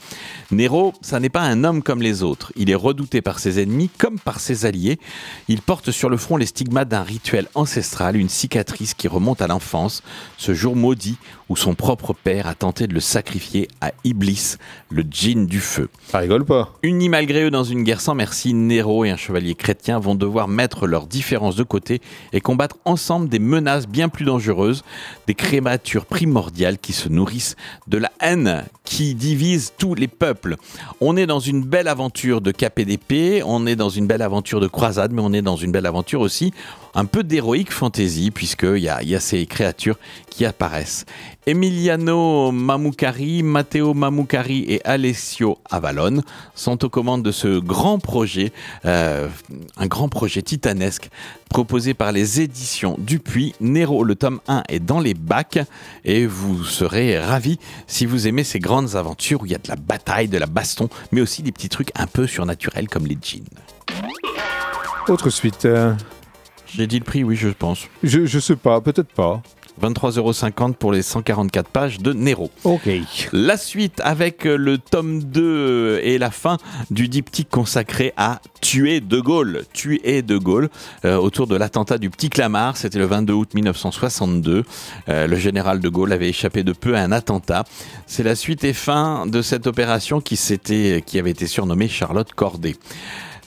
Nero, 0.51 0.93
ça 1.01 1.19
n'est 1.19 1.29
pas 1.29 1.41
un 1.41 1.63
homme 1.63 1.81
comme 1.81 2.01
les 2.01 2.23
autres. 2.23 2.51
Il 2.55 2.69
est 2.69 2.75
redouté 2.75 3.21
par 3.21 3.39
ses 3.39 3.61
ennemis 3.61 3.89
comme 3.97 4.19
par 4.19 4.39
ses 4.39 4.65
alliés. 4.65 4.99
Il 5.47 5.61
porte 5.61 5.91
sur 5.91 6.09
le 6.09 6.17
front 6.17 6.37
les 6.37 6.45
stigmates 6.45 6.89
d'un 6.89 7.03
rituel 7.03 7.47
ancestral, 7.55 8.17
une 8.17 8.29
cicatrice 8.29 8.93
qui 8.93 9.07
remonte 9.07 9.41
à 9.41 9.47
l'enfance, 9.47 10.03
ce 10.37 10.53
jour 10.53 10.75
maudit 10.75 11.17
où 11.49 11.55
son 11.55 11.75
propre 11.75 12.13
père 12.13 12.47
a 12.47 12.55
tenté 12.55 12.87
de 12.87 12.93
le 12.93 12.99
sacrifier 12.99 13.67
à 13.81 13.91
Iblis, 14.03 14.55
le 14.89 15.03
djinn 15.03 15.45
du 15.45 15.59
feu. 15.59 15.89
Ça 16.07 16.19
rigole 16.19 16.45
pas. 16.45 16.73
Unis 16.83 17.09
malgré 17.09 17.43
eux 17.43 17.51
dans 17.51 17.63
une 17.63 17.83
guerre 17.83 18.01
sans 18.01 18.15
merci, 18.15 18.53
Nero 18.53 19.05
et 19.05 19.09
un 19.09 19.17
chevalier 19.17 19.55
chrétien 19.55 19.99
vont 19.99 20.15
devoir 20.15 20.47
mettre 20.47 20.87
leurs 20.87 21.07
différences 21.07 21.55
de 21.55 21.63
côté 21.63 22.01
et 22.31 22.41
combattre 22.41 22.77
ensemble 22.85 23.29
des 23.29 23.39
menaces 23.39 23.87
bien 23.87 24.09
plus 24.09 24.25
dangereuses, 24.25 24.83
des 25.27 25.35
créatures 25.35 26.05
primordiales 26.05 26.77
qui 26.77 26.93
se 26.93 27.09
nourrissent 27.09 27.55
de 27.87 27.97
la 27.97 28.11
haine 28.21 28.63
qui 28.83 29.15
divise 29.15 29.73
tous 29.77 29.95
les 29.95 30.07
peuples. 30.07 30.55
On 31.01 31.17
est 31.17 31.25
dans 31.25 31.39
une 31.39 31.63
belle 31.63 31.87
aventure 31.87 32.41
de 32.41 32.51
cap 32.51 32.77
et 32.79 32.85
d'épée, 32.85 33.41
on 33.45 33.65
est 33.65 33.75
dans 33.75 33.89
une 33.89 34.07
belle 34.07 34.21
aventure 34.21 34.59
de 34.59 34.67
croisade, 34.67 35.11
mais 35.11 35.21
on 35.21 35.33
est 35.33 35.41
dans 35.41 35.55
une 35.55 35.71
belle 35.71 35.85
aventure 35.85 36.21
aussi 36.21 36.53
un 36.95 37.05
peu 37.05 37.23
d'héroïque 37.23 37.71
fantasy, 37.71 38.31
puisqu'il 38.31 38.77
y 38.77 38.89
a, 38.89 39.01
y 39.03 39.15
a 39.15 39.19
ces 39.19 39.45
créatures 39.45 39.97
qui 40.29 40.45
apparaissent. 40.45 41.05
Emiliano 41.45 42.51
Mamukari, 42.51 43.43
Matteo 43.43 43.93
Mamukari 43.93 44.65
et 44.67 44.81
Alessio 44.85 45.57
Avalon 45.69 46.21
sont 46.55 46.85
aux 46.85 46.89
commandes 46.89 47.23
de 47.23 47.31
ce 47.31 47.59
grand 47.59 47.99
projet, 47.99 48.53
euh, 48.85 49.27
un 49.77 49.87
grand 49.87 50.07
projet 50.07 50.41
titanesque 50.41 51.09
proposé 51.49 51.93
par 51.93 52.11
les 52.11 52.41
éditions 52.41 52.95
Dupuis. 52.97 53.53
Nero, 53.59 54.03
le 54.03 54.15
tome 54.15 54.39
1 54.47 54.63
est 54.69 54.79
dans 54.79 54.99
les 54.99 55.13
bacs 55.13 55.59
et 56.05 56.25
vous 56.25 56.63
serez 56.63 57.19
ravis 57.19 57.59
si 57.87 58.05
vous 58.05 58.27
aimez 58.27 58.43
ces 58.43 58.59
grandes 58.59 58.95
aventures 58.95 59.41
où 59.41 59.45
il 59.45 59.51
y 59.51 59.55
a 59.55 59.59
de 59.59 59.67
la 59.67 59.75
bataille, 59.75 60.27
de 60.27 60.37
la 60.37 60.47
baston, 60.47 60.89
mais 61.11 61.21
aussi 61.21 61.43
des 61.43 61.51
petits 61.51 61.69
trucs 61.69 61.91
un 61.95 62.07
peu 62.07 62.25
surnaturels 62.25 62.87
comme 62.87 63.05
les 63.05 63.17
jeans. 63.21 63.43
Autre 65.09 65.29
suite. 65.29 65.65
euh, 65.65 65.93
J'ai 66.75 66.87
dit 66.87 66.99
le 66.99 67.05
prix, 67.05 67.23
oui, 67.23 67.35
je 67.35 67.49
pense. 67.49 67.87
je, 68.03 68.25
je 68.25 68.39
sais 68.39 68.55
pas, 68.55 68.81
peut-être 68.81 69.11
pas. 69.13 69.41
23,50€ 69.81 70.73
pour 70.75 70.91
les 70.91 71.01
144 71.01 71.67
pages 71.67 71.97
de 71.99 72.13
Nero. 72.13 72.51
Ok. 72.63 72.87
La 73.31 73.57
suite 73.57 73.99
avec 74.03 74.45
euh, 74.45 74.55
le 74.55 74.77
tome 74.77 75.23
2 75.23 75.99
et 76.03 76.19
la 76.19 76.29
fin 76.29 76.57
du 76.91 77.07
diptyque 77.07 77.49
consacré 77.49 78.13
à 78.15 78.39
Tuer 78.61 79.01
De 79.01 79.19
Gaulle. 79.19 79.63
Tuer 79.73 80.21
De 80.21 80.37
Gaulle 80.37 80.69
euh, 81.05 81.15
autour 81.17 81.47
de 81.47 81.55
l'attentat 81.55 81.97
du 81.97 82.11
Petit 82.11 82.29
Clamart. 82.29 82.77
C'était 82.77 82.99
le 82.99 83.05
22 83.05 83.33
août 83.33 83.49
1962. 83.55 84.63
Euh, 85.09 85.25
le 85.27 85.35
général 85.37 85.79
De 85.79 85.89
Gaulle 85.89 86.13
avait 86.13 86.29
échappé 86.29 86.63
de 86.63 86.73
peu 86.73 86.95
à 86.95 87.01
un 87.01 87.11
attentat. 87.11 87.63
C'est 88.05 88.23
la 88.23 88.35
suite 88.35 88.63
et 88.63 88.73
fin 88.73 89.25
de 89.25 89.41
cette 89.41 89.65
opération 89.65 90.21
qui, 90.21 90.35
s'était- 90.35 91.03
qui 91.05 91.17
avait 91.17 91.31
été 91.31 91.47
surnommée 91.47 91.87
Charlotte 91.87 92.31
Corday. 92.33 92.75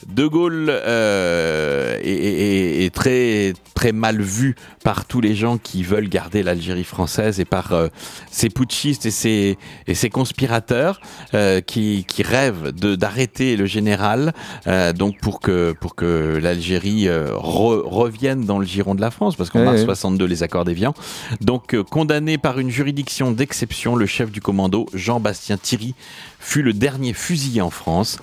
De 0.07 0.25
Gaulle 0.25 0.67
euh, 0.69 1.97
est, 2.01 2.09
est- 2.09 2.85
est 2.85 2.89
très 2.95 3.53
très 3.73 3.91
mal 3.91 4.19
vu 4.21 4.55
par 4.83 5.05
tous 5.05 5.21
les 5.21 5.35
gens 5.35 5.57
qui 5.59 5.83
veulent 5.83 6.09
garder 6.09 6.41
l'Algérie 6.41 6.83
française 6.83 7.39
et 7.39 7.45
par 7.45 7.73
euh, 7.73 7.89
ces 8.31 8.49
putschistes 8.49 9.05
et 9.05 9.11
ces, 9.11 9.57
et 9.85 9.93
ces 9.93 10.09
conspirateurs 10.09 10.99
euh, 11.35 11.61
qui, 11.61 12.03
qui 12.07 12.23
rêvent 12.23 12.71
de- 12.71 12.95
d'arrêter 12.95 13.55
le 13.55 13.67
général 13.67 14.33
euh, 14.65 14.93
donc 14.93 15.19
pour 15.19 15.39
que 15.41 15.73
pour 15.79 15.93
que 15.93 16.39
l'Algérie 16.41 17.05
re- 17.05 17.81
revienne 17.87 18.45
dans 18.45 18.57
le 18.59 18.65
giron 18.65 18.95
de 18.95 19.01
la 19.01 19.11
France 19.11 19.35
parce 19.35 19.49
qu'en 19.51 19.59
Ouais, 19.59 19.65
mars 19.65 19.79
ouais. 19.79 19.85
62 19.85 20.25
les 20.25 20.41
accords 20.41 20.65
d'Évian 20.65 20.93
donc 21.41 21.79
condamné 21.91 22.37
par 22.39 22.57
une 22.59 22.71
juridiction 22.71 23.31
d'exception 23.31 23.95
le 23.95 24.05
chef 24.07 24.31
du 24.31 24.41
commando 24.41 24.87
Jean-Bastien 24.93 25.57
Thierry 25.57 25.93
fut 26.39 26.61
le 26.63 26.73
dernier 26.73 27.13
fusillé 27.13 27.61
en 27.61 27.69
France 27.69 28.17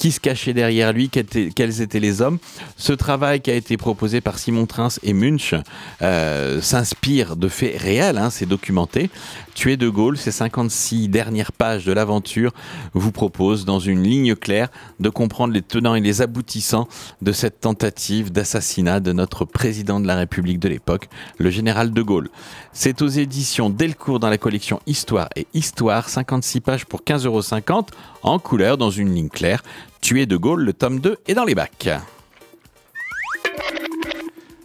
qui 0.00 0.12
se 0.12 0.20
cachait 0.20 0.54
derrière 0.54 0.94
lui, 0.94 1.10
quels 1.10 1.82
étaient, 1.82 2.00
les 2.00 2.22
hommes. 2.22 2.38
Ce 2.78 2.94
travail 2.94 3.42
qui 3.42 3.50
a 3.50 3.54
été 3.54 3.76
proposé 3.76 4.22
par 4.22 4.38
Simon 4.38 4.64
Trins 4.64 4.88
et 5.02 5.12
Munch 5.12 5.54
euh, 6.00 6.62
s'inspire 6.62 7.36
de 7.36 7.48
faits 7.48 7.76
réels, 7.76 8.16
hein, 8.16 8.30
c'est 8.30 8.46
documenté. 8.46 9.10
Tuer 9.54 9.76
De 9.76 9.90
Gaulle, 9.90 10.16
ces 10.16 10.30
56 10.30 11.08
dernières 11.08 11.52
pages 11.52 11.84
de 11.84 11.92
l'aventure 11.92 12.52
vous 12.94 13.12
proposent, 13.12 13.66
dans 13.66 13.78
une 13.78 14.02
ligne 14.02 14.34
claire, 14.36 14.68
de 15.00 15.10
comprendre 15.10 15.52
les 15.52 15.60
tenants 15.60 15.94
et 15.94 16.00
les 16.00 16.22
aboutissants 16.22 16.88
de 17.20 17.32
cette 17.32 17.60
tentative 17.60 18.32
d'assassinat 18.32 19.00
de 19.00 19.12
notre 19.12 19.44
président 19.44 20.00
de 20.00 20.06
la 20.06 20.16
République 20.16 20.60
de 20.60 20.70
l'époque, 20.70 21.10
le 21.36 21.50
général 21.50 21.90
De 21.90 22.00
Gaulle. 22.00 22.30
C'est 22.72 23.02
aux 23.02 23.08
éditions 23.08 23.68
Delcourt 23.68 24.18
dans 24.18 24.30
la 24.30 24.38
collection 24.38 24.80
Histoire 24.86 25.28
et 25.36 25.46
Histoire, 25.52 26.08
56 26.08 26.60
pages 26.62 26.86
pour 26.86 27.02
15,50 27.02 27.26
euros, 27.26 27.86
en 28.22 28.38
couleur, 28.38 28.78
dans 28.78 28.90
une 28.90 29.14
ligne 29.14 29.28
claire. 29.28 29.62
Tuer 30.00 30.26
De 30.26 30.36
Gaulle, 30.36 30.64
le 30.64 30.72
tome 30.72 31.00
2 31.00 31.18
est 31.26 31.34
dans 31.34 31.44
les 31.44 31.54
bacs. 31.54 31.88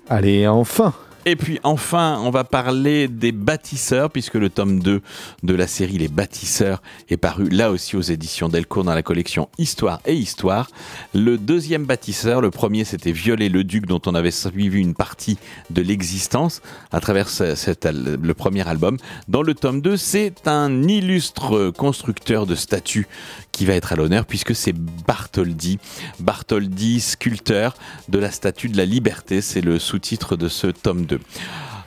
Allez, 0.07 0.47
enfin. 0.47 0.93
Et 1.27 1.35
puis 1.35 1.59
enfin, 1.63 2.19
on 2.23 2.29
va 2.29 2.43
parler 2.43 3.07
des 3.07 3.31
bâtisseurs, 3.31 4.11
puisque 4.11 4.35
le 4.35 4.51
tome 4.51 4.79
2 4.79 5.01
de 5.41 5.53
la 5.55 5.65
série 5.65 5.97
Les 5.97 6.07
bâtisseurs 6.07 6.83
est 7.09 7.17
paru 7.17 7.49
là 7.49 7.71
aussi 7.71 7.95
aux 7.95 8.01
éditions 8.01 8.47
Delcourt 8.47 8.83
dans 8.83 8.93
la 8.93 9.01
collection 9.01 9.49
Histoire 9.57 10.01
et 10.05 10.13
Histoire. 10.13 10.69
Le 11.15 11.39
deuxième 11.39 11.85
bâtisseur, 11.85 12.41
le 12.41 12.51
premier 12.51 12.83
c'était 12.83 13.11
Violet 13.11 13.49
le 13.49 13.63
Duc, 13.63 13.87
dont 13.87 14.01
on 14.05 14.13
avait 14.13 14.29
suivi 14.29 14.79
une 14.79 14.93
partie 14.93 15.39
de 15.71 15.81
l'existence 15.81 16.61
à 16.91 16.99
travers 16.99 17.27
cet 17.27 17.85
le 17.85 18.33
premier 18.35 18.67
album. 18.67 18.97
Dans 19.27 19.41
le 19.41 19.55
tome 19.55 19.81
2, 19.81 19.97
c'est 19.97 20.47
un 20.47 20.83
illustre 20.83 21.71
constructeur 21.71 22.45
de 22.45 22.53
statues 22.53 23.07
qui 23.55 23.65
va 23.65 23.73
être 23.73 23.93
à 23.93 23.95
l'honneur, 23.95 24.25
puisque 24.25 24.53
c'est 24.53 24.73
Bartholdi. 24.73 25.79
Bartholdi, 26.19 26.99
sculpteur 26.99 27.77
de 28.09 28.19
la 28.19 28.29
statue 28.29 28.67
de 28.67 28.75
la 28.75 28.83
liberté, 28.83 29.39
c'est 29.39 29.61
le 29.61 29.79
sous-titre 29.79 30.35
de 30.35 30.49
ce 30.49 30.67
tome 30.67 31.05
2. 31.05 31.21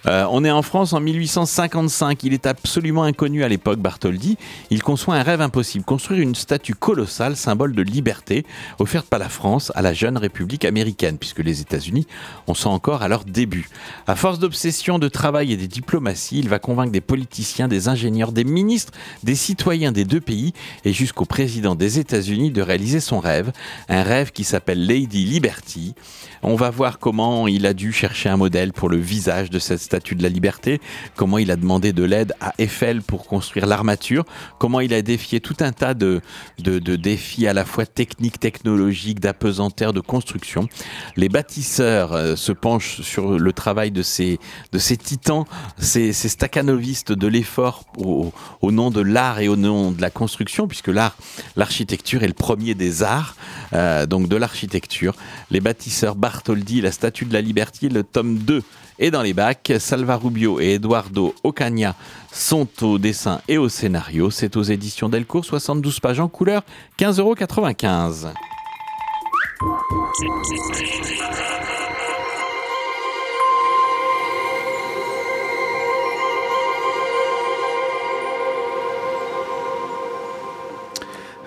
Euh, 0.09 0.27
on 0.31 0.43
est 0.43 0.51
en 0.51 0.63
France 0.63 0.95
en 0.95 1.01
1855. 1.01 2.25
Il 2.25 2.33
est 2.33 2.47
absolument 2.47 3.03
inconnu 3.03 3.45
à 3.45 3.49
l'époque, 3.49 3.79
Bartholdi. 3.79 4.39
Il 4.71 4.83
conçoit 4.83 5.17
un 5.17 5.23
rêve 5.23 5.43
impossible 5.43 5.85
construire 5.85 6.21
une 6.21 6.35
statue 6.35 6.75
colossale, 6.75 7.37
symbole 7.37 7.75
de 7.75 7.83
liberté, 7.83 8.47
offerte 8.79 9.07
par 9.07 9.19
la 9.19 9.29
France 9.29 9.71
à 9.75 9.83
la 9.83 9.93
jeune 9.93 10.17
République 10.17 10.65
américaine, 10.65 11.19
puisque 11.19 11.41
les 11.41 11.61
États-Unis, 11.61 12.07
on 12.47 12.55
sent 12.55 12.69
encore 12.69 13.03
à 13.03 13.09
leur 13.09 13.25
début. 13.25 13.69
À 14.07 14.17
force 14.17 14.39
d'obsession, 14.39 14.99
de 14.99 15.09
travail 15.09 15.53
et 15.53 15.57
des 15.57 15.69
diplomaties, 15.69 16.39
il 16.39 16.49
va 16.49 16.59
convaincre 16.59 16.93
des 16.93 17.03
politiciens, 17.03 17.69
des 17.69 17.89
ingénieurs, 17.89 18.33
des 18.33 18.45
ministres, 18.45 18.93
des 19.25 19.35
citoyens 19.35 19.93
des 19.93 20.07
deux 20.07 20.21
pays 20.21 20.55
et 20.85 20.93
jusqu'au 20.95 21.27
président 21.27 21.75
des 21.75 21.99
États-Unis 21.99 22.51
de 22.51 22.63
réaliser 22.63 23.01
son 23.01 23.21
rêve. 23.21 23.53
Un 23.89 24.03
rêve 24.03 24.33
qui 24.33 24.45
s'appelle 24.45 24.87
Lady 24.87 25.27
Liberty. 25.27 25.95
On 26.43 26.55
va 26.55 26.71
voir 26.71 26.99
comment 26.99 27.49
il 27.49 27.67
a 27.67 27.75
dû 27.75 27.93
chercher 27.93 28.29
un 28.29 28.37
modèle 28.37 28.73
pour 28.73 28.89
le 28.89 28.97
visage 28.97 29.51
de 29.51 29.59
cette 29.59 29.81
statue 29.81 30.15
de 30.15 30.23
la 30.23 30.29
liberté, 30.29 30.81
comment 31.17 31.39
il 31.39 31.51
a 31.51 31.57
demandé 31.57 31.93
de 31.93 32.05
l'aide 32.05 32.35
à 32.41 32.53
Eiffel 32.59 33.03
pour 33.03 33.27
construire 33.27 33.67
l'armature, 33.67 34.25
comment 34.59 34.81
il 34.81 34.95
a 34.95 35.03
défié 35.03 35.41
tout 35.41 35.57
un 35.61 35.73
tas 35.73 35.95
de, 35.95 36.21
de, 36.59 36.97
défis 36.97 37.47
à 37.47 37.53
la 37.53 37.65
fois 37.65 37.87
techniques, 37.87 38.41
technologiques, 38.41 39.21
d'apesanteur, 39.21 39.93
de 39.93 40.01
construction. 40.01 40.69
Les 41.17 41.29
bâtisseurs 41.29 42.13
euh, 42.13 42.37
se 42.37 42.53
penchent 42.53 43.01
sur 43.03 43.39
le 43.39 43.53
travail 43.53 43.91
de 43.91 44.03
ces, 44.03 44.39
de 44.73 44.79
ces 44.79 44.97
titans, 44.97 45.45
ces, 45.79 46.13
ces 46.13 46.29
de 46.39 47.27
l'effort 47.27 47.85
au, 47.97 48.33
au 48.63 48.73
nom 48.73 48.91
de 48.91 49.01
l'art 49.01 49.41
et 49.41 49.49
au 49.49 49.57
nom 49.57 49.93
de 49.93 50.01
la 50.01 50.11
construction, 50.11 50.67
puisque 50.67 50.89
l'art, 50.89 51.17
l'architecture 51.57 52.23
est 52.23 52.29
le 52.29 52.33
premier 52.35 52.75
des 52.75 53.03
arts, 53.03 53.37
euh, 53.73 54.07
donc 54.07 54.29
de 54.29 54.37
l'architecture. 54.37 55.15
Les 55.51 55.61
bâtisseurs 55.61 56.15
Bartholdi, 56.29 56.83
la 56.83 56.93
statue 56.93 57.25
de 57.25 57.33
la 57.33 57.41
liberté, 57.41 57.89
le 57.89 58.03
tome 58.03 58.37
2 58.37 58.63
est 58.99 59.11
dans 59.11 59.23
les 59.23 59.33
bacs. 59.33 59.73
Salva 59.79 60.17
Rubio 60.17 60.61
et 60.61 60.75
Eduardo 60.75 61.35
Ocaña 61.43 61.95
sont 62.31 62.69
au 62.83 62.99
dessin 62.99 63.41
et 63.49 63.57
au 63.57 63.71
scénario. 63.71 64.31
C'est 64.31 64.55
aux 64.59 64.63
éditions 64.63 65.09
Delcourt, 65.09 65.47
72 65.47 66.01
pages 66.01 66.21
en 66.21 66.29
couleur, 66.29 66.65
15,95 66.99 67.21
euros. 67.21 67.35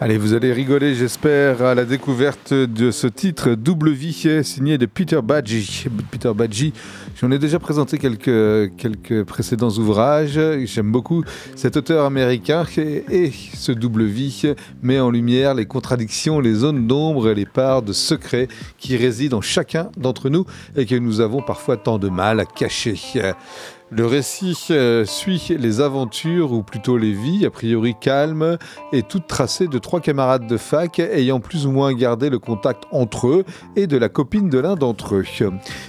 Allez, 0.04 0.18
vous 0.18 0.34
allez 0.34 0.52
rigoler, 0.52 0.96
j'espère, 0.96 1.62
à 1.62 1.76
la 1.76 1.86
découverte 1.86 2.56
de 2.56 2.90
ce 2.90 3.06
titre 3.06 3.52
Double 3.52 3.92
Vie 3.92 4.42
signé 4.44 4.80
de 4.80 4.88
Peter 4.88 5.20
Badgie. 5.22 5.86
Peter 6.10 6.32
Badgie, 6.34 6.74
J'en 7.22 7.30
ai 7.30 7.38
déjà 7.38 7.60
présenté 7.60 8.00
quelques, 8.00 8.76
quelques 8.78 9.24
précédents 9.26 9.70
ouvrages. 9.70 10.40
J'aime 10.64 10.92
beaucoup 10.92 11.24
cet 11.56 11.78
auteur 11.78 12.06
américain 12.06 12.66
et 12.78 13.32
ce 13.54 13.72
double 13.72 14.06
vie 14.06 14.56
met 14.82 15.00
en 15.00 15.12
lumière 15.12 15.54
les 15.54 15.68
contradictions, 15.68 16.40
les 16.40 16.56
zones 16.56 16.88
d'ombre 16.88 17.30
et 17.30 17.36
les 17.36 17.46
parts 17.46 17.84
de 17.84 17.94
secrets 17.94 18.48
qui 18.80 18.98
résident 18.98 19.38
en 19.38 19.42
chacun 19.42 19.92
d'entre 19.98 20.30
nous 20.30 20.48
et 20.76 20.88
que 20.88 20.96
nous 20.96 21.22
avons 21.22 21.44
parfois 21.44 21.78
tant 21.78 22.00
de 22.00 22.10
mal 22.10 22.40
à 22.40 22.46
cacher. 22.46 22.96
Le 23.93 24.06
récit 24.06 24.58
euh, 24.71 25.04
suit 25.04 25.58
les 25.60 25.82
aventures, 25.82 26.54
ou 26.54 26.63
plutôt 26.63 26.97
les 26.97 27.12
vies, 27.12 27.45
a 27.45 27.49
priori 27.49 27.93
calmes, 27.99 28.58
et 28.93 29.04
toutes 29.04 29.27
tracées 29.27 29.67
de 29.67 29.77
trois 29.80 29.99
camarades 29.99 30.47
de 30.47 30.56
fac 30.56 30.99
ayant 30.99 31.41
plus 31.41 31.65
ou 31.65 31.71
moins 31.71 31.93
gardé 31.93 32.30
le 32.30 32.39
contact 32.39 32.86
entre 32.93 33.27
eux 33.27 33.43
et 33.75 33.88
de 33.88 33.97
la 33.97 34.08
copine 34.08 34.47
de 34.47 34.60
l'un 34.60 34.75
d'entre 34.75 35.15
eux. 35.15 35.25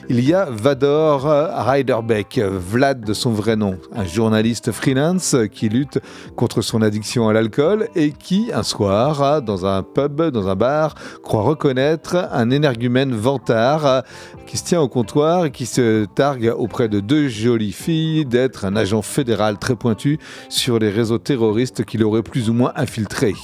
Il 0.09 0.19
y 0.19 0.35
a 0.35 0.47
Vador 0.51 1.27
Ryderbeck, 1.27 2.41
Vlad 2.41 3.05
de 3.05 3.15
son 3.15 3.31
vrai 3.31 3.55
nom, 3.55 3.79
un 3.95 4.05
journaliste 4.05 4.73
freelance 4.73 5.37
qui 5.53 5.69
lutte 5.69 6.01
contre 6.35 6.61
son 6.61 6.83
addiction 6.83 7.29
à 7.29 7.33
l'alcool 7.33 7.87
et 7.95 8.11
qui, 8.11 8.51
un 8.53 8.65
soir, 8.65 9.43
dans 9.43 9.65
un 9.65 9.85
pub, 9.85 10.23
dans 10.23 10.49
un 10.49 10.57
bar, 10.57 10.97
croit 11.23 11.43
reconnaître 11.43 12.29
un 12.33 12.51
énergumène 12.51 13.15
vantard 13.15 14.03
qui 14.49 14.59
se 14.59 14.65
tient 14.65 14.81
au 14.81 14.89
comptoir 14.89 15.45
et 15.45 15.51
qui 15.53 15.67
se 15.67 16.05
targue 16.05 16.53
auprès 16.57 16.89
de 16.89 16.99
deux 16.99 17.29
jolies 17.29 17.71
filles 17.71 17.92
d'être 18.25 18.65
un 18.65 18.77
agent 18.77 19.03
fédéral 19.03 19.59
très 19.59 19.77
pointu 19.77 20.19
sur 20.49 20.79
les 20.79 20.91
réseaux 20.91 21.19
terroristes 21.19 21.85
qu'il 21.85 22.03
aurait 22.05 22.23
plus 22.23 22.51
ou 22.51 22.53
moins 22.53 22.73
infiltrés. 22.77 23.35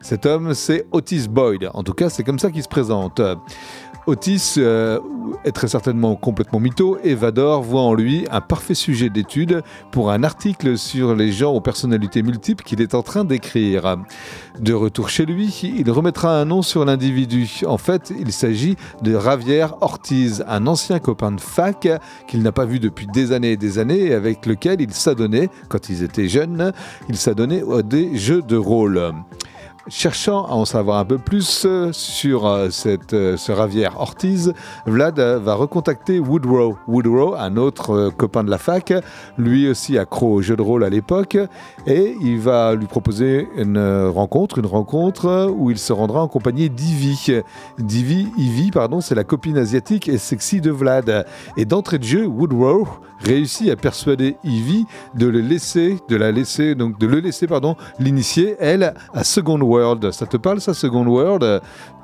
Cet 0.00 0.26
homme, 0.26 0.54
c'est 0.54 0.86
Otis 0.92 1.28
Boyd. 1.28 1.68
En 1.74 1.82
tout 1.82 1.94
cas, 1.94 2.10
c'est 2.10 2.22
comme 2.22 2.38
ça 2.38 2.50
qu'il 2.50 2.62
se 2.62 2.68
présente. 2.68 3.20
Otis 4.06 4.54
euh, 4.58 4.98
est 5.44 5.52
très 5.52 5.68
certainement 5.68 6.16
complètement 6.16 6.58
mytho 6.58 6.98
et 7.04 7.14
Vador 7.14 7.62
voit 7.62 7.82
en 7.82 7.94
lui 7.94 8.26
un 8.30 8.40
parfait 8.40 8.74
sujet 8.74 9.10
d'étude 9.10 9.62
pour 9.90 10.10
un 10.10 10.22
article 10.22 10.78
sur 10.78 11.14
les 11.14 11.32
gens 11.32 11.52
aux 11.52 11.60
personnalités 11.60 12.22
multiples 12.22 12.64
qu'il 12.64 12.80
est 12.80 12.94
en 12.94 13.02
train 13.02 13.24
d'écrire. 13.24 13.98
De 14.58 14.72
retour 14.72 15.08
chez 15.08 15.26
lui, 15.26 15.46
il 15.76 15.90
remettra 15.90 16.40
un 16.40 16.44
nom 16.44 16.62
sur 16.62 16.84
l'individu. 16.84 17.60
En 17.66 17.78
fait, 17.78 18.12
il 18.18 18.32
s'agit 18.32 18.76
de 19.02 19.18
Javier 19.18 19.66
Ortiz, 19.80 20.44
un 20.48 20.66
ancien 20.66 20.98
copain 20.98 21.32
de 21.32 21.40
fac 21.40 21.88
qu'il 22.26 22.42
n'a 22.42 22.52
pas 22.52 22.64
vu 22.64 22.80
depuis 22.80 23.06
des 23.06 23.32
années 23.32 23.52
et 23.52 23.56
des 23.56 23.78
années 23.78 24.06
et 24.06 24.14
avec 24.14 24.46
lequel 24.46 24.80
il 24.80 24.92
s'adonnait, 24.92 25.50
quand 25.68 25.88
ils 25.88 26.02
étaient 26.02 26.28
jeunes, 26.28 26.72
il 27.08 27.16
s'adonnait 27.16 27.62
à 27.72 27.82
des 27.82 28.16
jeux 28.16 28.42
de 28.42 28.56
rôle. 28.56 29.12
Cherchant 29.90 30.44
à 30.44 30.52
en 30.52 30.64
savoir 30.64 30.98
un 30.98 31.04
peu 31.04 31.18
plus 31.18 31.64
euh, 31.66 31.90
sur 31.92 32.46
euh, 32.46 32.70
cette, 32.70 33.12
euh, 33.12 33.36
ce 33.36 33.50
Ravière 33.50 33.98
Ortiz, 33.98 34.54
Vlad 34.86 35.18
va 35.18 35.54
recontacter 35.54 36.20
Woodrow. 36.20 36.76
Woodrow, 36.86 37.34
un 37.34 37.56
autre 37.56 38.12
copain 38.16 38.44
de 38.44 38.50
la 38.50 38.58
fac, 38.58 38.92
lui 39.36 39.68
aussi 39.68 39.98
accro 39.98 40.32
au 40.32 40.42
jeu 40.42 40.54
de 40.54 40.62
rôle 40.62 40.84
à 40.84 40.90
l'époque, 40.90 41.36
et 41.88 42.14
il 42.22 42.38
va 42.38 42.76
lui 42.76 42.86
proposer 42.86 43.48
une 43.56 44.06
rencontre, 44.06 44.58
une 44.58 44.66
rencontre 44.66 45.52
où 45.56 45.72
il 45.72 45.78
se 45.78 45.92
rendra 45.92 46.22
en 46.22 46.28
compagnie 46.28 46.70
d'Ivy. 46.70 47.42
D'Ivy, 47.78 48.28
Ivy, 48.38 48.70
pardon, 48.70 49.00
c'est 49.00 49.16
la 49.16 49.24
copine 49.24 49.58
asiatique 49.58 50.08
et 50.08 50.18
sexy 50.18 50.60
de 50.60 50.70
Vlad. 50.70 51.26
Et 51.56 51.64
d'entrée 51.64 51.98
de 51.98 52.04
jeu, 52.04 52.26
Woodrow 52.26 52.86
réussit 53.20 53.70
à 53.70 53.76
persuader 53.76 54.36
Ivy 54.44 54.86
de 55.14 55.26
le 55.26 55.40
laisser, 55.40 55.98
de 56.08 56.16
la 56.16 56.32
laisser, 56.32 56.74
donc 56.74 56.98
de 56.98 57.06
le 57.06 57.20
laisser, 57.20 57.46
pardon, 57.46 57.76
l'initier, 57.98 58.56
elle, 58.58 58.94
à 59.12 59.24
Second 59.24 59.60
World. 59.60 60.10
Ça 60.10 60.26
te 60.26 60.36
parle, 60.36 60.60
ça, 60.60 60.74
Second 60.74 61.06
World? 61.06 61.60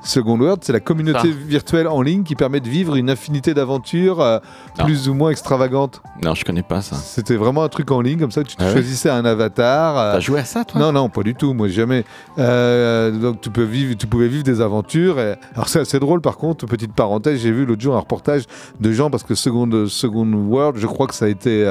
Second 0.07 0.39
World, 0.39 0.63
c'est 0.63 0.73
la 0.73 0.81
communauté 0.81 1.31
virtuelle 1.31 1.89
en 1.89 2.01
ligne 2.01 2.23
qui 2.23 2.37
permet 2.37 2.61
de 2.61 2.69
vivre 2.69 2.97
une 2.97 3.11
infinité 3.11 3.55
d'aventures 3.55 4.21
euh, 4.21 4.39
plus 4.79 5.09
ou 5.09 5.15
moins 5.15 5.31
extravagantes. 5.31 6.01
Non, 6.23 6.35
je 6.35 6.45
connais 6.45 6.63
pas 6.63 6.81
ça. 6.81 6.97
C'était 6.97 7.37
vraiment 7.37 7.65
un 7.65 7.69
truc 7.69 7.91
en 7.91 8.01
ligne, 8.01 8.19
comme 8.19 8.31
ça, 8.31 8.45
tu 8.45 8.57
ah 8.59 8.71
choisissais 8.71 9.11
un 9.11 9.25
avatar. 9.25 9.99
Euh, 9.99 10.13
T'as 10.15 10.21
joué 10.21 10.41
à 10.41 10.45
ça, 10.45 10.65
toi? 10.65 10.81
Non, 10.81 10.93
non, 10.93 11.09
pas 11.09 11.23
du 11.23 11.35
tout, 11.35 11.55
moi 11.55 11.69
jamais. 11.69 12.05
Euh, 12.39 13.11
donc 13.11 13.41
tu, 13.41 13.51
peux 13.51 13.65
vivre, 13.65 13.97
tu 13.97 14.07
pouvais 14.07 14.29
vivre 14.29 14.45
des 14.45 14.61
aventures. 14.61 15.19
Alors 15.55 15.69
c'est 15.69 15.81
assez 15.81 15.99
drôle, 15.99 16.21
par 16.21 16.37
contre, 16.37 16.67
petite 16.67 16.93
parenthèse, 16.93 17.41
j'ai 17.41 17.51
vu 17.51 17.67
l'autre 17.67 17.83
jour 17.83 17.97
un 17.97 18.01
reportage 18.01 18.45
de 18.81 18.93
gens, 18.93 19.11
parce 19.11 19.25
que 19.25 19.35
Second, 19.35 19.87
Second 19.89 20.33
World, 20.33 20.79
je 20.79 20.87
crois 20.87 21.07
que 21.07 21.15
ça 21.15 21.25
a 21.25 21.29
été 21.29 21.65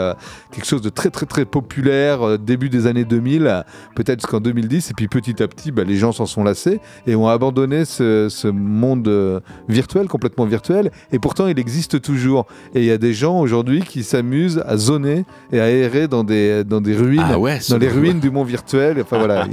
quelque 0.51 0.65
chose 0.65 0.81
de 0.81 0.89
très, 0.89 1.09
très, 1.09 1.25
très 1.25 1.45
populaire 1.45 2.37
début 2.37 2.69
des 2.69 2.87
années 2.87 3.05
2000, 3.05 3.63
peut-être 3.95 4.19
jusqu'en 4.21 4.41
2010, 4.41 4.91
et 4.91 4.93
puis 4.93 5.07
petit 5.07 5.41
à 5.41 5.47
petit, 5.47 5.71
bah, 5.71 5.83
les 5.83 5.95
gens 5.95 6.11
s'en 6.11 6.25
sont 6.25 6.43
lassés 6.43 6.79
et 7.07 7.15
ont 7.15 7.27
abandonné 7.27 7.85
ce 7.85 8.24
ce, 8.29 8.47
monde 8.47 9.07
euh, 9.07 9.39
virtuel, 9.67 10.07
complètement 10.07 10.45
virtuel, 10.45 10.91
et 11.11 11.19
pourtant 11.19 11.47
il 11.47 11.59
existe 11.59 12.01
toujours. 12.01 12.45
Et 12.73 12.79
il 12.79 12.85
y 12.85 12.91
a 12.91 12.97
des 12.97 13.13
gens 13.13 13.39
aujourd'hui 13.39 13.81
qui 13.81 14.03
s'amusent 14.03 14.63
à 14.65 14.77
zoner 14.77 15.25
et 15.51 15.59
à 15.59 15.69
errer 15.69 16.07
dans 16.07 16.23
des, 16.23 16.63
dans 16.63 16.81
des 16.81 16.95
ruines, 16.95 17.23
ah 17.23 17.37
dans 17.69 17.77
les 17.77 17.89
ruines 17.89 18.19
du 18.19 18.31
monde 18.31 18.47
virtuel. 18.47 18.97
Enfin 19.01 19.17
voilà, 19.17 19.47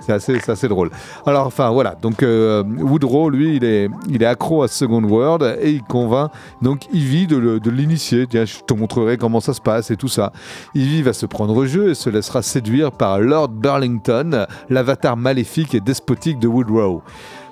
c'est 0.00 0.12
assez, 0.12 0.38
assez 0.46 0.68
drôle. 0.68 0.90
Alors 1.26 1.46
enfin 1.46 1.70
voilà, 1.70 1.96
donc 2.00 2.22
euh, 2.22 2.62
Woodrow, 2.62 3.30
lui, 3.30 3.56
il 3.56 3.64
est, 3.64 3.88
il 4.08 4.22
est 4.22 4.26
accro 4.26 4.62
à 4.62 4.68
Second 4.68 5.02
World 5.02 5.58
et 5.60 5.70
il 5.70 5.82
convainc 5.82 6.30
donc 6.62 6.86
Ivy 6.92 7.26
de, 7.26 7.58
de 7.58 7.70
l'initier. 7.70 8.26
Tiens, 8.28 8.44
je 8.44 8.58
te 8.60 8.74
montrerai 8.74 9.16
comment 9.16 9.40
ça 9.40 9.52
se 9.54 9.60
passe 9.60 9.90
et 9.90 9.96
tout 9.96 10.08
ça. 10.08 10.32
Ivy 10.74 11.02
va 11.02 11.12
se 11.12 11.26
prendre 11.26 11.56
au 11.56 11.66
jeu 11.66 11.90
et 11.90 11.94
se 11.94 12.10
laissera 12.10 12.42
séduire 12.42 12.92
par 12.92 13.18
Lord 13.18 13.48
Burlington, 13.48 14.46
l'avatar 14.68 15.16
maléfique 15.16 15.74
et 15.74 15.80
despotique 15.80 16.38
de 16.38 16.48
Woodrow. 16.48 17.02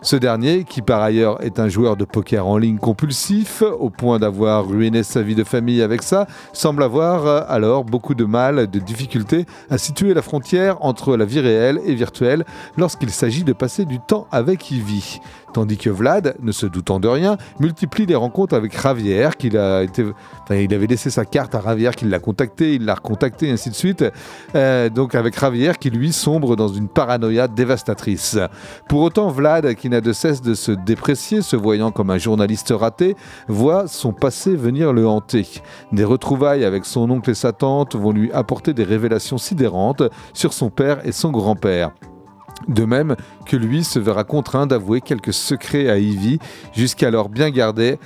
Ce 0.04 0.16
dernier, 0.16 0.64
qui 0.64 0.82
par 0.82 1.00
ailleurs 1.00 1.40
est 1.44 1.60
un 1.60 1.68
joueur 1.68 1.96
de 1.96 2.04
poker 2.04 2.44
en 2.44 2.58
ligne 2.58 2.78
compulsif, 2.78 3.62
au 3.62 3.88
point 3.88 4.18
d'avoir 4.18 4.66
ruiné 4.66 5.04
sa 5.04 5.22
vie 5.22 5.36
de 5.36 5.44
famille 5.44 5.80
avec 5.80 6.02
ça, 6.02 6.26
semble 6.52 6.82
avoir 6.82 7.24
euh, 7.24 7.42
alors 7.48 7.84
beaucoup 7.84 8.16
de 8.16 8.24
mal, 8.24 8.68
de 8.68 8.78
difficultés 8.80 9.46
à 9.70 9.78
situer 9.78 10.12
la 10.12 10.20
frontière 10.20 10.84
entre 10.84 11.16
la 11.16 11.24
vie 11.24 11.38
réelle 11.38 11.80
et 11.86 11.94
virtuelle 11.94 12.44
lorsqu'il 12.76 13.10
s'agit 13.10 13.44
de 13.44 13.52
passer 13.52 13.84
du 13.84 14.00
temps 14.00 14.26
avec 14.32 14.72
Ivy 14.72 15.20
tandis 15.52 15.76
que 15.76 15.90
Vlad, 15.90 16.36
ne 16.42 16.52
se 16.52 16.66
doutant 16.66 17.00
de 17.00 17.08
rien, 17.08 17.36
multiplie 17.60 18.06
les 18.06 18.14
rencontres 18.14 18.54
avec 18.54 18.74
Ravière, 18.74 19.36
qu'il 19.36 19.56
a 19.56 19.84
il 20.50 20.74
avait 20.74 20.86
laissé 20.86 21.10
sa 21.10 21.24
carte 21.24 21.54
à 21.54 21.60
Ravière, 21.60 21.94
qu'il 21.94 22.10
l'a 22.10 22.18
contacté, 22.18 22.74
il 22.74 22.84
l'a 22.84 22.94
recontacté, 22.94 23.50
ainsi 23.50 23.70
de 23.70 23.74
suite. 23.74 24.04
Euh, 24.54 24.88
donc 24.88 25.14
avec 25.14 25.36
Ravière 25.36 25.78
qui 25.78 25.90
lui 25.90 26.12
sombre 26.12 26.56
dans 26.56 26.68
une 26.68 26.88
paranoïa 26.88 27.48
dévastatrice. 27.48 28.38
Pour 28.88 29.00
autant, 29.02 29.28
Vlad, 29.28 29.74
qui 29.74 29.88
n'a 29.88 30.00
de 30.00 30.12
cesse 30.12 30.42
de 30.42 30.54
se 30.54 30.72
déprécier, 30.72 31.42
se 31.42 31.56
voyant 31.56 31.90
comme 31.90 32.10
un 32.10 32.18
journaliste 32.18 32.72
raté, 32.76 33.16
voit 33.48 33.86
son 33.86 34.12
passé 34.12 34.54
venir 34.54 34.92
le 34.92 35.06
hanter. 35.06 35.46
Des 35.92 36.04
retrouvailles 36.04 36.64
avec 36.64 36.84
son 36.84 37.10
oncle 37.10 37.30
et 37.30 37.34
sa 37.34 37.52
tante 37.52 37.94
vont 37.94 38.12
lui 38.12 38.32
apporter 38.32 38.74
des 38.74 38.84
révélations 38.84 39.38
sidérantes 39.38 40.02
sur 40.34 40.52
son 40.52 40.70
père 40.70 41.06
et 41.06 41.12
son 41.12 41.30
grand-père. 41.30 41.92
De 42.68 42.84
même 42.84 43.16
que 43.46 43.56
lui 43.56 43.84
se 43.84 43.98
verra 43.98 44.24
contraint 44.24 44.66
d'avouer 44.66 45.00
quelques 45.00 45.32
secrets 45.32 45.88
à 45.88 45.98
Ivy, 45.98 46.38
jusqu'alors 46.72 47.28
bien 47.28 47.50
gardés, 47.50 47.98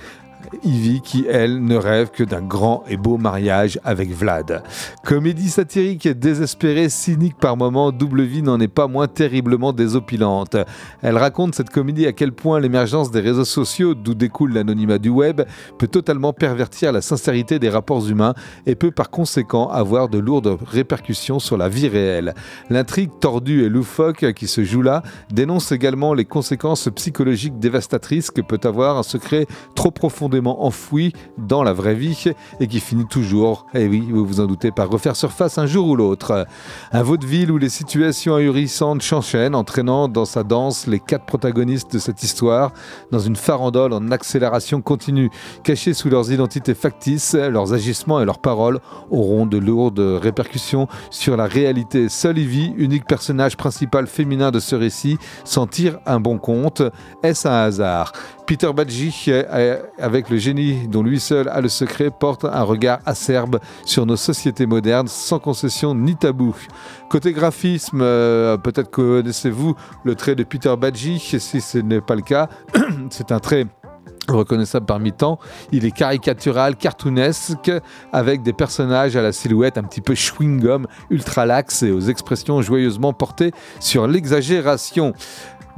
Ivy 0.65 1.01
qui, 1.01 1.27
elle, 1.29 1.65
ne 1.65 1.77
rêve 1.77 2.11
que 2.11 2.25
d'un 2.25 2.43
grand 2.43 2.85
et 2.89 2.97
beau 2.97 3.17
mariage 3.17 3.81
avec 3.85 4.11
Vlad. 4.11 4.63
Comédie 5.05 5.49
satirique 5.49 6.09
désespérée, 6.09 6.89
cynique 6.89 7.37
par 7.39 7.57
moments, 7.57 7.93
Double 7.93 8.23
Vie 8.23 8.43
n'en 8.43 8.61
est 8.61 8.69
pas 8.69 8.87
moins 8.87 9.09
terriblement 9.09 9.73
désopilante. 9.73 10.57
Elle 11.03 11.19
raconte 11.19 11.55
cette 11.55 11.71
comédie 11.71 12.07
à 12.07 12.13
quel 12.13 12.33
point 12.33 12.61
l'émergence 12.61 13.11
des 13.11 13.21
réseaux 13.21 13.45
sociaux, 13.45 13.95
d'où 13.95 14.15
découle 14.15 14.53
l'anonymat 14.53 14.99
du 14.99 15.09
web, 15.09 15.43
peut 15.79 15.89
totalement 15.89 16.33
pervertir 16.33 16.93
la 16.93 17.01
sincérité 17.01 17.59
des 17.59 17.69
rapports 17.69 18.09
humains 18.09 18.35
et 18.67 18.75
peut 18.75 18.91
par 18.91 19.11
conséquent 19.11 19.69
avoir 19.69 20.09
de 20.09 20.19
lourdes 20.19 20.59
répercussions 20.67 21.39
sur 21.39 21.57
la 21.57 21.69
vie 21.69 21.89
réelle. 21.89 22.35
L'intrigue 22.71 23.11
tordue 23.21 23.65
et 23.65 23.69
loufoque 23.69 24.33
qui 24.35 24.47
se 24.47 24.65
joue 24.65 24.83
là 24.83 25.03
dénonce 25.33 25.73
également 25.73 26.15
les 26.15 26.25
conséquences 26.25 26.89
psychologiques 26.95 27.59
dévastatrices 27.59 28.31
que 28.31 28.41
peut 28.41 28.61
avoir 28.65 28.99
un 28.99 29.03
secret 29.03 29.47
trop 29.75 29.91
profondément 29.91 30.36
enfoui 30.45 31.13
dans 31.39 31.63
la 31.63 31.73
vraie 31.73 31.95
vie 31.95 32.33
et 32.61 32.67
qui 32.67 32.81
finit 32.81 33.07
toujours, 33.07 33.67
et 33.75 33.83
eh 33.83 33.89
oui, 33.89 34.07
vous 34.11 34.25
vous 34.25 34.41
en 34.41 34.47
doutez, 34.47 34.71
par 34.71 34.89
refaire 34.89 35.17
surface 35.17 35.59
un 35.59 35.67
jour 35.67 35.89
ou 35.89 35.97
l'autre. 35.97 36.47
Un 36.93 37.03
vaudeville 37.03 37.51
où 37.51 37.59
les 37.59 37.69
situations 37.69 38.35
ahurissantes 38.35 39.03
s'enchaînent, 39.03 39.55
entraînant 39.55 40.09
dans 40.09 40.25
sa 40.25 40.43
danse 40.43 40.87
les 40.87 41.01
quatre 41.01 41.25
protagonistes 41.25 41.93
de 41.93 41.99
cette 41.99 42.23
histoire 42.23 42.73
dans 43.11 43.19
une 43.19 43.37
farandole 43.37 43.93
en 43.93 44.11
accélération 44.11 44.81
continue. 44.81 45.31
Cachés 45.65 45.95
sous 45.95 46.11
leurs 46.11 46.31
identités 46.31 46.75
factices, 46.75 47.35
leurs 47.35 47.73
agissements 47.73 48.21
et 48.21 48.25
leurs 48.25 48.39
paroles 48.39 48.81
auront 49.11 49.47
de 49.47 49.59
lourdes 49.59 49.99
répercussions 49.99 50.89
sur 51.11 51.37
la 51.37 51.47
réalité. 51.47 52.09
Seule 52.09 52.37
unique 52.39 53.07
personnage 53.07 53.57
principal 53.57 54.07
féminin 54.07 54.51
de 54.51 54.61
ce 54.61 54.75
récit, 54.75 55.19
s'en 55.45 55.67
tire 55.67 55.99
un 56.07 56.21
bon 56.21 56.39
compte. 56.39 56.83
Est-ce 57.23 57.49
un 57.49 57.65
hasard? 57.65 58.13
Peter 58.47 58.73
Badji, 58.73 59.33
avec 59.99 60.31
le 60.31 60.39
génie 60.39 60.87
dont 60.87 61.03
lui 61.03 61.19
seul 61.19 61.49
a 61.49 61.61
le 61.61 61.69
secret, 61.69 62.11
porte 62.11 62.45
un 62.45 62.63
regard 62.63 63.01
acerbe 63.05 63.59
sur 63.85 64.07
nos 64.07 64.17
sociétés 64.17 64.67
modernes, 64.67 65.09
sans 65.09 65.41
concession 65.41 65.95
ni 65.95 66.15
tabou. 66.15 66.55
Côté 67.11 67.33
graphisme, 67.33 68.01
euh, 68.03 68.57
peut-être 68.57 68.91
connaissez-vous 68.91 69.75
le 70.05 70.15
trait 70.15 70.37
de 70.37 70.45
Peter 70.45 70.75
Badji, 70.79 71.19
si 71.19 71.61
ce 71.61 71.79
n'est 71.79 72.01
pas 72.01 72.15
le 72.15 72.23
cas, 72.23 72.49
c'est 73.11 73.33
un 73.33 73.41
trait 73.41 73.67
reconnaissable 74.29 74.87
parmi 74.87 75.13
tant. 75.13 75.39
Il 75.73 75.85
est 75.85 75.91
caricatural, 75.91 76.77
cartoonesque, 76.77 77.71
avec 78.13 78.43
des 78.43 78.53
personnages 78.53 79.17
à 79.17 79.23
la 79.23 79.33
silhouette 79.33 79.79
un 79.79 79.83
petit 79.83 80.01
peu 80.01 80.15
chewing-gum, 80.15 80.87
ultra 81.11 81.47
lax 81.47 81.83
et 81.83 81.91
aux 81.91 82.01
expressions 82.01 82.61
joyeusement 82.63 83.13
portées 83.13 83.53
sur 83.81 84.07
l'exagération. 84.07 85.13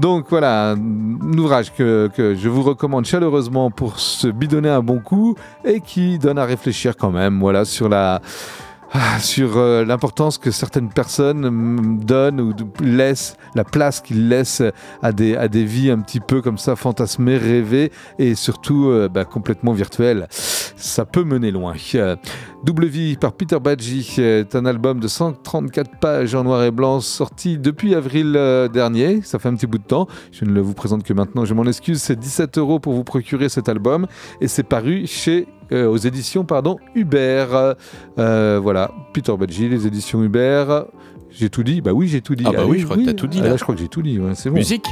Donc 0.00 0.26
voilà, 0.30 0.72
un 0.72 1.38
ouvrage 1.38 1.72
que, 1.74 2.08
je 2.16 2.48
vous 2.48 2.62
recommande 2.62 3.04
chaleureusement 3.04 3.70
pour 3.70 3.98
se 3.98 4.28
bidonner 4.28 4.68
un 4.68 4.82
bon 4.82 5.00
coup 5.00 5.34
et 5.64 5.80
qui 5.80 6.18
donne 6.18 6.38
à 6.38 6.44
réfléchir 6.44 6.96
quand 6.96 7.10
même, 7.10 7.40
voilà, 7.40 7.64
sur 7.64 7.92
ah, 7.92 9.18
euh, 9.38 9.84
l'importance 9.84 10.38
que 10.38 10.50
certaines 10.50 10.88
personnes 10.88 11.50
mm, 11.50 12.04
donnent 12.04 12.40
ou 12.40 12.54
laissent, 12.80 13.36
la 13.54 13.64
place 13.64 14.00
qu'ils 14.00 14.28
laissent 14.28 14.62
à 15.02 15.12
des, 15.12 15.36
à 15.36 15.48
des 15.48 15.64
vies 15.64 15.90
un 15.90 15.98
petit 15.98 16.20
peu 16.20 16.40
comme 16.40 16.58
ça 16.58 16.74
fantasmées, 16.74 17.36
rêvées 17.36 17.92
et 18.18 18.34
surtout 18.34 18.88
euh, 18.88 19.08
bah, 19.08 19.24
complètement 19.24 19.72
virtuelles. 19.72 20.26
Ça 20.30 21.04
peut 21.04 21.24
mener 21.24 21.50
loin. 21.50 21.74
Euh, 21.96 22.16
Double 22.64 22.86
Vie 22.86 23.16
par 23.16 23.32
Peter 23.32 23.58
Badgie 23.60 24.16
est 24.18 24.54
un 24.54 24.66
album 24.66 24.98
de 25.00 25.06
134 25.08 25.98
pages 26.00 26.34
en 26.34 26.42
noir 26.44 26.64
et 26.64 26.70
blanc 26.70 27.00
sorti 27.00 27.56
depuis 27.56 27.94
avril 27.94 28.34
euh, 28.36 28.68
dernier. 28.68 29.22
Ça 29.22 29.38
fait 29.38 29.48
un 29.48 29.54
petit 29.54 29.66
bout 29.66 29.78
de 29.78 29.84
temps. 29.84 30.08
Je 30.32 30.44
ne 30.44 30.50
le 30.50 30.60
vous 30.60 30.74
présente 30.74 31.04
que 31.04 31.12
maintenant. 31.12 31.44
Je 31.44 31.54
m'en 31.54 31.64
excuse. 31.64 32.02
C'est 32.02 32.18
17 32.18 32.58
euros 32.58 32.80
pour 32.80 32.94
vous 32.94 33.04
procurer 33.04 33.48
cet 33.48 33.68
album 33.68 34.06
et 34.40 34.48
c'est 34.48 34.64
paru 34.64 35.06
chez 35.06 35.46
euh, 35.72 35.86
aux 35.88 35.96
éditions 35.96 36.44
pardon 36.44 36.76
Hubert. 36.94 37.74
Euh, 38.18 38.58
voilà, 38.60 38.90
Peter 39.12 39.34
Badgie, 39.36 39.68
les 39.68 39.86
éditions 39.86 40.22
Hubert. 40.22 40.86
J'ai 41.30 41.50
tout 41.50 41.62
dit 41.62 41.80
Bah 41.80 41.92
oui, 41.92 42.08
j'ai 42.08 42.20
tout 42.22 42.34
dit. 42.34 42.44
Ah 42.46 42.52
bah 42.52 42.66
oui, 42.66 42.80
je 42.80 42.84
crois 42.86 42.96
que 42.96 43.04
t'as 43.04 43.12
tout 43.14 43.28
dit, 43.28 43.40
Ah 43.42 43.48
là. 43.48 43.56
je 43.56 43.62
crois 43.62 43.74
que 43.76 43.80
j'ai 43.80 43.88
tout 43.88 44.02
dit. 44.02 44.18
ouais, 44.18 44.34
c'est 44.34 44.50
bon. 44.50 44.56
Musique 44.56 44.86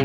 Ah 0.00 0.04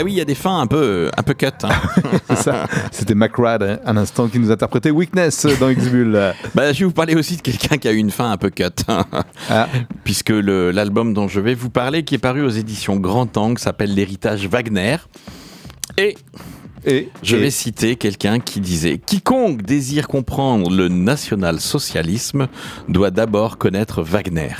bah 0.00 0.04
oui, 0.04 0.12
il 0.12 0.18
y 0.18 0.20
a 0.20 0.24
des 0.24 0.34
fins 0.34 0.60
un 0.60 0.66
peu, 0.66 1.10
un 1.16 1.22
peu 1.22 1.34
cut. 1.34 1.46
hein. 1.62 1.70
Ça. 2.36 2.66
C'était 2.90 3.14
McRad, 3.14 3.62
hein, 3.62 3.78
un 3.84 3.96
instant, 3.96 4.28
qui 4.28 4.38
nous 4.38 4.50
interprétait 4.50 4.90
Weakness 4.90 5.46
dans 5.58 5.68
X-Bull. 5.68 6.18
Bah, 6.54 6.72
je 6.72 6.80
vais 6.80 6.84
vous 6.86 6.92
parler 6.92 7.14
aussi 7.14 7.36
de 7.36 7.42
quelqu'un 7.42 7.76
qui 7.78 7.86
a 7.88 7.92
eu 7.92 7.96
une 7.96 8.10
fin 8.10 8.30
un 8.30 8.36
peu 8.36 8.50
cut. 8.50 8.64
Ah. 9.48 9.68
Puisque 10.04 10.30
l'album 10.30 11.14
dont 11.14 11.28
je 11.28 11.40
vais 11.40 11.54
vous 11.54 11.70
parler, 11.70 12.02
qui 12.04 12.14
est 12.14 12.18
paru 12.18 12.42
aux 12.44 12.48
éditions 12.50 12.96
Grand 12.96 13.36
Angle, 13.36 13.58
s'appelle 13.58 13.94
L'héritage 13.94 14.46
Wagner. 14.46 14.96
Et 15.98 16.16
Et 16.86 17.08
je 17.22 17.36
et- 17.36 17.40
vais 17.40 17.50
citer 17.50 17.96
quelqu'un 17.96 18.38
qui 18.40 18.60
disait 18.60 18.98
Quiconque 18.98 19.62
désire 19.62 20.08
comprendre 20.08 20.70
le 20.70 20.88
national-socialisme 20.88 22.48
doit 22.88 23.10
d'abord 23.10 23.58
connaître 23.58 24.02
Wagner. 24.02 24.54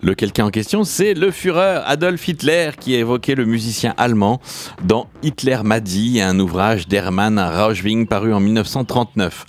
Le 0.00 0.14
quelqu'un 0.14 0.46
en 0.46 0.50
question, 0.50 0.84
c'est 0.84 1.12
le 1.14 1.32
Führer 1.32 1.80
Adolf 1.84 2.28
Hitler 2.28 2.70
qui 2.78 2.94
a 2.94 2.98
évoqué 2.98 3.34
le 3.34 3.44
musicien 3.44 3.94
allemand 3.96 4.40
dans 4.84 5.08
Hitler 5.24 5.58
m'a 5.64 5.80
dit, 5.80 6.20
un 6.20 6.38
ouvrage 6.38 6.86
d'Hermann 6.86 7.36
Rauschwing 7.40 8.06
paru 8.06 8.32
en 8.32 8.38
1939. 8.38 9.44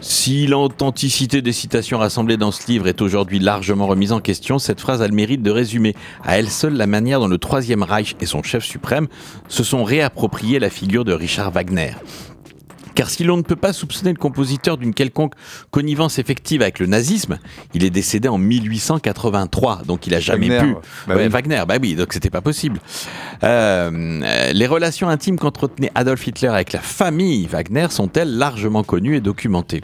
Si 0.00 0.46
l'authenticité 0.46 1.42
des 1.42 1.52
citations 1.52 1.98
rassemblées 1.98 2.36
dans 2.36 2.52
ce 2.52 2.68
livre 2.68 2.86
est 2.86 3.02
aujourd'hui 3.02 3.40
largement 3.40 3.88
remise 3.88 4.12
en 4.12 4.20
question, 4.20 4.60
cette 4.60 4.80
phrase 4.80 5.02
a 5.02 5.08
le 5.08 5.14
mérite 5.14 5.42
de 5.42 5.50
résumer 5.50 5.96
à 6.24 6.38
elle 6.38 6.50
seule 6.50 6.74
la 6.74 6.86
manière 6.86 7.18
dont 7.18 7.26
le 7.26 7.38
Troisième 7.38 7.82
Reich 7.82 8.14
et 8.20 8.26
son 8.26 8.44
chef 8.44 8.64
suprême 8.64 9.08
se 9.48 9.64
sont 9.64 9.82
réappropriés 9.82 10.60
la 10.60 10.70
figure 10.70 11.04
de 11.04 11.12
Richard 11.12 11.50
Wagner. 11.50 11.94
Car 13.00 13.08
si 13.08 13.24
l'on 13.24 13.38
ne 13.38 13.42
peut 13.42 13.56
pas 13.56 13.72
soupçonner 13.72 14.12
le 14.12 14.18
compositeur 14.18 14.76
d'une 14.76 14.92
quelconque 14.92 15.32
connivence 15.70 16.18
effective 16.18 16.60
avec 16.60 16.78
le 16.80 16.84
nazisme, 16.84 17.38
il 17.72 17.82
est 17.82 17.88
décédé 17.88 18.28
en 18.28 18.36
1883, 18.36 19.84
donc 19.86 20.06
il 20.06 20.14
a 20.14 20.20
jamais 20.20 20.50
Wagner, 20.50 20.74
pu. 20.74 20.76
Bah 21.08 21.16
Ouais, 21.16 21.22
oui. 21.24 21.28
Wagner, 21.28 21.62
bah 21.66 21.76
oui, 21.80 21.94
donc 21.94 22.12
c'était 22.12 22.28
pas 22.28 22.42
possible. 22.42 22.78
Euh, 23.42 24.20
euh, 24.22 24.52
les 24.52 24.66
relations 24.66 25.08
intimes 25.08 25.38
qu'entretenait 25.38 25.90
Adolf 25.94 26.26
Hitler 26.26 26.48
avec 26.48 26.74
la 26.74 26.80
famille 26.80 27.46
Wagner 27.46 27.86
sont-elles 27.88 28.36
largement 28.36 28.82
connues 28.82 29.16
et 29.16 29.22
documentées? 29.22 29.80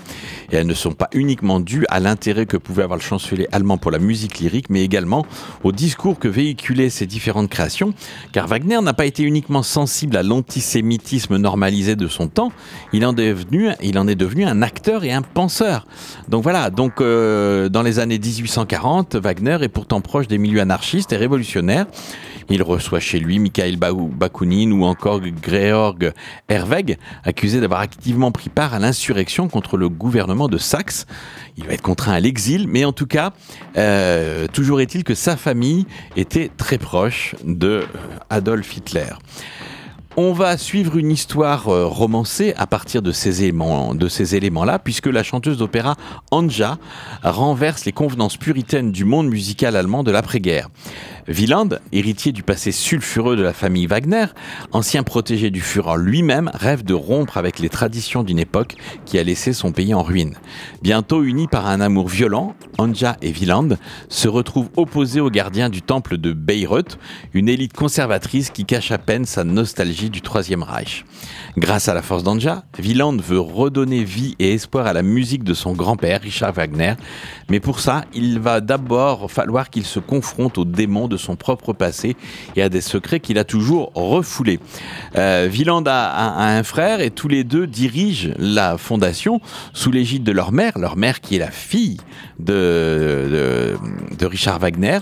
Et 0.53 0.57
elles 0.57 0.67
ne 0.67 0.75
sont 0.75 0.93
pas 0.93 1.09
uniquement 1.15 1.59
dues 1.59 1.87
à 1.89 2.01
l'intérêt 2.01 2.45
que 2.45 2.59
pouvait 2.59 2.83
avoir 2.83 2.99
le 2.99 3.03
chancelier 3.03 3.49
allemand 3.51 3.79
pour 3.79 3.93
la 3.93 3.99
musique 3.99 4.41
lyrique, 4.41 4.69
mais 4.69 4.83
également 4.83 5.25
au 5.65 5.73
discours 5.73 6.19
que 6.19 6.29
véhiculaient 6.29 6.91
ces 6.91 7.07
différentes 7.07 7.49
créations, 7.49 7.95
car 8.33 8.47
Wagner 8.47 8.83
n'a 8.83 8.93
pas 8.93 9.07
été 9.07 9.23
uniquement 9.23 9.63
sensible 9.63 10.19
à 10.19 10.23
l'antisémitisme 10.23 11.39
normalisé 11.39 11.97
de 11.97 12.09
son 12.09 12.29
temps, 12.29 12.53
il 12.93 13.06
il 13.83 13.99
en 13.99 14.09
est 14.09 14.15
devenu 14.15 14.45
un 14.45 14.63
acteur 14.63 15.05
et 15.05 15.13
un 15.13 15.23
penseur. 15.23 15.87
Donc 16.29 16.43
voilà, 16.43 16.71
donc 16.71 17.01
euh, 17.01 17.69
dans 17.69 17.83
les 17.83 17.99
années 17.99 18.19
1840, 18.19 19.17
Wagner 19.17 19.59
est 19.63 19.69
pourtant 19.69 20.01
proche 20.01 20.29
des 20.29 20.39
milieux 20.39 20.61
anarchistes 20.61 21.13
et 21.13 21.17
révolutionnaires. 21.17 21.87
Il 22.49 22.63
reçoit 22.63 23.01
chez 23.01 23.19
lui 23.19 23.39
Mikhail 23.41 23.77
Ba- 23.77 23.91
Bakounine 23.93 24.73
ou 24.73 24.85
encore 24.85 25.21
Georg 25.45 26.13
Herweg, 26.49 26.97
accusé 27.25 27.61
d'avoir 27.61 27.81
activement 27.81 28.31
pris 28.31 28.51
part 28.51 28.73
à 28.73 28.79
l'insurrection 28.79 29.49
contre 29.49 29.77
le 29.77 29.89
gouvernement 29.89 30.47
de 30.49 30.57
Saxe. 30.59 31.07
Il 31.57 31.67
va 31.67 31.73
être 31.73 31.83
contraint 31.83 32.13
à 32.13 32.21
l'exil, 32.21 32.69
mais 32.69 32.85
en 32.85 32.93
tout 32.93 33.07
cas, 33.07 33.33
euh, 33.77 34.47
toujours 34.53 34.81
est-il 34.81 35.03
que 35.03 35.15
sa 35.15 35.37
famille 35.37 35.87
était 36.17 36.51
très 36.57 36.79
proche 36.79 37.35
de 37.45 37.67
euh, 37.69 37.83
Adolf 38.31 38.77
Hitler. 38.77 39.07
On 40.19 40.33
va 40.33 40.57
suivre 40.57 40.97
une 40.97 41.11
histoire 41.11 41.69
euh, 41.69 41.85
romancée 41.85 42.55
à 42.57 42.67
partir 42.67 43.03
de 43.03 43.13
ces 43.13 43.43
éléments, 43.43 43.95
de 43.95 44.09
ces 44.09 44.35
éléments-là, 44.35 44.79
puisque 44.79 45.09
la 45.09 45.23
chanteuse 45.23 45.59
d'opéra 45.59 45.95
Anja 46.31 46.79
renverse 47.23 47.85
les 47.85 47.93
convenances 47.93 48.39
puritaines 48.39 48.93
du 48.93 49.05
monde 49.05 49.29
musical 49.29 49.77
allemand 49.77 50.05
de 50.05 50.11
l'après-guerre. 50.11 50.71
Wieland, 51.29 51.71
héritier 51.91 52.31
du 52.31 52.45
passé 52.45 52.71
sulfureux 52.71 53.35
de 53.35 53.43
la 53.43 53.53
famille 53.53 53.87
Wagner, 53.87 54.27
ancien 54.71 55.03
protégé 55.03 55.51
du 55.51 55.61
Führer 55.61 55.99
lui-même, 55.99 56.51
rêve 56.55 56.85
de 56.85 56.95
rompre 56.95 57.37
avec 57.37 57.59
les 57.59 57.69
traditions 57.69 58.23
d'une 58.23 58.39
époque 58.39 58.77
qui 59.05 59.19
a 59.19 59.25
laissé 59.25 59.53
son 59.53 59.73
pays 59.73 59.93
en 59.93 60.03
ruine. 60.03 60.37
Bientôt 60.83 61.25
unis 61.25 61.49
par 61.49 61.67
un 61.67 61.81
amour 61.81 62.09
violent, 62.09 62.55
Anja 62.79 63.17
et 63.23 63.33
Wieland 63.33 63.71
se 64.09 64.29
retrouvent 64.29 64.71
opposés 64.77 65.21
aux 65.21 65.31
gardiens 65.31 65.69
du 65.69 65.83
temple 65.83 66.17
de 66.17 66.33
Bayreuth, 66.33 66.99
une 67.35 67.49
élite 67.49 67.73
conservatrice 67.73 68.51
qui 68.51 68.65
cache 68.65 68.93
à 68.93 68.99
peine 68.99 69.25
sa 69.25 69.43
nostalgie 69.43 70.11
du 70.11 70.21
Troisième 70.21 70.63
Reich. 70.63 71.05
Grâce 71.57 71.89
à 71.89 71.95
la 71.95 72.03
force 72.03 72.23
d'Anja, 72.23 72.63
Wieland 72.79 73.17
veut 73.17 73.41
redonner 73.41 74.05
vie 74.05 74.37
et 74.39 74.53
espoir 74.55 74.87
à 74.87 74.93
la 74.93 75.03
musique 75.03 75.43
de 75.43 75.55
son 75.55 75.73
grand-père, 75.73 76.21
Richard 76.21 76.53
Wagner, 76.53 76.95
mais 77.51 77.59
pour 77.59 77.81
ça, 77.81 78.05
il 78.15 78.39
va 78.39 78.61
d'abord 78.61 79.31
falloir 79.31 79.71
qu'il 79.71 79.85
se 79.85 79.99
confronte 79.99 80.59
aux 80.59 80.65
démons 80.65 81.09
de 81.09 81.16
son 81.17 81.37
propre 81.37 81.73
passé 81.73 82.17
et 82.57 82.63
à 82.63 82.69
des 82.69 82.81
secrets 82.81 83.21
qu'il 83.21 83.39
a 83.39 83.45
toujours 83.45 83.93
refoulés. 83.95 84.61
Euh, 85.17 85.49
Wieland 85.51 85.85
a, 85.87 85.91
a- 85.93 86.45
a 86.47 86.57
un 86.59 86.63
frère 86.63 87.01
et 87.01 87.11
tous 87.11 87.29
les 87.29 87.45
deux 87.45 87.67
dirigent 87.67 88.31
la 88.39 88.79
fondation 88.79 89.41
sous 89.73 89.91
l'égide 89.91 90.25
de 90.25 90.33
leur 90.33 90.53
mère, 90.53 90.79
leur 90.79 90.97
mère 90.97 91.21
qui 91.21 91.37
est 91.37 91.41
la 91.41 91.51
fille 91.51 91.99
de, 92.39 92.55
de, 93.31 94.17
de 94.19 94.27
Richard 94.27 94.59
Wagner. 94.59 94.99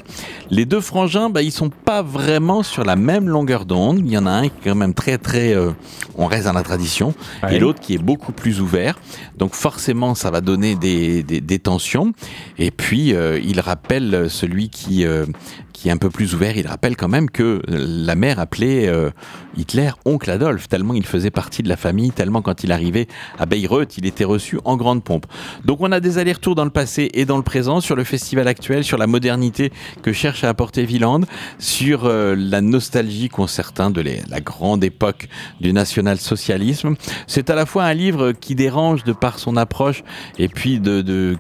Les 0.51 0.65
deux 0.65 0.81
frangins, 0.81 1.31
bah, 1.31 1.43
ils 1.43 1.53
sont 1.53 1.71
pas 1.71 2.03
vraiment 2.03 2.63
sur 2.63 2.85
la 2.85 2.97
même 2.97 3.29
longueur 3.29 3.65
d'onde. 3.65 3.99
Il 4.01 4.11
y 4.11 4.19
en 4.19 4.27
a 4.27 4.31
un 4.31 4.43
qui 4.43 4.55
est 4.65 4.71
quand 4.71 4.75
même 4.75 4.95
très 4.95 5.19
très, 5.19 5.55
euh, 5.55 5.71
on 6.17 6.27
reste 6.27 6.45
dans 6.45 6.53
la 6.53 6.63
tradition, 6.63 7.15
Ouais. 7.43 7.57
et 7.57 7.59
l'autre 7.59 7.81
qui 7.81 7.95
est 7.95 7.99
beaucoup 7.99 8.33
plus 8.33 8.61
ouvert. 8.61 8.99
Donc 9.37 9.55
forcément, 9.55 10.15
ça 10.15 10.31
va 10.31 10.41
donner 10.41 10.75
des, 10.77 11.23
des, 11.23 11.41
des 11.41 11.59
tensions. 11.59 12.13
Et 12.59 12.71
puis, 12.71 13.15
euh, 13.15 13.39
il 13.43 13.61
rappelle 13.61 14.27
celui 14.31 14.69
qui 14.69 15.05
euh, 15.05 15.27
qui 15.75 15.89
est 15.89 15.91
un 15.91 15.99
peu 15.99 16.09
plus 16.09 16.35
ouvert, 16.35 16.57
il 16.57 16.67
rappelle 16.67 16.97
quand 16.97 17.09
même 17.09 17.29
que 17.29 17.61
la 17.69 18.15
mère 18.15 18.39
appelait 18.39 18.89
euh, 18.89 19.11
Hitler 19.57 19.91
oncle 20.07 20.31
Adolphe, 20.31 20.69
tellement 20.69 20.95
il 20.95 21.05
faisait 21.05 21.31
partie 21.31 21.63
de 21.63 21.69
la 21.69 21.77
famille, 21.77 22.13
tellement 22.13 22.41
quand 22.41 22.65
il 22.65 22.73
arrivait 22.73 23.09
à 23.39 23.45
Bayreuth, 23.45 23.99
il 23.99 24.07
était 24.07 24.25
reçu 24.25 24.59
en 24.65 24.77
grande 24.77 25.03
pompe. 25.03 25.27
Donc 25.65 25.79
on 25.81 25.93
a 25.93 26.01
des 26.01 26.17
allers-retours 26.19 26.55
dans 26.55 26.65
le 26.65 26.71
passé 26.71 27.11
et 27.13 27.27
dans 27.27 27.37
le 27.37 27.43
présent, 27.43 27.81
sur 27.81 27.97
le 27.97 28.05
festival 28.05 28.49
actuel, 28.49 28.85
sur 28.85 28.97
la 28.97 29.07
modernité 29.07 29.73
que 30.03 30.13
cherche 30.13 30.45
à 30.45 30.49
apporter 30.49 30.87
Wieland, 30.87 31.23
sur 31.59 32.05
euh, 32.05 32.37
la 32.39 32.61
nostalgie 32.61 33.29
qu'ont 33.29 33.49
certains 33.49 33.91
de 33.91 34.01
la 34.01 34.41
grande 34.41 34.85
époque 34.85 35.29
du 35.61 35.73
national-socialisme. 35.73 36.95
C'est 37.27 37.51
à 37.51 37.55
la 37.55 37.67
fois 37.67 37.85
un 37.85 37.95
livre 37.95 38.33
qui 38.33 38.55
dérange 38.55 39.03
de 39.03 39.13
par 39.13 39.39
son 39.39 39.57
approche 39.57 40.05
et 40.39 40.49
puis 40.49 40.81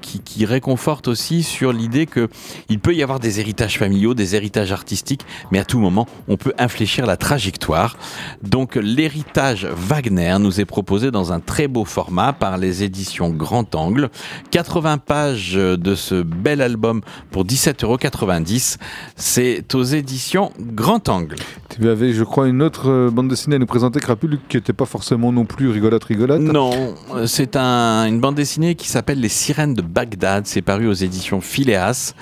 qui, 0.01 0.45
réconforte 0.45 1.09
aussi 1.09 1.43
sur 1.43 1.73
l'idée 1.73 2.05
que 2.05 2.29
il 2.69 2.79
peut 2.79 2.95
y 2.95 3.03
avoir 3.03 3.19
des 3.19 3.41
héritages 3.41 3.79
familiaux, 3.79 4.15
héritages 4.35 4.73
artistiques, 4.73 5.23
mais 5.51 5.59
à 5.59 5.65
tout 5.65 5.79
moment, 5.79 6.07
on 6.29 6.37
peut 6.37 6.53
infléchir 6.59 7.07
la 7.07 7.17
trajectoire. 7.17 7.97
Donc 8.43 8.77
l'héritage 8.77 9.67
Wagner 9.67 10.37
nous 10.41 10.61
est 10.61 10.65
proposé 10.65 11.11
dans 11.11 11.33
un 11.33 11.41
très 11.41 11.69
beau 11.69 11.85
format 11.85 12.33
par 12.33 12.59
les 12.59 12.83
éditions 12.83 13.31
Grand 13.31 13.75
Angle. 13.75 14.09
80 14.51 14.99
pages 14.99 15.55
de 15.55 15.95
ce 15.95 16.23
bel 16.23 16.61
album 16.63 17.01
pour 17.31 17.45
17,90€. 17.45 18.77
C'est 19.17 19.75
aux 19.75 19.83
éditions 19.83 20.53
Grand 20.61 21.09
Angle. 21.09 21.37
Tu 21.77 21.89
avais, 21.89 22.13
je 22.13 22.23
crois, 22.23 22.47
une 22.49 22.63
autre 22.63 22.89
euh, 22.89 23.11
bande 23.11 23.29
dessinée 23.29 23.57
à 23.57 23.59
nous 23.59 23.67
présenter, 23.67 23.99
Crapule, 23.99 24.39
qui 24.49 24.57
n'était 24.57 24.73
pas 24.73 24.85
forcément 24.85 25.33
non 25.33 25.45
plus 25.45 25.69
rigolote, 25.71 26.05
rigolote. 26.05 26.41
Non, 26.41 26.95
c'est 27.27 27.57
un- 27.57 28.07
une 28.07 28.21
bande 28.21 28.37
dessinée 28.37 28.75
qui 28.77 28.89
s'appelle 28.89 29.21
Les 29.21 29.29
Sirènes 29.29 29.75
de 29.75 29.83
Bagdad. 29.83 30.47
C'est 30.47 30.63
paru 30.63 30.87
aux 30.87 30.93
éditions 30.93 31.41
Phileas. 31.41 32.15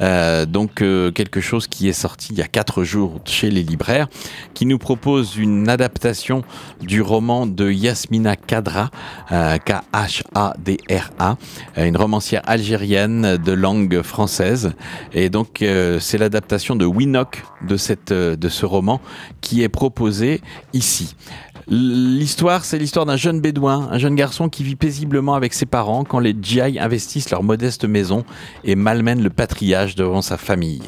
Euh, 0.00 0.46
donc 0.46 0.82
euh, 0.82 1.10
quelque 1.10 1.40
chose 1.40 1.66
qui 1.66 1.88
est 1.88 1.92
sorti 1.92 2.28
il 2.32 2.38
y 2.38 2.42
a 2.42 2.48
quatre 2.48 2.84
jours 2.84 3.20
chez 3.24 3.50
les 3.50 3.62
libraires, 3.62 4.08
qui 4.54 4.66
nous 4.66 4.78
propose 4.78 5.36
une 5.36 5.68
adaptation 5.68 6.42
du 6.80 7.02
roman 7.02 7.46
de 7.46 7.70
Yasmina 7.70 8.36
Kadra, 8.36 8.90
euh, 9.32 9.58
K-H-A-D-R-A, 9.58 11.36
euh, 11.78 11.84
une 11.84 11.96
romancière 11.96 12.42
algérienne 12.46 13.36
de 13.36 13.52
langue 13.52 14.02
française. 14.02 14.72
Et 15.12 15.28
donc 15.30 15.62
euh, 15.62 15.98
c'est 16.00 16.18
l'adaptation 16.18 16.76
de 16.76 16.84
Winock 16.84 17.42
de, 17.66 17.76
cette, 17.76 18.12
de 18.12 18.48
ce 18.48 18.66
roman 18.66 19.00
qui 19.40 19.62
est 19.62 19.68
proposé 19.68 20.40
ici. 20.72 21.14
L'histoire, 21.72 22.64
c'est 22.64 22.78
l'histoire 22.78 23.06
d'un 23.06 23.16
jeune 23.16 23.40
bédouin, 23.40 23.88
un 23.92 23.98
jeune 23.98 24.16
garçon 24.16 24.48
qui 24.48 24.64
vit 24.64 24.74
paisiblement 24.74 25.36
avec 25.36 25.54
ses 25.54 25.66
parents 25.66 26.02
quand 26.02 26.18
les 26.18 26.34
GI 26.34 26.80
investissent 26.80 27.30
leur 27.30 27.44
modeste 27.44 27.84
maison 27.84 28.24
et 28.64 28.74
malmènent 28.74 29.22
le 29.22 29.30
patriage 29.30 29.94
devant 29.94 30.20
sa 30.20 30.36
famille. 30.36 30.82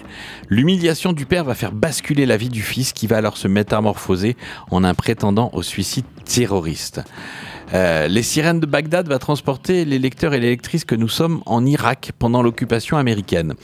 L'humiliation 0.49 1.12
du 1.12 1.24
père 1.24 1.45
va 1.45 1.55
faire 1.55 1.70
basculer 1.70 2.26
la 2.26 2.37
vie 2.37 2.49
du 2.49 2.62
fils 2.62 2.93
qui 2.93 3.07
va 3.07 3.18
alors 3.18 3.37
se 3.37 3.47
métamorphoser 3.47 4.37
en 4.72 4.83
un 4.83 4.95
prétendant 4.95 5.51
au 5.53 5.62
suicide 5.62 6.05
terroriste. 6.24 7.01
Euh, 7.75 8.09
les 8.09 8.23
sirènes 8.23 8.61
de 8.61 8.66
Bagdad 8.66 9.09
va 9.09 9.18
transporter 9.18 9.85
les 9.85 9.99
lecteurs 9.99 10.35
et 10.35 10.41
les 10.41 10.51
lectrices 10.51 10.85
que 10.85 10.95
nous 10.95 11.09
sommes 11.09 11.43
en 11.47 11.64
Irak 11.64 12.12
pendant 12.18 12.43
l'occupation 12.43 12.97
américaine. 12.97 13.55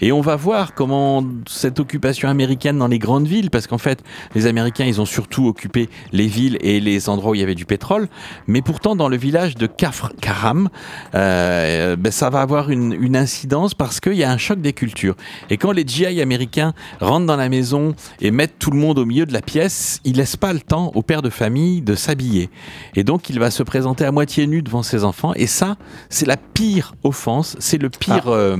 Et 0.00 0.12
on 0.12 0.20
va 0.20 0.36
voir 0.36 0.74
comment 0.74 1.24
cette 1.46 1.78
occupation 1.78 2.28
américaine 2.28 2.78
dans 2.78 2.86
les 2.86 2.98
grandes 2.98 3.26
villes, 3.26 3.50
parce 3.50 3.66
qu'en 3.66 3.78
fait, 3.78 4.02
les 4.34 4.46
Américains, 4.46 4.86
ils 4.86 5.00
ont 5.00 5.06
surtout 5.06 5.46
occupé 5.46 5.88
les 6.12 6.26
villes 6.26 6.56
et 6.60 6.80
les 6.80 7.08
endroits 7.08 7.32
où 7.32 7.34
il 7.34 7.40
y 7.40 7.44
avait 7.44 7.54
du 7.54 7.66
pétrole, 7.66 8.08
mais 8.46 8.62
pourtant 8.62 8.96
dans 8.96 9.08
le 9.08 9.16
village 9.16 9.56
de 9.56 9.66
Kafr 9.66 10.12
Karam, 10.20 10.68
euh, 11.14 11.96
ben, 11.96 12.12
ça 12.12 12.30
va 12.30 12.40
avoir 12.40 12.70
une, 12.70 13.10
incidence 13.10 13.74
parce 13.74 13.98
qu'il 13.98 14.14
y 14.14 14.22
a 14.22 14.30
un 14.30 14.38
choc 14.38 14.60
des 14.60 14.72
cultures. 14.72 15.16
Et 15.50 15.56
quand 15.56 15.72
les 15.72 15.84
GI 15.84 16.20
américains 16.20 16.74
rentrent 17.00 17.26
dans 17.26 17.36
la 17.36 17.48
maison 17.48 17.94
et 18.20 18.30
mettent 18.30 18.58
tout 18.60 18.70
le 18.70 18.78
monde 18.78 18.98
au 19.00 19.04
milieu 19.04 19.26
de 19.26 19.32
la 19.32 19.42
pièce, 19.42 20.00
ils 20.04 20.16
laissent 20.16 20.36
pas 20.36 20.52
le 20.52 20.60
temps 20.60 20.92
au 20.94 21.02
père 21.02 21.20
de 21.20 21.28
famille 21.28 21.82
de 21.82 21.96
s'habiller. 21.96 22.50
Et 22.94 23.02
donc, 23.02 23.28
il 23.28 23.40
va 23.40 23.49
se 23.50 23.62
présenter 23.62 24.04
à 24.04 24.12
moitié 24.12 24.46
nu 24.46 24.62
devant 24.62 24.82
ses 24.82 25.04
enfants. 25.04 25.32
Et 25.34 25.46
ça, 25.46 25.76
c'est 26.08 26.26
la 26.26 26.36
pire 26.36 26.94
offense, 27.04 27.56
c'est 27.58 27.78
le 27.78 27.90
pire, 27.90 28.28
euh, 28.28 28.56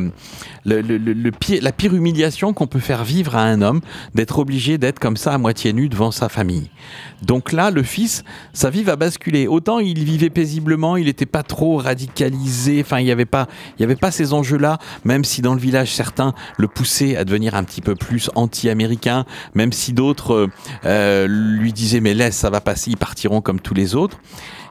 le, 0.64 0.80
le- 0.80 0.98
le- 0.98 1.12
le 1.12 1.30
pire- 1.30 1.60
la 1.62 1.72
pire 1.72 1.94
humiliation 1.94 2.52
qu'on 2.52 2.66
peut 2.66 2.78
faire 2.80 3.04
vivre 3.04 3.36
à 3.36 3.42
un 3.42 3.62
homme, 3.62 3.80
d'être 4.14 4.38
obligé 4.38 4.78
d'être 4.78 4.98
comme 4.98 5.16
ça 5.16 5.32
à 5.32 5.38
moitié 5.38 5.72
nu 5.72 5.88
devant 5.88 6.10
sa 6.10 6.28
famille. 6.28 6.70
Donc 7.22 7.52
là, 7.52 7.70
le 7.70 7.82
fils, 7.82 8.24
sa 8.52 8.70
vie 8.70 8.82
va 8.82 8.96
basculer. 8.96 9.46
Autant 9.46 9.78
il 9.78 10.02
vivait 10.04 10.30
paisiblement, 10.30 10.96
il 10.96 11.04
n'était 11.06 11.26
pas 11.26 11.42
trop 11.42 11.76
radicalisé. 11.76 12.80
Enfin, 12.80 12.98
il 13.00 13.04
n'y 13.04 13.10
avait 13.12 13.26
pas, 13.26 13.46
il 13.78 13.82
y 13.82 13.84
avait 13.84 13.96
pas 13.96 14.10
ces 14.10 14.32
enjeux-là. 14.32 14.78
Même 15.04 15.24
si 15.24 15.42
dans 15.42 15.54
le 15.54 15.60
village 15.60 15.92
certains 15.92 16.34
le 16.56 16.68
poussaient 16.68 17.16
à 17.16 17.24
devenir 17.24 17.54
un 17.54 17.64
petit 17.64 17.80
peu 17.80 17.94
plus 17.94 18.30
anti-américain, 18.34 19.24
même 19.54 19.72
si 19.72 19.92
d'autres 19.92 20.48
euh, 20.84 21.26
lui 21.28 21.72
disaient 21.72 22.00
mais 22.00 22.14
laisse, 22.14 22.36
ça 22.36 22.50
va 22.50 22.60
passer, 22.60 22.90
ils 22.90 22.96
partiront 22.96 23.40
comme 23.40 23.60
tous 23.60 23.74
les 23.74 23.94
autres. 23.94 24.18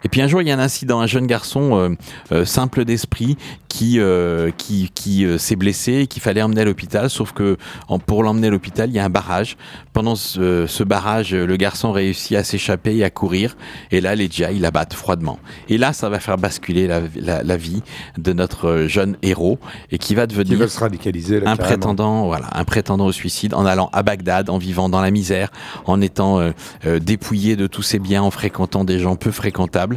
Et 0.03 0.09
puis 0.09 0.21
un 0.21 0.27
jour, 0.27 0.41
il 0.41 0.47
y 0.47 0.51
a 0.51 0.55
un 0.55 0.59
incident, 0.59 0.99
un 1.01 1.07
jeune 1.07 1.27
garçon 1.27 1.75
euh, 1.77 1.89
euh, 2.31 2.45
simple 2.45 2.85
d'esprit 2.85 3.37
qui 3.67 3.99
euh, 3.99 4.49
qui, 4.57 4.89
qui 4.93 5.25
euh, 5.25 5.37
s'est 5.37 5.55
blessé 5.55 5.93
et 6.01 6.07
qu'il 6.07 6.21
fallait 6.21 6.41
emmener 6.41 6.61
à 6.61 6.65
l'hôpital. 6.65 7.09
Sauf 7.09 7.33
que 7.33 7.57
en- 7.87 7.99
pour 7.99 8.23
l'emmener 8.23 8.47
à 8.47 8.49
l'hôpital, 8.51 8.89
il 8.89 8.95
y 8.95 8.99
a 8.99 9.05
un 9.05 9.09
barrage. 9.09 9.57
Pendant 9.93 10.15
ce, 10.15 10.65
ce 10.67 10.83
barrage, 10.83 11.33
le 11.33 11.55
garçon 11.57 11.91
réussit 11.91 12.37
à 12.37 12.43
s'échapper 12.43 12.95
et 12.95 13.03
à 13.03 13.09
courir. 13.09 13.57
Et 13.91 13.99
là, 14.01 14.15
les 14.15 14.29
GI 14.29 14.57
l'abattent 14.59 14.93
froidement. 14.93 15.37
Et 15.67 15.77
là, 15.77 15.91
ça 15.93 16.07
va 16.09 16.19
faire 16.19 16.37
basculer 16.37 16.87
la, 16.87 17.01
la, 17.15 17.43
la 17.43 17.57
vie 17.57 17.81
de 18.17 18.31
notre 18.33 18.85
jeune 18.87 19.17
héros 19.21 19.59
et 19.91 19.97
qui 19.97 20.15
va 20.15 20.25
Qui 20.27 20.35
devenir 20.35 20.59
va 20.59 20.67
se 20.69 20.79
radicaliser. 20.79 21.39
là, 21.41 21.51
un 21.51 21.55
carrément. 21.57 21.65
prétendant, 21.77 22.25
voilà, 22.27 22.47
un 22.53 22.63
prétendant 22.63 23.05
au 23.05 23.11
suicide 23.11 23.53
en 23.53 23.65
allant 23.65 23.89
à 23.91 24.03
Bagdad, 24.03 24.49
en 24.49 24.57
vivant 24.57 24.87
dans 24.87 25.01
la 25.01 25.11
misère, 25.11 25.51
en 25.85 25.99
étant 25.99 26.39
euh, 26.39 26.51
euh, 26.85 26.99
dépouillé 26.99 27.55
de 27.57 27.67
tous 27.67 27.81
ses 27.83 27.99
biens, 27.99 28.23
en 28.23 28.31
fréquentant 28.31 28.83
des 28.85 28.99
gens 28.99 29.15
peu 29.17 29.31
fréquentables. 29.31 29.88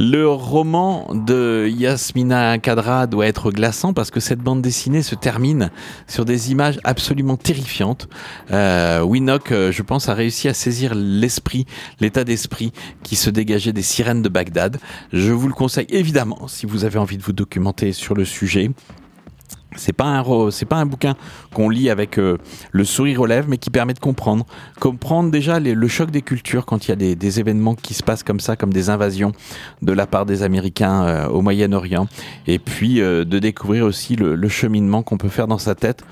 Le 0.00 0.28
roman 0.28 1.08
de 1.14 1.68
Yasmina 1.68 2.58
Kadra 2.58 3.06
doit 3.06 3.26
être 3.26 3.52
glaçant 3.52 3.92
parce 3.92 4.10
que 4.10 4.18
cette 4.18 4.40
bande 4.40 4.60
dessinée 4.60 5.02
se 5.02 5.14
termine 5.14 5.70
sur 6.08 6.24
des 6.24 6.50
images 6.50 6.80
absolument 6.82 7.36
terrifiantes. 7.36 8.08
Euh, 8.50 9.02
Winnock, 9.02 9.52
euh, 9.52 9.70
je 9.70 9.82
pense, 9.82 10.08
a 10.08 10.14
réussi 10.14 10.48
à 10.48 10.54
saisir 10.54 10.94
l'esprit, 10.96 11.66
l'état 12.00 12.24
d'esprit 12.24 12.72
qui 13.04 13.14
se 13.14 13.30
dégageait 13.30 13.72
des 13.72 13.82
sirènes 13.82 14.22
de 14.22 14.28
Bagdad. 14.28 14.78
Je 15.12 15.30
vous 15.30 15.46
le 15.46 15.54
conseille 15.54 15.86
évidemment 15.90 16.48
si 16.48 16.66
vous 16.66 16.84
avez 16.84 16.98
envie 16.98 17.16
de 17.16 17.22
vous 17.22 17.32
documenter 17.32 17.92
sur 17.92 18.14
le 18.14 18.24
sujet. 18.24 18.72
C'est 19.76 19.92
pas 19.92 20.04
un 20.04 20.50
c'est 20.50 20.66
pas 20.66 20.76
un 20.76 20.86
bouquin 20.86 21.16
qu'on 21.52 21.68
lit 21.68 21.90
avec 21.90 22.18
euh, 22.18 22.38
le 22.72 22.84
sourire 22.84 23.20
aux 23.20 23.26
lèvres, 23.26 23.48
mais 23.48 23.58
qui 23.58 23.70
permet 23.70 23.94
de 23.94 23.98
comprendre, 23.98 24.46
comprendre 24.80 25.30
déjà 25.30 25.60
le 25.60 25.88
choc 25.88 26.10
des 26.10 26.22
cultures 26.22 26.66
quand 26.66 26.86
il 26.86 26.90
y 26.90 26.92
a 26.92 27.14
des, 27.14 27.40
événements 27.40 27.74
qui 27.74 27.94
se 27.94 28.02
passent 28.02 28.22
comme 28.22 28.40
ça, 28.40 28.56
comme 28.56 28.72
des 28.72 28.90
invasions 28.90 29.32
de 29.82 29.92
la 29.92 30.06
part 30.06 30.26
des 30.26 30.42
Américains 30.42 31.04
euh, 31.04 31.28
au 31.28 31.42
Moyen-Orient, 31.42 32.06
et 32.46 32.58
puis 32.58 33.00
euh, 33.00 33.24
de 33.24 33.38
découvrir 33.38 33.84
aussi 33.84 34.16
le 34.16 34.48
cheminement 34.48 35.02
qu'on 35.02 35.18
peut 35.18 35.28
faire 35.28 35.48
dans 35.48 35.58
sa 35.58 35.74
tête 35.74 36.04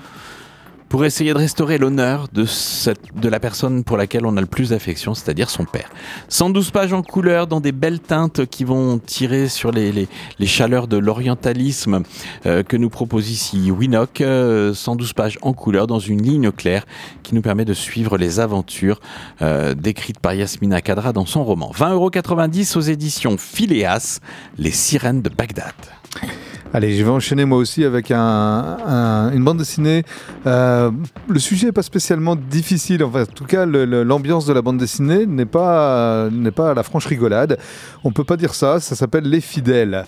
pour 0.93 1.05
essayer 1.05 1.33
de 1.33 1.39
restaurer 1.39 1.79
l'honneur 1.79 2.27
de, 2.33 2.45
cette- 2.45 3.15
de 3.19 3.27
la 3.27 3.39
personne 3.39 3.83
pour 3.83 3.97
laquelle 3.97 4.27
on 4.27 4.37
a 4.37 4.41
le 4.41 4.45
plus 4.45 4.69
d'affection, 4.69 5.15
c'est-à-dire 5.15 5.49
son 5.49 5.65
père. 5.65 5.89
112 6.29 6.69
pages 6.69 6.93
en 6.93 7.01
couleur, 7.01 7.47
dans 7.47 7.59
des 7.61 7.71
belles 7.71 7.99
teintes 7.99 8.45
qui 8.45 8.63
vont 8.63 8.99
tirer 8.99 9.47
sur 9.47 9.71
les, 9.71 9.91
les, 9.91 10.07
les 10.37 10.45
chaleurs 10.45 10.87
de 10.87 10.97
l'orientalisme 10.97 12.03
euh, 12.45 12.61
que 12.61 12.77
nous 12.77 12.91
propose 12.91 13.31
ici 13.31 13.71
Winnock. 13.71 14.21
euh, 14.21 14.75
112 14.75 15.13
pages 15.13 15.39
en 15.41 15.53
couleur, 15.53 15.87
dans 15.87 15.97
une 15.97 16.21
ligne 16.21 16.51
claire 16.51 16.85
qui 17.23 17.33
nous 17.33 17.41
permet 17.41 17.65
de 17.65 17.73
suivre 17.73 18.19
les 18.19 18.39
aventures 18.39 18.99
euh, 19.41 19.73
décrites 19.73 20.19
par 20.19 20.35
Yasmina 20.35 20.79
Kadra 20.83 21.11
dans 21.11 21.25
son 21.25 21.43
roman. 21.43 21.71
20,90€ 21.75 22.77
aux 22.77 22.81
éditions 22.81 23.35
Phileas, 23.39 24.19
Les 24.59 24.69
sirènes 24.69 25.23
de 25.23 25.29
Bagdad. 25.29 25.73
Allez, 26.75 26.95
je 26.97 27.03
vais 27.03 27.09
enchaîner 27.11 27.45
moi 27.45 27.59
aussi 27.59 27.83
avec 27.85 28.09
un, 28.09 28.17
un- 28.19 29.31
une 29.31 29.43
bande 29.43 29.59
dessinée. 29.59 30.03
Euh, 30.47 30.89
le 31.29 31.37
sujet 31.39 31.67
n'est 31.67 31.71
pas 31.71 31.83
spécialement 31.83 32.35
difficile. 32.35 33.03
Enfin, 33.03 33.21
en 33.23 33.25
tout 33.27 33.45
cas, 33.45 33.65
l'ambiance 33.67 34.47
de 34.47 34.53
la 34.53 34.63
bande 34.63 34.79
dessinée 34.79 35.27
n'est 35.27 35.45
pas, 35.45 36.29
n'est 36.31 36.49
pas 36.51 36.73
la 36.73 36.81
franche 36.81 37.05
rigolade. 37.05 37.59
On 38.03 38.11
peut 38.11 38.23
pas 38.23 38.37
dire 38.37 38.55
ça. 38.55 38.79
Ça 38.79 38.95
s'appelle 38.95 39.25
Les 39.25 39.39
Fidèles. 39.41 40.05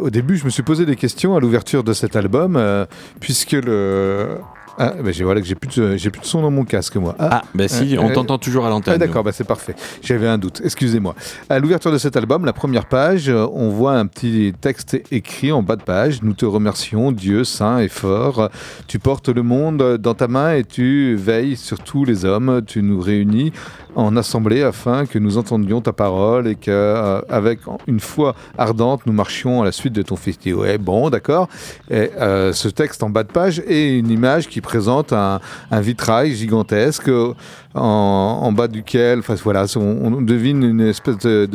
Au 0.00 0.10
début, 0.10 0.36
je 0.38 0.44
me 0.46 0.50
suis 0.50 0.62
posé 0.62 0.86
des 0.86 0.96
questions 0.96 1.36
à 1.36 1.40
l'ouverture 1.40 1.84
de 1.84 1.92
cet 1.92 2.16
album, 2.16 2.56
euh, 2.56 2.86
puisque 3.20 3.52
le. 3.52 4.38
Ah, 4.78 4.92
ben 5.02 5.12
j'ai 5.12 5.24
voilà 5.24 5.40
que 5.40 5.46
j'ai 5.46 5.54
plus 5.54 5.80
de, 5.80 5.96
j'ai 5.96 6.10
plus 6.10 6.20
de 6.20 6.26
son 6.26 6.42
dans 6.42 6.50
mon 6.50 6.64
casque 6.64 6.96
moi. 6.96 7.14
Ah, 7.18 7.28
Ah, 7.32 7.42
ben 7.54 7.66
si, 7.68 7.96
Euh, 7.96 8.00
on 8.02 8.10
euh, 8.10 8.12
t'entend 8.14 8.38
toujours 8.38 8.66
à 8.66 8.68
l'antenne. 8.70 8.94
ah, 8.94 8.98
d'accord, 8.98 9.24
bah, 9.24 9.32
c'est 9.32 9.44
parfait. 9.46 9.74
J'avais 10.02 10.28
un 10.28 10.38
doute, 10.38 10.60
excusez-moi. 10.64 11.14
À 11.48 11.58
l'ouverture 11.58 11.90
de 11.92 11.98
cet 11.98 12.16
album, 12.16 12.44
la 12.44 12.52
première 12.52 12.86
page, 12.86 13.28
euh, 13.28 13.46
on 13.52 13.70
voit 13.70 13.94
un 13.94 14.06
petit 14.06 14.52
texte 14.60 15.00
écrit 15.10 15.50
en 15.52 15.62
bas 15.62 15.76
de 15.76 15.82
page. 15.82 16.22
Nous 16.22 16.34
te 16.34 16.44
remercions, 16.44 17.12
Dieu 17.12 17.44
saint 17.44 17.78
et 17.78 17.88
fort. 17.88 18.50
Tu 18.86 18.98
portes 18.98 19.28
le 19.28 19.42
monde 19.42 19.96
dans 19.98 20.14
ta 20.14 20.28
main 20.28 20.54
et 20.54 20.64
tu 20.64 21.14
veilles 21.16 21.56
sur 21.56 21.78
tous 21.80 22.04
les 22.04 22.24
hommes. 22.24 22.62
Tu 22.66 22.82
nous 22.82 23.00
réunis 23.00 23.52
en 23.96 24.14
assemblée 24.16 24.62
afin 24.62 25.06
que 25.06 25.18
nous 25.18 25.38
entendions 25.38 25.80
ta 25.80 25.92
parole 25.92 26.46
et 26.46 26.54
que, 26.54 26.70
euh, 26.70 27.20
avec 27.30 27.60
une 27.86 27.98
foi 27.98 28.36
ardente, 28.58 29.00
nous 29.06 29.12
marchions 29.12 29.62
à 29.62 29.64
la 29.64 29.72
suite 29.72 29.94
de 29.94 30.02
ton 30.02 30.16
dis, 30.42 30.52
Ouais, 30.52 30.76
bon, 30.76 31.08
d'accord. 31.08 31.48
Et 31.90 32.10
euh, 32.20 32.52
ce 32.52 32.68
texte 32.68 33.02
en 33.02 33.08
bas 33.08 33.24
de 33.24 33.32
page 33.32 33.62
et 33.66 33.98
une 33.98 34.10
image 34.10 34.48
qui 34.48 34.60
présente 34.60 35.12
un, 35.12 35.40
vitrail 35.72 36.34
gigantesque 36.34 37.08
euh, 37.08 37.32
en, 37.74 38.52
bas 38.52 38.68
duquel, 38.68 39.20
enfin 39.20 39.34
voilà, 39.42 39.64
on, 39.76 40.20
devine 40.20 40.62
une 40.62 40.80
espèce 40.80 41.18
de, 41.18 41.48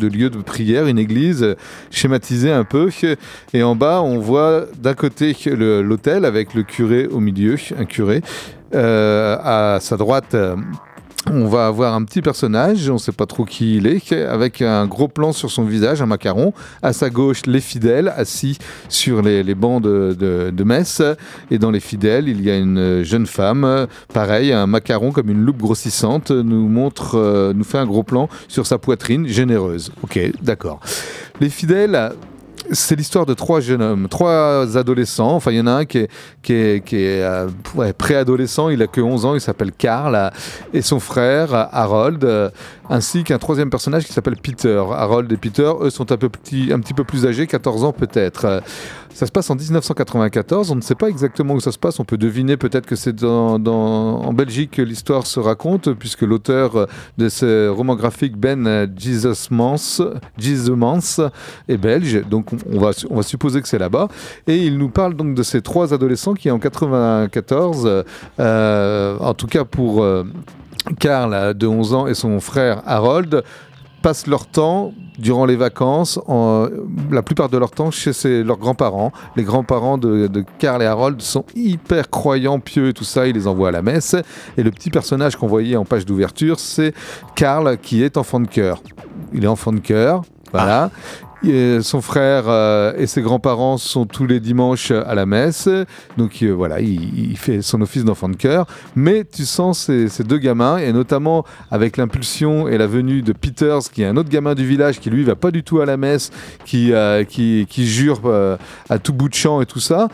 lieu 0.00 0.30
de 0.30 0.38
prière, 0.38 0.86
une 0.86 0.98
église 0.98 1.56
schématisée 1.90 2.52
un 2.52 2.64
peu. 2.64 2.90
Et 3.54 3.62
en 3.62 3.74
bas, 3.74 4.02
on 4.02 4.18
voit 4.18 4.64
d'un 4.78 4.94
côté 4.94 5.34
l'autel 5.46 6.26
avec 6.26 6.52
le 6.52 6.62
curé 6.62 7.06
au 7.06 7.20
milieu, 7.20 7.56
un 7.78 7.84
curé. 7.86 8.22
À 8.72 9.78
sa 9.80 9.96
droite, 9.96 10.34
on 11.34 11.48
va 11.48 11.66
avoir 11.66 11.94
un 11.94 12.04
petit 12.04 12.22
personnage, 12.22 12.88
on 12.88 12.94
ne 12.94 12.98
sait 12.98 13.12
pas 13.12 13.26
trop 13.26 13.44
qui 13.44 13.76
il 13.76 13.86
est, 13.86 14.12
avec 14.12 14.62
un 14.62 14.86
gros 14.86 15.08
plan 15.08 15.32
sur 15.32 15.50
son 15.50 15.64
visage, 15.64 16.00
un 16.00 16.06
macaron. 16.06 16.52
À 16.82 16.92
sa 16.92 17.10
gauche, 17.10 17.42
les 17.46 17.60
fidèles 17.60 18.12
assis 18.16 18.58
sur 18.88 19.22
les, 19.22 19.42
les 19.42 19.54
bancs 19.54 19.82
de, 19.82 20.16
de- 20.18 20.64
messe. 20.64 21.02
Et 21.50 21.58
dans 21.58 21.70
les 21.70 21.80
fidèles, 21.80 22.28
il 22.28 22.40
y 22.42 22.50
a 22.50 22.56
une 22.56 23.02
jeune 23.02 23.26
femme, 23.26 23.86
pareil, 24.12 24.52
un 24.52 24.66
macaron 24.66 25.12
comme 25.12 25.28
une 25.28 25.42
loupe 25.42 25.58
grossissante, 25.58 26.30
nous 26.30 26.68
montre, 26.68 27.16
euh, 27.16 27.52
nous 27.54 27.64
fait 27.64 27.78
un 27.78 27.86
gros 27.86 28.02
plan 28.02 28.28
sur 28.48 28.66
sa 28.66 28.78
poitrine 28.78 29.26
généreuse. 29.26 29.92
Ok, 30.02 30.18
d'accord. 30.42 30.80
Les 31.40 31.50
fidèles. 31.50 32.12
C'est 32.70 32.96
l'histoire 32.96 33.26
de 33.26 33.34
trois 33.34 33.60
jeunes 33.60 33.82
hommes, 33.82 34.08
trois 34.08 34.76
adolescents. 34.76 35.34
Enfin, 35.34 35.50
il 35.50 35.58
y 35.58 35.60
en 35.60 35.66
a 35.66 35.72
un 35.72 35.84
qui 35.84 35.98
est, 35.98 36.10
euh, 36.92 37.48
préadolescent, 37.98 38.70
il 38.70 38.82
a 38.82 38.86
que 38.86 39.00
11 39.00 39.26
ans, 39.26 39.34
il 39.34 39.40
s'appelle 39.40 39.72
Karl, 39.72 40.32
et 40.72 40.80
son 40.80 40.98
frère 40.98 41.68
Harold, 41.72 42.24
euh, 42.24 42.50
ainsi 42.88 43.22
qu'un 43.24 43.38
troisième 43.38 43.70
personnage 43.70 44.04
qui 44.06 44.12
s'appelle 44.12 44.36
Peter. 44.36 44.82
Harold 44.90 45.30
et 45.30 45.36
Peter, 45.36 45.70
eux, 45.80 45.90
sont 45.90 46.10
un, 46.10 46.16
peu 46.16 46.28
petit, 46.28 46.70
un 46.72 46.80
petit 46.80 46.94
peu 46.94 47.04
plus 47.04 47.26
âgés, 47.26 47.46
14 47.46 47.84
ans 47.84 47.92
peut-être. 47.92 48.44
Euh, 48.46 48.60
Ça 49.14 49.26
se 49.26 49.30
passe 49.30 49.48
en 49.48 49.54
1994, 49.54 50.72
on 50.72 50.74
ne 50.74 50.80
sait 50.80 50.96
pas 50.96 51.08
exactement 51.08 51.54
où 51.54 51.60
ça 51.60 51.70
se 51.70 51.78
passe, 51.78 52.00
on 52.00 52.04
peut 52.04 52.18
deviner 52.18 52.56
peut-être 52.56 52.84
que 52.84 52.96
c'est 52.96 53.22
en 53.22 54.32
Belgique 54.32 54.72
que 54.72 54.82
l'histoire 54.82 55.28
se 55.28 55.38
raconte, 55.38 55.92
puisque 55.92 56.22
l'auteur 56.22 56.88
de 57.16 57.28
ce 57.28 57.68
roman 57.68 57.94
graphique, 57.94 58.36
Ben 58.36 58.90
Jesusmans, 58.98 59.76
est 61.68 61.76
belge, 61.76 62.24
donc 62.28 62.43
on- 62.52 62.76
on 63.10 63.16
va, 63.16 63.22
supposer 63.22 63.60
que 63.62 63.68
c'est 63.68 63.78
là-bas. 63.78 64.08
Et 64.46 64.56
il 64.56 64.78
nous 64.78 64.88
parle 64.88 65.14
donc 65.14 65.34
de 65.34 65.42
ces 65.42 65.62
trois 65.62 65.92
adolescents 65.94 66.34
qui 66.34 66.50
en 66.50 66.58
94, 66.58 68.04
euh, 68.40 69.18
en 69.20 69.34
tout 69.34 69.46
cas 69.46 69.64
pour 69.64 70.02
euh, 70.02 70.24
Karl 70.98 71.54
de 71.54 71.66
11 71.66 71.94
ans 71.94 72.06
et 72.06 72.14
son 72.14 72.40
frère 72.40 72.82
Harold, 72.86 73.42
passent 74.02 74.26
leur 74.26 74.46
temps 74.46 74.92
durant 75.18 75.46
les 75.46 75.56
vacances, 75.56 76.20
en- 76.26 76.66
la 77.10 77.22
plupart 77.22 77.48
de 77.48 77.56
leur 77.56 77.70
temps 77.70 77.90
chez 77.90 78.42
leurs 78.44 78.58
grands-parents. 78.58 79.12
Les 79.34 79.44
grands-parents 79.44 79.96
de, 79.96 80.26
de 80.26 80.44
Karl 80.58 80.82
et 80.82 80.86
Harold 80.86 81.22
sont 81.22 81.44
hyper 81.54 82.10
croyants, 82.10 82.60
pieux 82.60 82.88
et 82.88 82.92
tout 82.92 83.04
ça, 83.04 83.26
ils 83.26 83.34
les 83.34 83.46
envoient 83.46 83.68
à 83.68 83.72
la 83.72 83.80
messe. 83.80 84.14
Et 84.58 84.62
le 84.62 84.70
petit 84.70 84.90
personnage 84.90 85.36
qu'on 85.36 85.46
voyait 85.46 85.76
en 85.76 85.86
page 85.86 86.04
d'ouverture, 86.04 86.60
c'est 86.60 86.92
Karl 87.34 87.78
qui 87.78 88.02
est 88.02 88.18
enfant 88.18 88.40
de 88.40 88.46
cœur. 88.48 88.82
Il 89.32 89.42
est 89.44 89.48
enfant 89.48 89.72
de 89.72 89.78
cœur, 89.80 90.20
voilà. 90.52 90.90
Son 91.82 92.00
frère 92.00 92.44
euh, 92.48 92.94
et 92.96 93.06
ses 93.06 93.20
grands-parents 93.20 93.76
sont 93.76 94.06
tous 94.06 94.26
les 94.26 94.40
dimanches 94.40 94.90
à 94.90 95.14
la 95.14 95.26
messe, 95.26 95.68
donc 96.16 96.42
euh, 96.42 96.50
voilà, 96.50 96.80
il, 96.80 97.36
fait 97.36 97.60
son 97.60 97.82
office 97.82 98.04
d'enfant 98.04 98.28
de 98.28 98.36
cœur. 98.36 98.66
Mais 98.96 99.24
tu 99.24 99.44
sens 99.44 99.90
ces, 100.08 100.24
deux 100.24 100.38
gamins, 100.38 100.78
et 100.78 100.92
notamment 100.92 101.44
avec 101.70 101.96
l'impulsion 101.96 102.66
et 102.68 102.78
la 102.78 102.86
venue 102.86 103.22
de 103.22 103.32
Peters, 103.32 103.90
qui 103.92 104.02
est 104.02 104.06
un 104.06 104.16
autre 104.16 104.30
gamin 104.30 104.54
du 104.54 104.66
village, 104.66 105.00
qui 105.00 105.10
lui 105.10 105.22
va 105.22 105.34
pas 105.34 105.50
du 105.50 105.62
tout 105.62 105.80
à 105.80 105.86
la 105.86 105.96
messe, 105.96 106.30
qui, 106.64 106.92
euh, 106.92 107.24
qui, 107.24 107.66
qui 107.68 107.86
jure 107.86 108.20
à 108.88 108.98
tout 108.98 109.12
bout 109.12 109.28
de 109.28 109.34
champ 109.34 109.60
et 109.60 109.66
tout 109.66 109.80
ça 109.80 110.08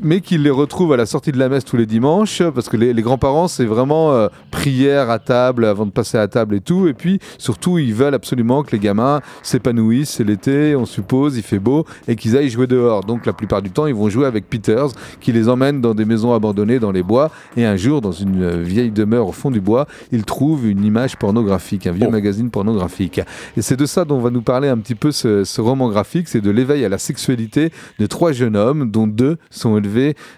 mais 0.00 0.20
qu'il 0.20 0.42
les 0.42 0.50
retrouve 0.50 0.92
à 0.92 0.96
la 0.96 1.06
sortie 1.06 1.32
de 1.32 1.38
la 1.38 1.48
messe 1.48 1.64
tous 1.64 1.76
les 1.76 1.86
dimanches, 1.86 2.42
parce 2.54 2.68
que 2.68 2.76
les, 2.76 2.94
les 2.94 3.02
grands-parents, 3.02 3.48
c'est 3.48 3.66
vraiment 3.66 4.12
euh, 4.12 4.28
prière 4.50 5.10
à 5.10 5.18
table 5.18 5.64
avant 5.64 5.86
de 5.86 5.90
passer 5.90 6.18
à 6.18 6.26
table 6.28 6.54
et 6.54 6.60
tout. 6.60 6.88
Et 6.88 6.94
puis, 6.94 7.18
surtout, 7.38 7.78
ils 7.78 7.94
veulent 7.94 8.14
absolument 8.14 8.62
que 8.62 8.72
les 8.72 8.78
gamins 8.78 9.20
s'épanouissent. 9.42 10.10
C'est 10.10 10.24
l'été, 10.24 10.74
on 10.76 10.86
suppose, 10.86 11.36
il 11.36 11.42
fait 11.42 11.58
beau, 11.58 11.84
et 12.08 12.16
qu'ils 12.16 12.36
aillent 12.36 12.50
jouer 12.50 12.66
dehors. 12.66 13.04
Donc, 13.04 13.26
la 13.26 13.32
plupart 13.32 13.60
du 13.60 13.70
temps, 13.70 13.86
ils 13.86 13.94
vont 13.94 14.08
jouer 14.08 14.26
avec 14.26 14.48
Peters, 14.48 14.88
qui 15.20 15.32
les 15.32 15.48
emmène 15.48 15.80
dans 15.80 15.94
des 15.94 16.04
maisons 16.06 16.32
abandonnées 16.32 16.78
dans 16.78 16.92
les 16.92 17.02
bois. 17.02 17.30
Et 17.56 17.66
un 17.66 17.76
jour, 17.76 18.00
dans 18.00 18.12
une 18.12 18.42
euh, 18.42 18.62
vieille 18.62 18.90
demeure 18.90 19.28
au 19.28 19.32
fond 19.32 19.50
du 19.50 19.60
bois, 19.60 19.86
ils 20.12 20.24
trouvent 20.24 20.66
une 20.66 20.84
image 20.84 21.16
pornographique, 21.16 21.86
un 21.86 21.92
vieux 21.92 22.06
Oh. 22.06 22.10
magazine 22.10 22.50
pornographique. 22.50 23.20
Et 23.56 23.62
c'est 23.62 23.76
de 23.76 23.84
ça 23.84 24.04
dont 24.04 24.20
va 24.20 24.30
nous 24.30 24.42
parler 24.42 24.68
un 24.68 24.78
petit 24.78 24.94
peu 24.94 25.10
ce, 25.10 25.42
ce 25.42 25.60
roman 25.60 25.88
graphique, 25.88 26.28
c'est 26.28 26.40
de 26.40 26.50
l'éveil 26.50 26.84
à 26.84 26.88
la 26.88 26.98
sexualité 26.98 27.72
de 27.98 28.06
trois 28.06 28.30
jeunes 28.32 28.56
hommes, 28.56 28.90
dont 28.90 29.08
deux 29.08 29.38
sont 29.50 29.76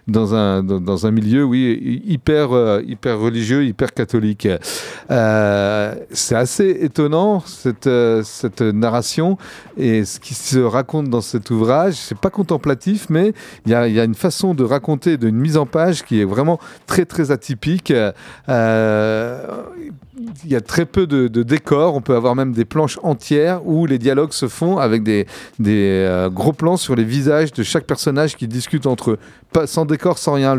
dans 0.07 0.35
un, 0.35 0.63
dans, 0.63 1.07
un 1.07 1.11
milieu, 1.11 1.45
oui, 1.45 2.03
hyper, 2.05 2.53
euh, 2.53 2.83
hyper 2.87 3.19
religieux, 3.19 3.65
hyper 3.65 3.93
catholique. 3.93 4.49
Euh, 5.11 5.95
c'est 6.11 6.35
assez 6.35 6.71
étonnant, 6.81 7.41
cette, 7.41 7.87
euh, 7.87 8.23
cette 8.25 8.61
narration 8.61 9.39
et 9.77 10.05
ce 10.05 10.21
qui 10.21 10.35
se 10.35 10.59
raconte 10.59 11.09
dans 11.09 11.21
cet 11.21 11.51
ouvrage. 11.51 11.95
C'est 11.95 12.19
pas 12.19 12.31
contemplatif, 12.31 13.07
mais 13.11 13.33
il 13.67 13.73
y 13.73 13.75
a, 13.75 13.89
y 13.89 14.01
a 14.01 14.05
une 14.05 14.15
façon 14.15 14.55
de 14.55 14.65
raconter, 14.65 15.17
d'une 15.17 15.37
mise 15.37 15.57
en 15.57 15.67
page 15.67 16.05
qui 16.05 16.21
est 16.21 16.25
vraiment 16.25 16.59
très, 16.87 17.05
très 17.05 17.31
atypique. 17.31 17.93
Il 20.45 20.51
y 20.51 20.57
a 20.57 20.61
très 20.61 20.87
peu 20.87 21.07
de, 21.07 21.29
décors. 21.43 21.95
On 21.95 22.01
peut 22.01 22.15
avoir 22.15 22.35
même 22.35 22.53
des 22.53 22.65
planches 22.65 22.99
entières 23.03 23.67
où 23.67 23.87
les 23.87 23.99
dialogues 23.99 24.33
se 24.33 24.49
font 24.49 24.79
avec 24.79 25.03
des, 25.03 25.27
euh, 25.67 26.29
gros 26.31 26.53
plans 26.53 26.77
sur 26.77 26.95
les 26.95 27.05
visages 27.05 27.53
de 27.53 27.63
chaque 27.63 27.85
personnage 27.85 28.37
qui 28.37 28.49
discute 28.49 28.87
entre 28.87 29.13
eux. 29.13 29.19
Sans 29.67 29.85
décor, 29.85 30.19
sans 30.19 30.35
rien. 30.35 30.57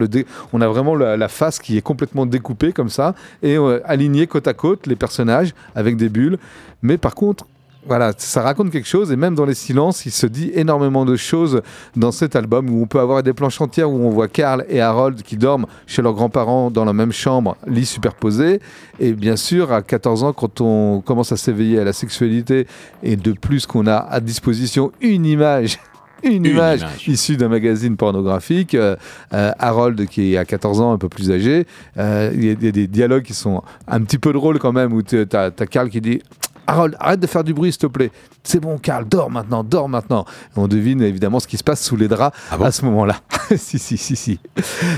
On 0.54 0.62
a 0.62 0.68
vraiment 0.68 0.96
la, 0.96 1.18
la 1.18 1.28
face 1.28 1.60
qui 1.60 1.78
est 1.78 1.82
complètement 1.82 2.26
découpée 2.26 2.74
comme 2.74 2.90
ça 2.90 3.16
et 3.44 3.58
euh, 3.58 3.82
alignée 3.86 4.28
côte 4.28 4.48
à 4.48 4.54
côte 4.54 4.88
les 4.88 4.96
personnages 4.96 5.54
avec 5.76 5.98
des 5.98 6.10
bulles. 6.10 6.38
Mais 6.82 6.98
par 6.98 7.16
contre, 7.16 7.46
voilà, 7.88 8.12
ça 8.18 8.42
raconte 8.42 8.72
quelque 8.72 8.88
chose 8.88 9.12
et 9.12 9.16
même 9.16 9.36
dans 9.36 9.46
les 9.46 9.54
silences, 9.54 10.06
il 10.06 10.12
se 10.12 10.28
dit 10.28 10.52
énormément 10.54 11.06
de 11.06 11.16
choses 11.16 11.62
dans 11.96 12.12
cet 12.12 12.36
album 12.36 12.70
où 12.70 12.82
on 12.84 12.86
peut 12.88 13.00
avoir 13.00 13.24
des 13.24 13.34
planches 13.34 13.60
entières 13.62 13.90
où 13.90 13.96
on 14.06 14.10
voit 14.10 14.28
Karl 14.28 14.66
et 14.70 14.82
Harold 14.82 15.24
qui 15.24 15.38
dorment 15.38 15.66
chez 15.88 16.02
leurs 16.02 16.14
grands-parents 16.14 16.70
dans 16.72 16.86
la 16.86 16.94
même 16.94 17.14
chambre, 17.14 17.56
lit 17.66 17.86
superposé. 17.86 18.60
Et 19.00 19.14
bien 19.14 19.38
sûr, 19.38 19.72
à 19.72 19.82
14 19.82 20.24
ans, 20.24 20.34
quand 20.34 20.60
on 20.62 21.02
commence 21.02 21.32
à 21.32 21.38
s'éveiller 21.38 21.80
à 21.80 21.84
la 21.86 21.94
sexualité 21.94 22.68
et 23.02 23.16
de 23.16 23.32
plus 23.32 23.66
qu'on 23.66 23.88
a 23.88 23.96
à 23.96 24.20
disposition 24.20 24.92
une 25.02 25.26
image. 25.26 25.80
Une, 26.22 26.46
image, 26.46 26.82
image. 26.82 27.08
issue 27.08 27.38
d'un 27.38 27.48
magazine 27.48 27.96
pornographique. 27.96 28.76
euh, 28.76 28.98
euh, 29.34 29.52
Harold, 29.58 30.06
qui 30.08 30.34
est 30.34 30.38
à 30.38 30.44
14 30.44 30.82
ans, 30.82 30.92
un 30.92 30.98
peu 30.98 31.08
plus 31.08 31.32
âgé, 31.32 31.66
euh, 31.98 32.32
il 32.36 32.44
y, 32.44 32.50
a- 32.50 32.56
il 32.60 32.66
y 32.66 32.68
a 32.68 32.72
des 32.74 32.88
dialogues 32.88 33.24
qui 33.24 33.34
sont 33.34 33.64
un 33.88 34.02
petit 34.02 34.18
peu 34.18 34.34
drôles 34.34 34.60
quand 34.60 34.74
même, 34.74 34.92
où 34.92 35.02
tu 35.02 35.18
as, 35.32 35.50
Karl 35.72 35.90
qui 35.90 36.02
dit 36.02 36.22
Harold, 36.70 36.96
arrête 37.00 37.20
de 37.20 37.28
faire 37.28 37.44
du 37.44 37.54
bruit, 37.54 37.72
s'il 37.72 37.80
te 37.82 37.88
plaît. 37.88 38.12
C'est 38.44 38.60
bon, 38.60 38.78
Karl, 38.78 39.06
dors 39.08 39.30
maintenant, 39.30 39.64
dors 39.64 39.90
maintenant. 39.90 40.26
Et 40.56 40.60
on 40.60 40.68
devine 40.68 41.02
évidemment 41.02 41.40
ce 41.40 41.48
qui 41.48 41.58
se 41.58 41.64
passe 41.64 41.84
sous 41.84 41.96
les 41.96 42.08
draps 42.08 42.38
Ah 42.52 42.58
bon 42.58 42.66
à 42.66 42.72
ce 42.72 42.86
moment-là. 42.86 43.16
si, 43.58 43.80
si, 43.80 43.98
si, 43.98 44.16
si. 44.16 44.40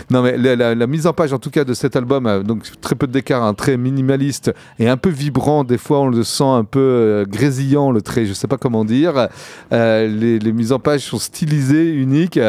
Non, 0.10 0.22
mais 0.22 0.38
la, 0.38 0.56
la- 0.56 0.76
la 0.76 0.88
mise 0.88 1.08
en 1.08 1.14
page, 1.14 1.34
en 1.34 1.40
tout 1.40 1.50
cas, 1.50 1.64
de 1.64 1.74
cet 1.74 1.96
album, 1.96 2.28
euh, 2.28 2.44
donc 2.44 2.64
très 2.82 2.96
peu 2.96 3.08
d'écart, 3.08 3.44
hein, 3.44 3.54
très 3.54 3.78
minimaliste 3.78 4.54
et 4.80 4.88
un 4.90 4.98
peu 4.98 5.10
vibrant. 5.10 5.64
Des 5.64 5.78
fois, 5.78 6.02
on 6.02 6.08
le 6.10 6.24
sent 6.24 6.44
un 6.44 6.64
peu 6.64 6.80
euh, 6.80 7.26
grésillant, 7.26 7.92
le 7.92 8.02
trait, 8.02 8.26
je 8.26 8.34
sais 8.34 8.48
pas 8.48 8.58
comment 8.58 8.86
dire. 8.86 9.28
Euh, 9.72 10.08
les, 10.08 10.40
les 10.40 10.52
mises 10.54 10.72
en 10.72 10.80
page 10.80 11.02
sont 11.02 11.20
stylisées, 11.20 11.94
uniques. 11.94 12.40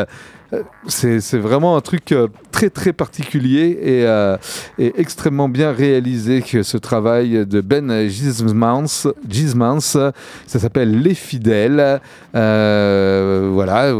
C'est 0.87 1.39
vraiment 1.39 1.77
un 1.77 1.81
truc 1.81 2.13
euh, 2.13 2.29
très 2.51 2.69
très 2.69 2.93
particulier 2.93 3.79
et, 3.83 4.07
euh, 4.07 4.37
et 4.79 4.93
extrêmement 5.01 5.49
bien 5.49 5.73
réalisé 5.73 6.43
que 6.43 6.63
ce 6.63 6.77
travail 6.77 7.47
de 7.47 7.61
Ben 7.61 8.09
Gismans, 8.09 8.85
Gismans 9.29 9.81
ça 9.81 10.13
s'appelle 10.47 11.01
Les 11.01 11.15
Fidèles. 11.15 12.01
Euh, 12.35 13.51
voilà, 13.53 13.93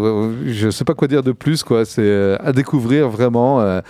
je 0.47 0.71
sais 0.71 0.85
pas 0.85 0.95
quoi 0.95 1.09
dire 1.09 1.23
de 1.23 1.33
plus 1.33 1.63
quoi. 1.63 1.85
C'est 1.85 2.37
à 2.41 2.53
découvrir 2.53 3.09
vraiment. 3.09 3.61
euh, 3.61 3.81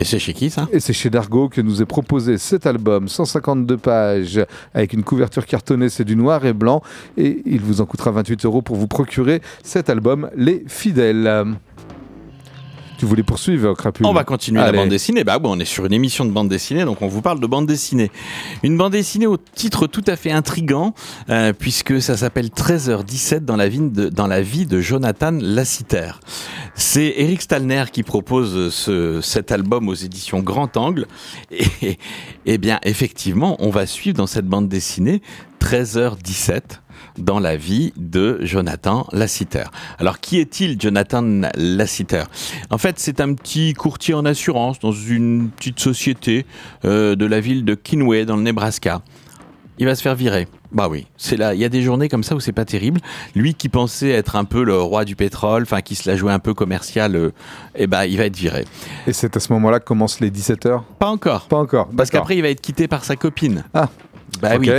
Et 0.00 0.04
c'est 0.04 0.18
chez 0.18 0.32
qui 0.32 0.48
ça? 0.48 0.66
et 0.72 0.80
c'est 0.80 0.92
chez 0.94 1.10
Dargo 1.10 1.48
que 1.48 1.60
nous 1.60 1.82
est 1.82 1.86
proposé 1.86 2.38
cet 2.38 2.66
album, 2.66 3.08
152 3.08 3.76
pages, 3.76 4.40
avec 4.72 4.92
une 4.92 5.02
couverture 5.02 5.44
cartonnée, 5.44 5.88
c'est 5.88 6.04
du 6.04 6.16
noir 6.16 6.44
et 6.46 6.52
blanc, 6.52 6.82
et 7.16 7.42
il 7.46 7.60
vous 7.60 7.80
en 7.80 7.86
coûtera 7.86 8.10
28 8.12 8.44
euros 8.44 8.62
pour 8.62 8.76
vous 8.76 8.86
procurer 8.88 9.42
cet 9.62 9.90
album, 9.90 10.30
Les 10.36 10.64
Fidèles. 10.68 11.44
Tu 12.98 13.06
voulais 13.06 13.22
poursuivre, 13.22 13.74
Crapule 13.74 14.06
On 14.06 14.12
va 14.12 14.24
continuer 14.24 14.60
Allez. 14.60 14.72
la 14.72 14.78
bande 14.82 14.90
dessinée. 14.90 15.22
Bah 15.22 15.38
bon, 15.38 15.56
on 15.56 15.60
est 15.60 15.64
sur 15.64 15.86
une 15.86 15.92
émission 15.92 16.24
de 16.24 16.32
bande 16.32 16.48
dessinée, 16.48 16.84
donc 16.84 17.00
on 17.00 17.06
vous 17.06 17.22
parle 17.22 17.38
de 17.38 17.46
bande 17.46 17.64
dessinée. 17.64 18.10
Une 18.64 18.76
bande 18.76 18.90
dessinée 18.90 19.28
au 19.28 19.36
titre 19.36 19.86
tout 19.86 20.02
à 20.08 20.16
fait 20.16 20.32
intrigant, 20.32 20.94
euh, 21.30 21.52
puisque 21.52 22.02
ça 22.02 22.16
s'appelle 22.16 22.48
13h17 22.48 23.44
dans 23.44 23.54
la 23.54 23.68
vie 23.68 23.78
de, 23.78 24.08
dans 24.08 24.26
la 24.26 24.42
vie 24.42 24.66
de 24.66 24.80
Jonathan 24.80 25.30
Lassiter. 25.40 26.10
C'est 26.74 27.14
Eric 27.18 27.40
Stalner 27.42 27.84
qui 27.92 28.02
propose 28.02 28.74
ce, 28.74 29.20
cet 29.20 29.52
album 29.52 29.88
aux 29.88 29.94
éditions 29.94 30.40
Grand 30.40 30.76
Angle. 30.76 31.06
Et, 31.80 31.98
et 32.46 32.58
bien, 32.58 32.80
effectivement, 32.82 33.56
on 33.60 33.70
va 33.70 33.86
suivre 33.86 34.16
dans 34.16 34.26
cette 34.26 34.46
bande 34.46 34.68
dessinée 34.68 35.22
13h17 35.60 36.80
dans 37.18 37.40
la 37.40 37.56
vie 37.56 37.92
de 37.96 38.38
Jonathan 38.42 39.06
Lassiter. 39.12 39.64
Alors, 39.98 40.20
qui 40.20 40.38
est-il, 40.38 40.80
Jonathan 40.80 41.42
Lassiter? 41.56 42.24
En 42.70 42.78
fait, 42.78 42.98
c'est 42.98 43.20
un 43.20 43.34
petit 43.34 43.74
courtier 43.74 44.14
en 44.14 44.24
assurance 44.24 44.78
dans 44.78 44.92
une 44.92 45.50
petite 45.50 45.80
société 45.80 46.46
euh, 46.84 47.16
de 47.16 47.26
la 47.26 47.40
ville 47.40 47.64
de 47.64 47.74
Kinway, 47.74 48.24
dans 48.24 48.36
le 48.36 48.42
Nebraska. 48.42 49.02
Il 49.78 49.86
va 49.86 49.94
se 49.94 50.02
faire 50.02 50.16
virer. 50.16 50.48
Bah 50.72 50.88
oui, 50.90 51.06
c'est 51.16 51.36
là. 51.36 51.54
Il 51.54 51.60
y 51.60 51.64
a 51.64 51.68
des 51.68 51.82
journées 51.82 52.08
comme 52.08 52.24
ça 52.24 52.34
où 52.34 52.40
c'est 52.40 52.52
pas 52.52 52.64
terrible. 52.64 53.00
Lui 53.34 53.54
qui 53.54 53.68
pensait 53.68 54.10
être 54.10 54.36
un 54.36 54.44
peu 54.44 54.64
le 54.64 54.76
roi 54.76 55.04
du 55.04 55.16
pétrole, 55.16 55.62
enfin 55.62 55.80
qui 55.80 55.94
se 55.94 56.10
la 56.10 56.16
jouait 56.16 56.32
un 56.32 56.40
peu 56.40 56.52
commercial, 56.52 57.16
euh, 57.16 57.30
eh 57.76 57.86
ben 57.86 58.04
il 58.04 58.18
va 58.18 58.24
être 58.24 58.36
viré. 58.36 58.64
Et 59.06 59.12
c'est 59.12 59.36
à 59.36 59.40
ce 59.40 59.52
moment-là 59.52 59.78
que 59.80 59.84
commencent 59.84 60.20
les 60.20 60.30
17h 60.30 60.82
Pas 60.98 61.06
encore. 61.06 61.46
Pas 61.46 61.56
encore. 61.56 61.88
Parce 61.96 62.10
qu'après, 62.10 62.36
il 62.36 62.42
va 62.42 62.50
être 62.50 62.60
quitté 62.60 62.88
par 62.88 63.04
sa 63.04 63.16
copine. 63.16 63.64
Ah. 63.72 63.88
Bah 64.40 64.56
oui. 64.58 64.70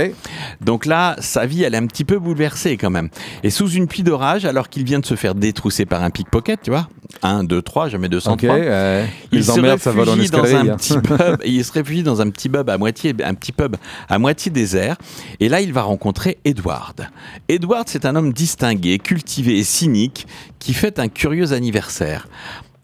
Donc 0.60 0.86
là, 0.86 1.16
sa 1.18 1.46
vie, 1.46 1.62
elle 1.62 1.74
est 1.74 1.78
un 1.78 1.86
petit 1.86 2.04
peu 2.04 2.18
bouleversée 2.18 2.76
quand 2.76 2.90
même. 2.90 3.08
Et 3.42 3.50
sous 3.50 3.70
une 3.70 3.86
pluie 3.86 4.02
d'orage, 4.02 4.44
alors 4.44 4.68
qu'il 4.68 4.84
vient 4.84 5.00
de 5.00 5.06
se 5.06 5.16
faire 5.16 5.34
détrousser 5.34 5.86
par 5.86 6.02
un 6.02 6.10
pickpocket, 6.10 6.60
tu 6.62 6.70
vois, 6.70 6.88
1, 7.22 7.44
2, 7.44 7.62
3, 7.62 7.88
jamais 7.88 8.08
203. 8.08 8.34
Ok, 8.34 8.44
euh, 8.44 9.04
Il 9.32 9.44
se 9.44 9.50
emmerdes, 9.52 9.80
ça 9.80 9.92
va 9.92 10.04
dans 10.04 10.12
réfugie 10.12 10.30
dans 10.30 10.42
l'escalier. 10.42 10.70
un 10.70 10.72
hein. 10.72 10.76
petit 10.76 10.98
pub. 11.02 11.42
il 11.44 11.64
se 11.64 11.72
réfugie 11.72 12.02
dans 12.02 12.20
un 12.20 12.30
petit 12.30 12.48
pub 12.48 12.68
à 12.68 12.78
moitié, 12.78 13.14
un 13.22 13.34
petit 13.34 13.52
pub 13.52 13.76
à 14.08 14.18
moitié 14.18 14.50
désert. 14.50 14.96
Et 15.40 15.48
là, 15.48 15.60
il 15.60 15.72
va 15.72 15.82
rencontrer 15.82 16.38
Edward. 16.44 17.08
Edward, 17.48 17.88
c'est 17.88 18.04
un 18.04 18.16
homme 18.16 18.32
distingué, 18.32 18.98
cultivé 18.98 19.58
et 19.58 19.64
cynique 19.64 20.26
qui 20.58 20.72
fête 20.72 20.98
un 20.98 21.08
curieux 21.08 21.52
anniversaire. 21.52 22.28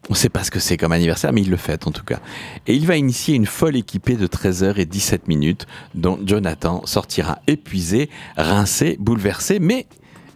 On 0.09 0.13
ne 0.13 0.17
sait 0.17 0.29
pas 0.29 0.45
ce 0.45 0.51
que 0.51 0.61
c'est 0.61 0.77
comme 0.77 0.93
anniversaire, 0.93 1.33
mais 1.33 1.43
il 1.43 1.51
le 1.51 1.57
fête 1.57 1.87
en 1.87 1.91
tout 1.91 2.05
cas. 2.05 2.21
Et 2.67 2.75
il 2.75 2.87
va 2.87 2.97
initier 2.97 3.35
une 3.35 3.47
folle 3.47 3.77
équipée 3.77 4.15
de 4.15 4.27
13h 4.27 4.79
et 4.79 4.87
17 4.87 5.27
minutes, 5.29 5.67
dont 5.95 6.19
Jonathan 6.25 6.83
sortira 6.87 7.39
épuisé, 7.47 8.09
rincé, 8.37 8.97
bouleversé, 9.01 9.59
mais 9.59 9.87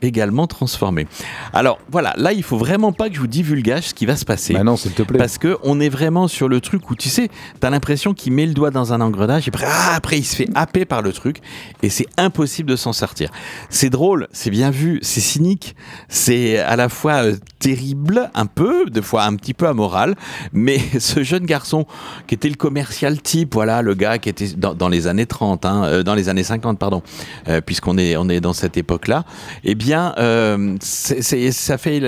également 0.02 0.46
transformé. 0.46 1.06
Alors 1.52 1.78
voilà, 1.90 2.14
là 2.16 2.32
il 2.32 2.42
faut 2.42 2.56
vraiment 2.56 2.92
pas 2.92 3.08
que 3.08 3.14
je 3.14 3.20
vous 3.20 3.26
divulgage 3.26 3.88
ce 3.88 3.94
qui 3.94 4.06
va 4.06 4.16
se 4.16 4.24
passer. 4.24 4.54
Bah 4.54 4.64
non, 4.64 4.76
s'il 4.76 4.92
te 4.92 5.02
plaît. 5.02 5.18
Parce 5.18 5.38
que 5.38 5.58
on 5.62 5.80
est 5.80 5.88
vraiment 5.88 6.28
sur 6.28 6.48
le 6.48 6.60
truc 6.60 6.90
où 6.90 6.94
tu 6.94 7.08
sais, 7.08 7.28
t'as 7.60 7.70
l'impression 7.70 8.14
qu'il 8.14 8.32
met 8.32 8.46
le 8.46 8.54
doigt 8.54 8.70
dans 8.70 8.92
un 8.92 9.00
engrenage 9.00 9.46
et 9.46 9.50
après, 9.50 9.66
ah, 9.68 9.94
après 9.94 10.18
il 10.18 10.24
se 10.24 10.36
fait 10.36 10.48
happer 10.54 10.84
par 10.84 11.02
le 11.02 11.12
truc 11.12 11.40
et 11.82 11.90
c'est 11.90 12.06
impossible 12.16 12.70
de 12.70 12.76
s'en 12.76 12.92
sortir. 12.92 13.30
C'est 13.68 13.90
drôle, 13.90 14.28
c'est 14.32 14.50
bien 14.50 14.70
vu, 14.70 14.98
c'est 15.02 15.20
cynique, 15.20 15.76
c'est 16.08 16.58
à 16.58 16.76
la 16.76 16.88
fois 16.88 17.24
euh, 17.24 17.36
terrible, 17.60 18.30
un 18.34 18.46
peu, 18.46 18.86
des 18.90 19.02
fois 19.02 19.22
un 19.24 19.36
petit 19.36 19.54
peu 19.54 19.68
amoral, 19.68 20.16
mais 20.52 20.78
ce 20.98 21.22
jeune 21.22 21.44
garçon 21.46 21.86
qui 22.26 22.34
était 22.34 22.48
le 22.48 22.56
commercial 22.56 23.20
type, 23.22 23.54
voilà, 23.54 23.82
le 23.82 23.94
gars 23.94 24.18
qui 24.18 24.28
était 24.30 24.48
dans, 24.56 24.74
dans 24.74 24.88
les 24.88 25.06
années 25.06 25.26
30, 25.26 25.64
hein, 25.66 25.84
euh, 25.84 26.02
dans 26.02 26.14
les 26.16 26.28
années 26.28 26.42
50, 26.42 26.78
pardon, 26.78 27.02
euh, 27.48 27.60
puisqu'on 27.60 27.98
est, 27.98 28.16
on 28.16 28.28
est 28.28 28.40
dans 28.40 28.54
cette 28.54 28.76
époque-là, 28.76 29.24
eh 29.62 29.74
bien, 29.74 30.14
euh, 30.18 30.74
c'est- 30.80 31.22
c'est- 31.22 31.52
ça 31.52 31.78
fait... 31.78 32.00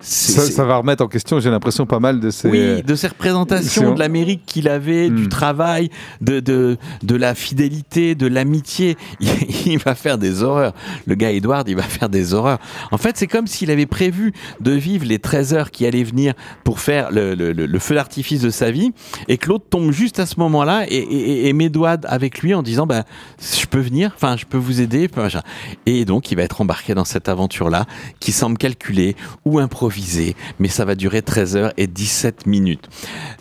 Ça, 0.00 0.64
va 0.64 0.76
remettre 0.76 1.02
en 1.02 1.08
question, 1.08 1.40
j'ai 1.40 1.50
l'impression, 1.50 1.84
pas 1.84 1.98
mal 1.98 2.20
de 2.20 2.30
ces. 2.30 2.48
oui, 2.48 2.82
de 2.84 2.94
ces 2.94 3.08
représentations 3.08 3.94
de 3.94 3.98
l'Amérique 3.98 4.42
qu'il 4.46 4.68
avait, 4.68 5.08
du 5.10 5.24
Hmm. 5.24 5.28
travail, 5.28 5.90
de, 6.20 6.38
de, 6.38 6.76
de 7.02 7.16
la 7.16 7.34
fidélité, 7.34 8.14
de 8.14 8.28
l'amitié. 8.28 8.96
Il, 9.20 9.28
il 9.66 9.78
va 9.78 9.96
faire 9.96 10.16
des 10.16 10.42
horreurs. 10.44 10.72
Le 11.06 11.14
gars 11.16 11.32
Edward, 11.32 11.68
il 11.68 11.74
va 11.76 11.82
faire 11.82 12.08
des 12.08 12.32
horreurs. 12.32 12.58
En 12.92 12.98
fait, 12.98 13.16
c'est 13.16 13.26
comme 13.26 13.46
s'il 13.48 13.70
avait 13.72 13.86
prévu 13.86 14.32
de 14.60 14.72
vivre 14.72 15.04
les 15.04 15.18
13 15.18 15.54
heures 15.54 15.70
qui 15.70 15.86
allaient 15.86 16.04
venir 16.04 16.34
pour 16.64 16.80
faire 16.80 17.10
le, 17.10 17.78
feu 17.78 17.94
d'artifice 17.94 18.40
de 18.40 18.50
sa 18.50 18.70
vie 18.70 18.92
et 19.28 19.38
l'autre 19.48 19.66
tombe 19.70 19.90
juste 19.92 20.18
à 20.20 20.26
ce 20.26 20.38
moment-là 20.40 20.84
et, 20.88 20.96
et, 20.96 21.48
et 21.48 21.68
doigt 21.68 21.96
avec 22.04 22.40
lui 22.40 22.54
en 22.54 22.62
disant 22.62 22.86
bah, 22.86 23.04
Je 23.40 23.66
peux 23.66 23.80
venir, 23.80 24.12
enfin, 24.14 24.36
je 24.36 24.44
peux 24.44 24.58
vous 24.58 24.80
aider. 24.80 25.08
Et 25.86 26.04
donc, 26.04 26.30
il 26.30 26.36
va 26.36 26.42
être 26.42 26.60
embarqué 26.60 26.94
dans 26.94 27.04
cette 27.04 27.28
aventure-là 27.28 27.86
qui 28.20 28.32
semble 28.32 28.58
calculée 28.58 29.16
ou 29.44 29.58
improvisée, 29.58 30.36
mais 30.58 30.68
ça 30.68 30.84
va 30.84 30.94
durer 30.94 31.22
13 31.22 31.56
heures 31.56 31.72
et 31.76 31.86
17 31.86 32.46
minutes. 32.46 32.88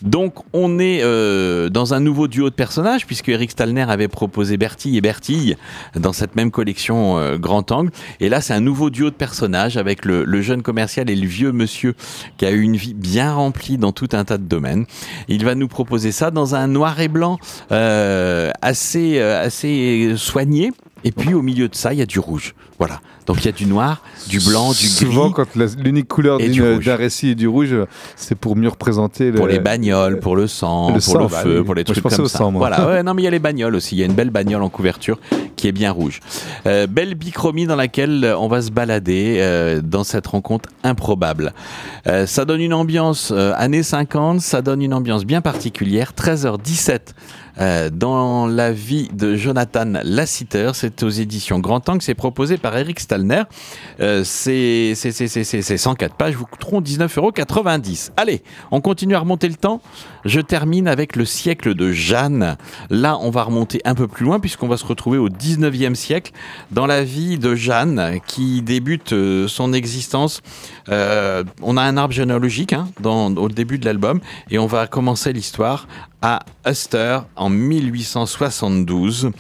Donc, 0.02 0.36
on 0.54 0.80
est 0.80 1.02
euh, 1.04 1.70
dans 1.70 1.94
un 1.94 2.00
nouveau 2.00 2.28
duo 2.28 2.50
de 2.50 2.56
personnages, 2.56 3.06
puisque 3.06 3.30
Eric 3.30 3.52
Stalner 3.52 3.86
avait 3.90 4.08
proposé 4.08 4.58
Bertille 4.58 4.98
et 4.98 5.02
Bertille 5.02 5.58
dans 5.96 6.14
cette 6.14 6.36
même 6.36 6.52
collection 6.52 7.18
euh, 7.18 7.38
Grand 7.38 7.72
Angle. 7.72 7.92
Et 8.20 8.30
là, 8.30 8.42
c'est 8.42 8.54
un 8.54 8.62
nouveau 8.62 8.90
duo 8.90 9.10
de 9.10 9.16
personnages 9.16 9.78
avec 9.78 10.06
le 10.06 10.42
jeune 10.42 10.62
commercial 10.62 11.07
et 11.10 11.16
le 11.16 11.28
vieux 11.28 11.52
monsieur 11.52 11.94
qui 12.38 12.46
a 12.46 12.52
eu 12.52 12.62
une 12.62 12.76
vie 12.76 12.94
bien 12.94 13.34
remplie 13.34 13.78
dans 13.78 13.92
tout 13.92 14.10
un 14.14 14.24
tas 14.26 14.38
de 14.38 14.44
domaines. 14.46 14.86
Il 15.28 15.44
va 15.46 15.56
nous 15.56 15.68
proposer 15.68 16.12
ça 16.12 16.32
dans 16.32 16.56
un 16.56 16.68
noir 16.68 17.00
et 17.00 17.08
blanc 17.08 17.38
euh, 17.72 18.52
assez, 18.62 19.20
euh, 19.20 19.44
assez 19.46 20.14
soigné. 20.18 20.72
Et 21.04 21.12
puis 21.12 21.34
au 21.34 21.42
milieu 21.42 21.70
de 21.70 21.76
ça, 21.76 21.94
il 21.94 22.00
y 22.00 22.02
a 22.02 22.06
du 22.06 22.20
rouge. 22.20 22.56
Voilà. 22.80 23.00
Donc 23.28 23.38
il 23.40 23.46
y 23.46 23.50
a 23.50 23.52
du 23.52 23.66
noir, 23.66 24.02
du 24.30 24.40
blanc, 24.40 24.72
du 24.72 24.78
gris. 24.78 24.88
Souvent, 24.88 25.32
quand 25.32 25.48
l'unique 25.56 26.08
couleur 26.08 26.40
d'un 26.40 26.96
récit 26.96 27.32
est 27.32 27.36
du 27.36 27.48
rouge, 27.48 27.76
c'est 28.16 28.36
pour 28.36 28.56
mieux 28.56 28.70
représenter 28.70 29.32
le, 29.32 29.38
Pour 29.38 29.48
les 29.48 29.60
bagnoles, 29.60 30.20
pour 30.20 30.36
le 30.36 30.48
sang, 30.48 30.88
le 30.88 30.94
pour 30.94 31.04
sang, 31.04 31.20
le 31.20 31.28
bah 31.28 31.42
feu, 31.42 31.60
oui. 31.60 31.66
pour 31.66 31.76
les 31.76 31.82
Moi, 31.82 31.86
je 31.88 31.94
trucs 31.94 32.04
pensais 32.04 32.16
comme 32.16 32.26
au 32.26 32.30
ça. 32.30 32.38
sang, 32.38 32.52
moi. 32.52 32.60
Voilà, 32.60 32.88
ouais, 32.88 33.04
non 33.04 33.14
mais 33.14 33.24
il 33.24 33.26
y 33.26 33.28
a 33.28 33.32
les 33.32 33.40
bagnoles 33.40 33.76
aussi. 33.76 33.96
Il 33.96 34.00
y 34.00 34.04
a 34.04 34.06
une 34.06 34.14
belle 34.14 34.30
bagnole 34.30 34.64
en 34.64 34.70
couverture 34.70 35.20
qui 35.58 35.68
est 35.68 35.74
bien 35.74 35.92
rouge. 35.92 36.22
Euh, 36.66 36.88
belle 36.88 37.16
bichromie 37.16 37.66
dans 37.66 37.76
laquelle 37.76 38.34
on 38.40 38.48
va 38.48 38.62
se 38.62 38.72
balader 38.72 39.38
euh, 39.40 39.82
dans 39.82 40.06
cette 40.06 40.28
rencontre 40.28 40.70
improbable. 40.84 41.52
Euh, 42.08 42.26
ça 42.26 42.46
donne 42.46 42.62
une 42.62 42.74
ambiance 42.74 43.32
années 43.32 43.84
50, 43.84 44.40
ça 44.40 44.62
donne 44.62 44.82
une 44.82 44.94
ambiance 44.94 45.26
bien 45.26 45.42
particulière. 45.42 46.14
13h17 46.18 47.00
euh, 47.60 47.90
dans 47.90 48.46
la 48.46 48.72
vie 48.72 49.10
de 49.12 49.36
Jonathan 49.36 49.94
Lassiter, 50.04 50.72
c'est 50.76 51.02
aux 51.02 51.10
éditions 51.10 51.60
Grand 51.60 51.90
Angle, 51.90 52.04
c'est 52.04 52.14
proposé 52.14 52.58
par 52.58 52.78
Eric 52.78 53.00
Stalner. 53.00 53.44
C'est 54.24 54.94
104 54.96 56.16
pages, 56.16 56.36
vous 56.36 56.46
coûteront 56.46 56.82
19,90 56.82 57.18
euros. 57.18 57.32
Allez, 58.16 58.44
on 58.72 58.82
continue 58.82 59.16
à 59.16 59.20
remonter 59.20 59.50
le 59.50 59.56
temps. 59.56 59.82
Je 60.26 60.40
termine 60.40 60.88
avec 60.88 61.16
le 61.16 61.26
siècle 61.26 61.74
de 61.74 61.92
Jeanne. 61.92 62.58
Là, 62.90 63.18
on 63.22 63.32
va 63.32 63.44
remonter 63.44 63.82
un 63.86 63.96
peu 63.96 64.08
plus 64.08 64.26
loin 64.26 64.40
puisqu'on 64.40 64.68
va 64.68 64.78
se 64.78 64.86
retrouver 64.86 65.18
au 65.18 65.30
19e 65.48 65.96
siècle 65.96 66.32
dans 66.72 66.86
la 66.86 67.04
vie 67.04 67.38
de 67.38 67.56
Jeanne 67.56 68.20
qui 68.28 68.62
débute 68.62 69.14
euh, 69.14 69.48
son 69.48 69.74
existence. 69.74 70.42
Euh, 70.90 71.44
on 71.62 71.78
a 71.78 71.82
un 71.82 71.98
arbre 71.98 72.14
généalogique 72.14 72.74
hein, 72.74 72.90
dans, 73.00 73.34
au 73.36 73.50
début 73.50 73.78
de 73.78 73.86
l'album 73.86 74.20
et 74.50 74.60
on 74.60 74.68
va 74.68 74.88
commencer 74.88 75.34
l'histoire 75.34 75.88
à 76.22 76.40
Uster 76.68 77.20
en 77.36 77.50
1872 77.50 79.32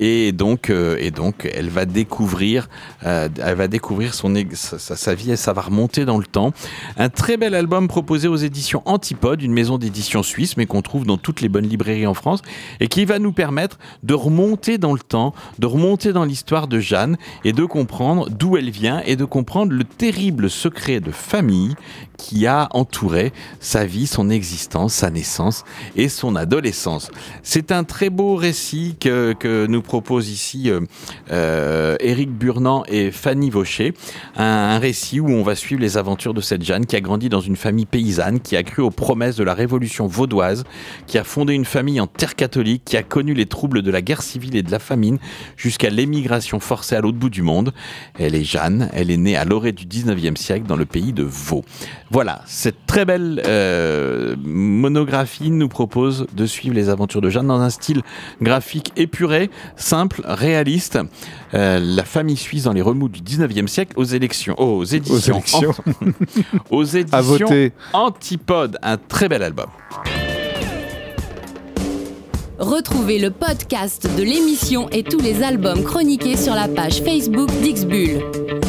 et 0.00 0.32
donc 0.32 0.70
euh, 0.70 0.96
et 0.98 1.12
donc 1.12 1.48
elle 1.54 1.68
va 1.68 1.84
découvrir 1.84 2.68
euh, 3.06 3.28
elle 3.40 3.54
va 3.54 3.68
découvrir 3.68 4.12
son 4.12 4.34
sa- 4.52 4.78
sa 4.96 5.14
vie 5.14 5.30
et 5.30 5.36
ça 5.36 5.52
va 5.52 5.62
remonter 5.62 6.04
dans 6.04 6.18
le 6.18 6.24
temps. 6.26 6.52
Un 6.96 7.08
très 7.08 7.36
bel 7.36 7.54
album 7.54 7.86
proposé 7.86 8.26
aux 8.26 8.34
éditions 8.36 8.82
Antipode 8.86 9.42
une 9.42 9.52
maison 9.52 9.78
d'édition 9.78 10.24
suisse 10.24 10.56
mais 10.56 10.66
qu'on 10.66 10.82
trouve 10.82 11.06
dans 11.06 11.16
toutes 11.18 11.40
les 11.40 11.48
bonnes 11.48 11.68
librairies 11.68 12.08
en 12.08 12.14
France 12.14 12.42
et 12.80 12.88
qui 12.88 13.04
va 13.04 13.20
nous 13.20 13.32
permettre 13.32 13.78
de 14.02 14.14
remonter 14.14 14.76
dans 14.78 14.92
le 14.92 14.98
temps 14.98 15.32
de 15.60 15.66
remonter 15.68 16.12
dans 16.12 16.24
l'histoire 16.24 16.66
de 16.66 16.80
Jeanne 16.80 17.16
et 17.44 17.52
de 17.52 17.64
comprendre 17.64 18.28
d'où 18.28 18.56
elle 18.56 18.70
vient 18.70 19.00
et 19.06 19.14
de 19.14 19.24
comprendre 19.24 19.72
le 19.72 19.84
terrible 19.84 20.50
secret 20.50 20.98
de 20.98 21.12
famille 21.12 21.76
qui 22.16 22.46
a 22.46 22.68
entouré 22.72 23.32
sa 23.60 23.84
vie, 23.84 24.06
son 24.06 24.30
existence, 24.30 24.94
sa 24.94 25.10
naissance 25.10 25.64
et 25.96 26.08
son 26.08 26.36
adolescence. 26.36 27.10
C'est 27.42 27.72
un 27.72 27.84
très 27.84 28.10
beau 28.10 28.36
récit 28.36 28.96
que, 28.98 29.34
que 29.38 29.66
nous 29.66 29.82
propose 29.82 30.28
ici 30.30 30.70
euh, 30.70 30.80
euh, 31.30 31.96
Éric 32.00 32.30
Burnand 32.30 32.84
et 32.88 33.10
Fanny 33.10 33.50
Vaucher. 33.50 33.94
Un, 34.36 34.44
un 34.44 34.78
récit 34.78 35.20
où 35.20 35.28
on 35.28 35.42
va 35.42 35.54
suivre 35.54 35.80
les 35.80 35.96
aventures 35.96 36.34
de 36.34 36.40
cette 36.40 36.62
Jeanne 36.64 36.86
qui 36.86 36.96
a 36.96 37.00
grandi 37.00 37.28
dans 37.28 37.40
une 37.40 37.56
famille 37.56 37.86
paysanne, 37.86 38.40
qui 38.40 38.56
a 38.56 38.62
cru 38.62 38.82
aux 38.82 38.90
promesses 38.90 39.36
de 39.36 39.44
la 39.44 39.54
révolution 39.54 40.06
vaudoise, 40.06 40.64
qui 41.06 41.18
a 41.18 41.24
fondé 41.24 41.54
une 41.54 41.64
famille 41.64 42.00
en 42.00 42.06
terre 42.06 42.36
catholique, 42.36 42.82
qui 42.84 42.96
a 42.96 43.02
connu 43.02 43.34
les 43.34 43.46
troubles 43.46 43.82
de 43.82 43.90
la 43.90 44.02
guerre 44.02 44.22
civile 44.22 44.56
et 44.56 44.62
de 44.62 44.70
la 44.70 44.78
famine 44.78 45.18
jusqu'à 45.56 45.90
l'émigration 45.90 46.60
forcée 46.60 46.96
à 46.96 47.00
l'autre 47.00 47.18
bout 47.18 47.30
du 47.30 47.42
monde. 47.42 47.72
Elle 48.18 48.34
est 48.34 48.44
Jeanne, 48.44 48.90
elle 48.92 49.10
est 49.10 49.16
née 49.16 49.36
à 49.36 49.44
l'orée 49.44 49.72
du 49.72 49.86
19e 49.86 50.36
siècle 50.36 50.66
dans 50.66 50.76
le 50.76 50.86
pays 50.86 51.12
de 51.12 51.22
Vaud. 51.22 51.64
Voilà, 52.10 52.42
cette 52.46 52.86
très 52.86 53.04
belle 53.04 53.42
euh, 53.46 54.36
monographie 54.44 55.50
nous 55.50 55.68
propose 55.68 56.26
de 56.32 56.46
suivre 56.46 56.74
les 56.74 56.88
aventures 56.88 57.20
de 57.20 57.30
Jeanne 57.30 57.46
dans 57.46 57.60
un 57.60 57.70
style 57.70 58.02
graphique 58.40 58.92
épuré, 58.96 59.50
simple, 59.76 60.22
réaliste. 60.24 60.98
Euh, 61.54 61.80
la 61.82 62.04
famille 62.04 62.36
suisse 62.36 62.64
dans 62.64 62.72
les 62.72 62.82
remous 62.82 63.08
du 63.08 63.20
19e 63.20 63.66
siècle 63.66 63.94
aux 63.96 64.04
élections, 64.04 64.54
aux 64.58 64.84
éditions, 64.84 65.34
élections. 65.34 65.74
aux 66.70 66.84
éditions 66.84 67.18
À 67.18 67.22
voter. 67.22 67.72
Antipode, 67.92 68.78
un 68.82 68.96
très 68.96 69.28
bel 69.28 69.42
album. 69.42 69.68
Retrouvez 72.58 73.18
le 73.18 73.30
podcast 73.30 74.08
de 74.16 74.22
l'émission 74.22 74.88
et 74.90 75.02
tous 75.02 75.20
les 75.20 75.42
albums 75.42 75.82
chroniqués 75.82 76.36
sur 76.36 76.54
la 76.54 76.68
page 76.68 77.02
Facebook 77.02 77.50
d'Ixbull. 77.60 78.63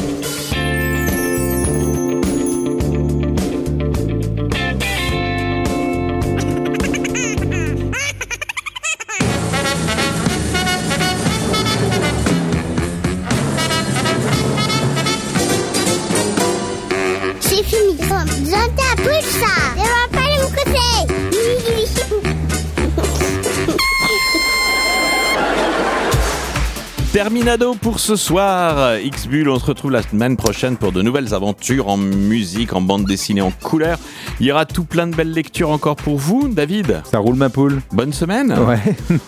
Terminado 27.46 27.76
pour 27.80 28.00
ce 28.00 28.16
soir. 28.16 28.98
X-Bull, 28.98 29.48
on 29.48 29.60
se 29.60 29.66
retrouve 29.66 29.92
la 29.92 30.02
semaine 30.02 30.36
prochaine 30.36 30.76
pour 30.76 30.90
de 30.90 31.00
nouvelles 31.00 31.32
aventures 31.32 31.86
en 31.86 31.96
musique, 31.96 32.72
en 32.72 32.80
bande 32.80 33.04
dessinée, 33.04 33.40
en 33.40 33.52
couleur. 33.52 34.00
Il 34.40 34.46
y 34.46 34.50
aura 34.50 34.66
tout 34.66 34.82
plein 34.82 35.06
de 35.06 35.14
belles 35.14 35.30
lectures 35.30 35.70
encore 35.70 35.94
pour 35.94 36.16
vous, 36.16 36.48
David. 36.48 37.02
Ça 37.08 37.18
roule 37.18 37.36
ma 37.36 37.48
poule. 37.48 37.80
Bonne 37.92 38.12
semaine. 38.12 38.52
Ouais. 38.52 38.80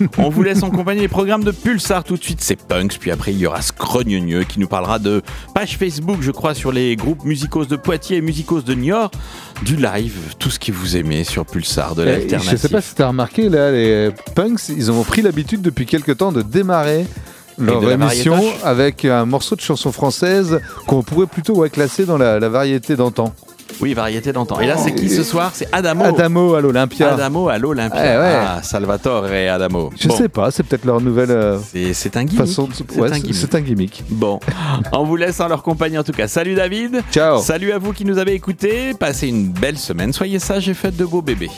On 0.18 0.30
vous 0.30 0.42
laisse 0.42 0.64
en 0.64 0.70
compagnie 0.70 1.02
des 1.02 1.06
programmes 1.06 1.44
de 1.44 1.52
Pulsar 1.52 2.02
tout 2.02 2.16
de 2.16 2.24
suite, 2.24 2.40
c'est 2.40 2.56
Punks, 2.60 2.98
puis 2.98 3.12
après 3.12 3.32
il 3.32 3.38
y 3.38 3.46
aura 3.46 3.62
Scrogneux 3.62 4.42
qui 4.42 4.58
nous 4.58 4.66
parlera 4.66 4.98
de 4.98 5.22
page 5.54 5.76
Facebook, 5.76 6.16
je 6.20 6.32
crois, 6.32 6.54
sur 6.54 6.72
les 6.72 6.96
groupes 6.96 7.22
musicos 7.24 7.68
de 7.68 7.76
Poitiers 7.76 8.16
et 8.16 8.20
musicos 8.20 8.64
de 8.64 8.74
Niort, 8.74 9.12
du 9.62 9.76
live, 9.76 10.16
tout 10.40 10.50
ce 10.50 10.58
que 10.58 10.72
vous 10.72 10.96
aimez 10.96 11.22
sur 11.22 11.46
Pulsar, 11.46 11.94
de 11.94 12.02
Eh, 12.02 12.06
Je 12.06 12.10
l'alternative. 12.18 12.58
sais 12.58 12.68
pas 12.68 12.80
si 12.80 12.96
t'as 12.96 13.06
remarqué, 13.06 13.48
là, 13.48 13.70
les 13.70 14.10
punks, 14.34 14.70
ils 14.70 14.90
ont 14.90 15.04
pris 15.04 15.22
l'habitude 15.22 15.62
depuis 15.62 15.86
quelques 15.86 16.16
temps 16.16 16.32
de 16.32 16.42
démarrer 16.42 17.06
leur 17.58 17.80
de 17.80 17.90
émission 17.90 18.38
avec 18.64 19.04
un 19.04 19.24
morceau 19.24 19.56
de 19.56 19.60
chanson 19.60 19.92
française 19.92 20.60
qu'on 20.86 21.02
pourrait 21.02 21.26
plutôt 21.26 21.54
ouais, 21.56 21.70
classer 21.70 22.04
dans 22.04 22.18
la, 22.18 22.38
la 22.40 22.48
variété 22.48 22.96
d'antan. 22.96 23.32
Oui, 23.80 23.94
variété 23.94 24.32
d'antan. 24.32 24.58
Et 24.60 24.66
là, 24.66 24.76
c'est 24.76 24.92
qui 24.94 25.08
ce 25.08 25.22
soir? 25.22 25.50
C'est 25.54 25.68
Adamo. 25.72 26.02
Adamo 26.04 26.54
à 26.54 26.60
l'Olympia. 26.60 27.12
Adamo 27.12 27.48
à 27.48 27.58
l'Olympia. 27.58 28.00
Eh 28.02 28.18
ouais. 28.18 28.34
Ah, 28.46 28.60
Salvatore 28.62 29.28
et 29.28 29.48
Adamo. 29.48 29.90
Je 29.96 30.08
Bon, 30.08 30.16
sais 30.16 30.28
pas, 30.28 30.50
c'est 30.50 30.64
peut-être 30.64 30.84
leur 30.84 31.00
nouvelle 31.00 31.30
euh, 31.30 31.58
C'est 31.92 32.16
un 32.16 32.24
gimmick. 32.24 32.46
façon 32.46 32.64
de. 32.64 32.72
C'est 32.74 32.98
Ouais, 32.98 33.08
un 33.12 33.14
un 33.14 33.60
gimmick. 33.60 34.02
Bon, 34.08 34.40
on 34.92 35.04
vous 35.04 35.14
laisse 35.16 35.38
en 35.38 35.46
leur 35.48 35.62
compagnie 35.62 35.98
en 35.98 36.02
tout 36.02 36.12
cas. 36.12 36.26
Salut 36.26 36.54
David. 36.54 37.02
Ciao. 37.12 37.40
Salut 37.40 37.70
à 37.70 37.78
vous 37.78 37.92
qui 37.92 38.04
nous 38.04 38.18
avez 38.18 38.32
écoutés. 38.32 38.94
Passez 38.98 39.28
une 39.28 39.48
belle 39.48 39.78
semaine. 39.78 40.12
Soyez 40.12 40.38
sages 40.40 40.68
et 40.68 40.74
faites 40.74 40.96
de 40.96 41.04
beaux 41.04 41.22
bébés. 41.22 41.50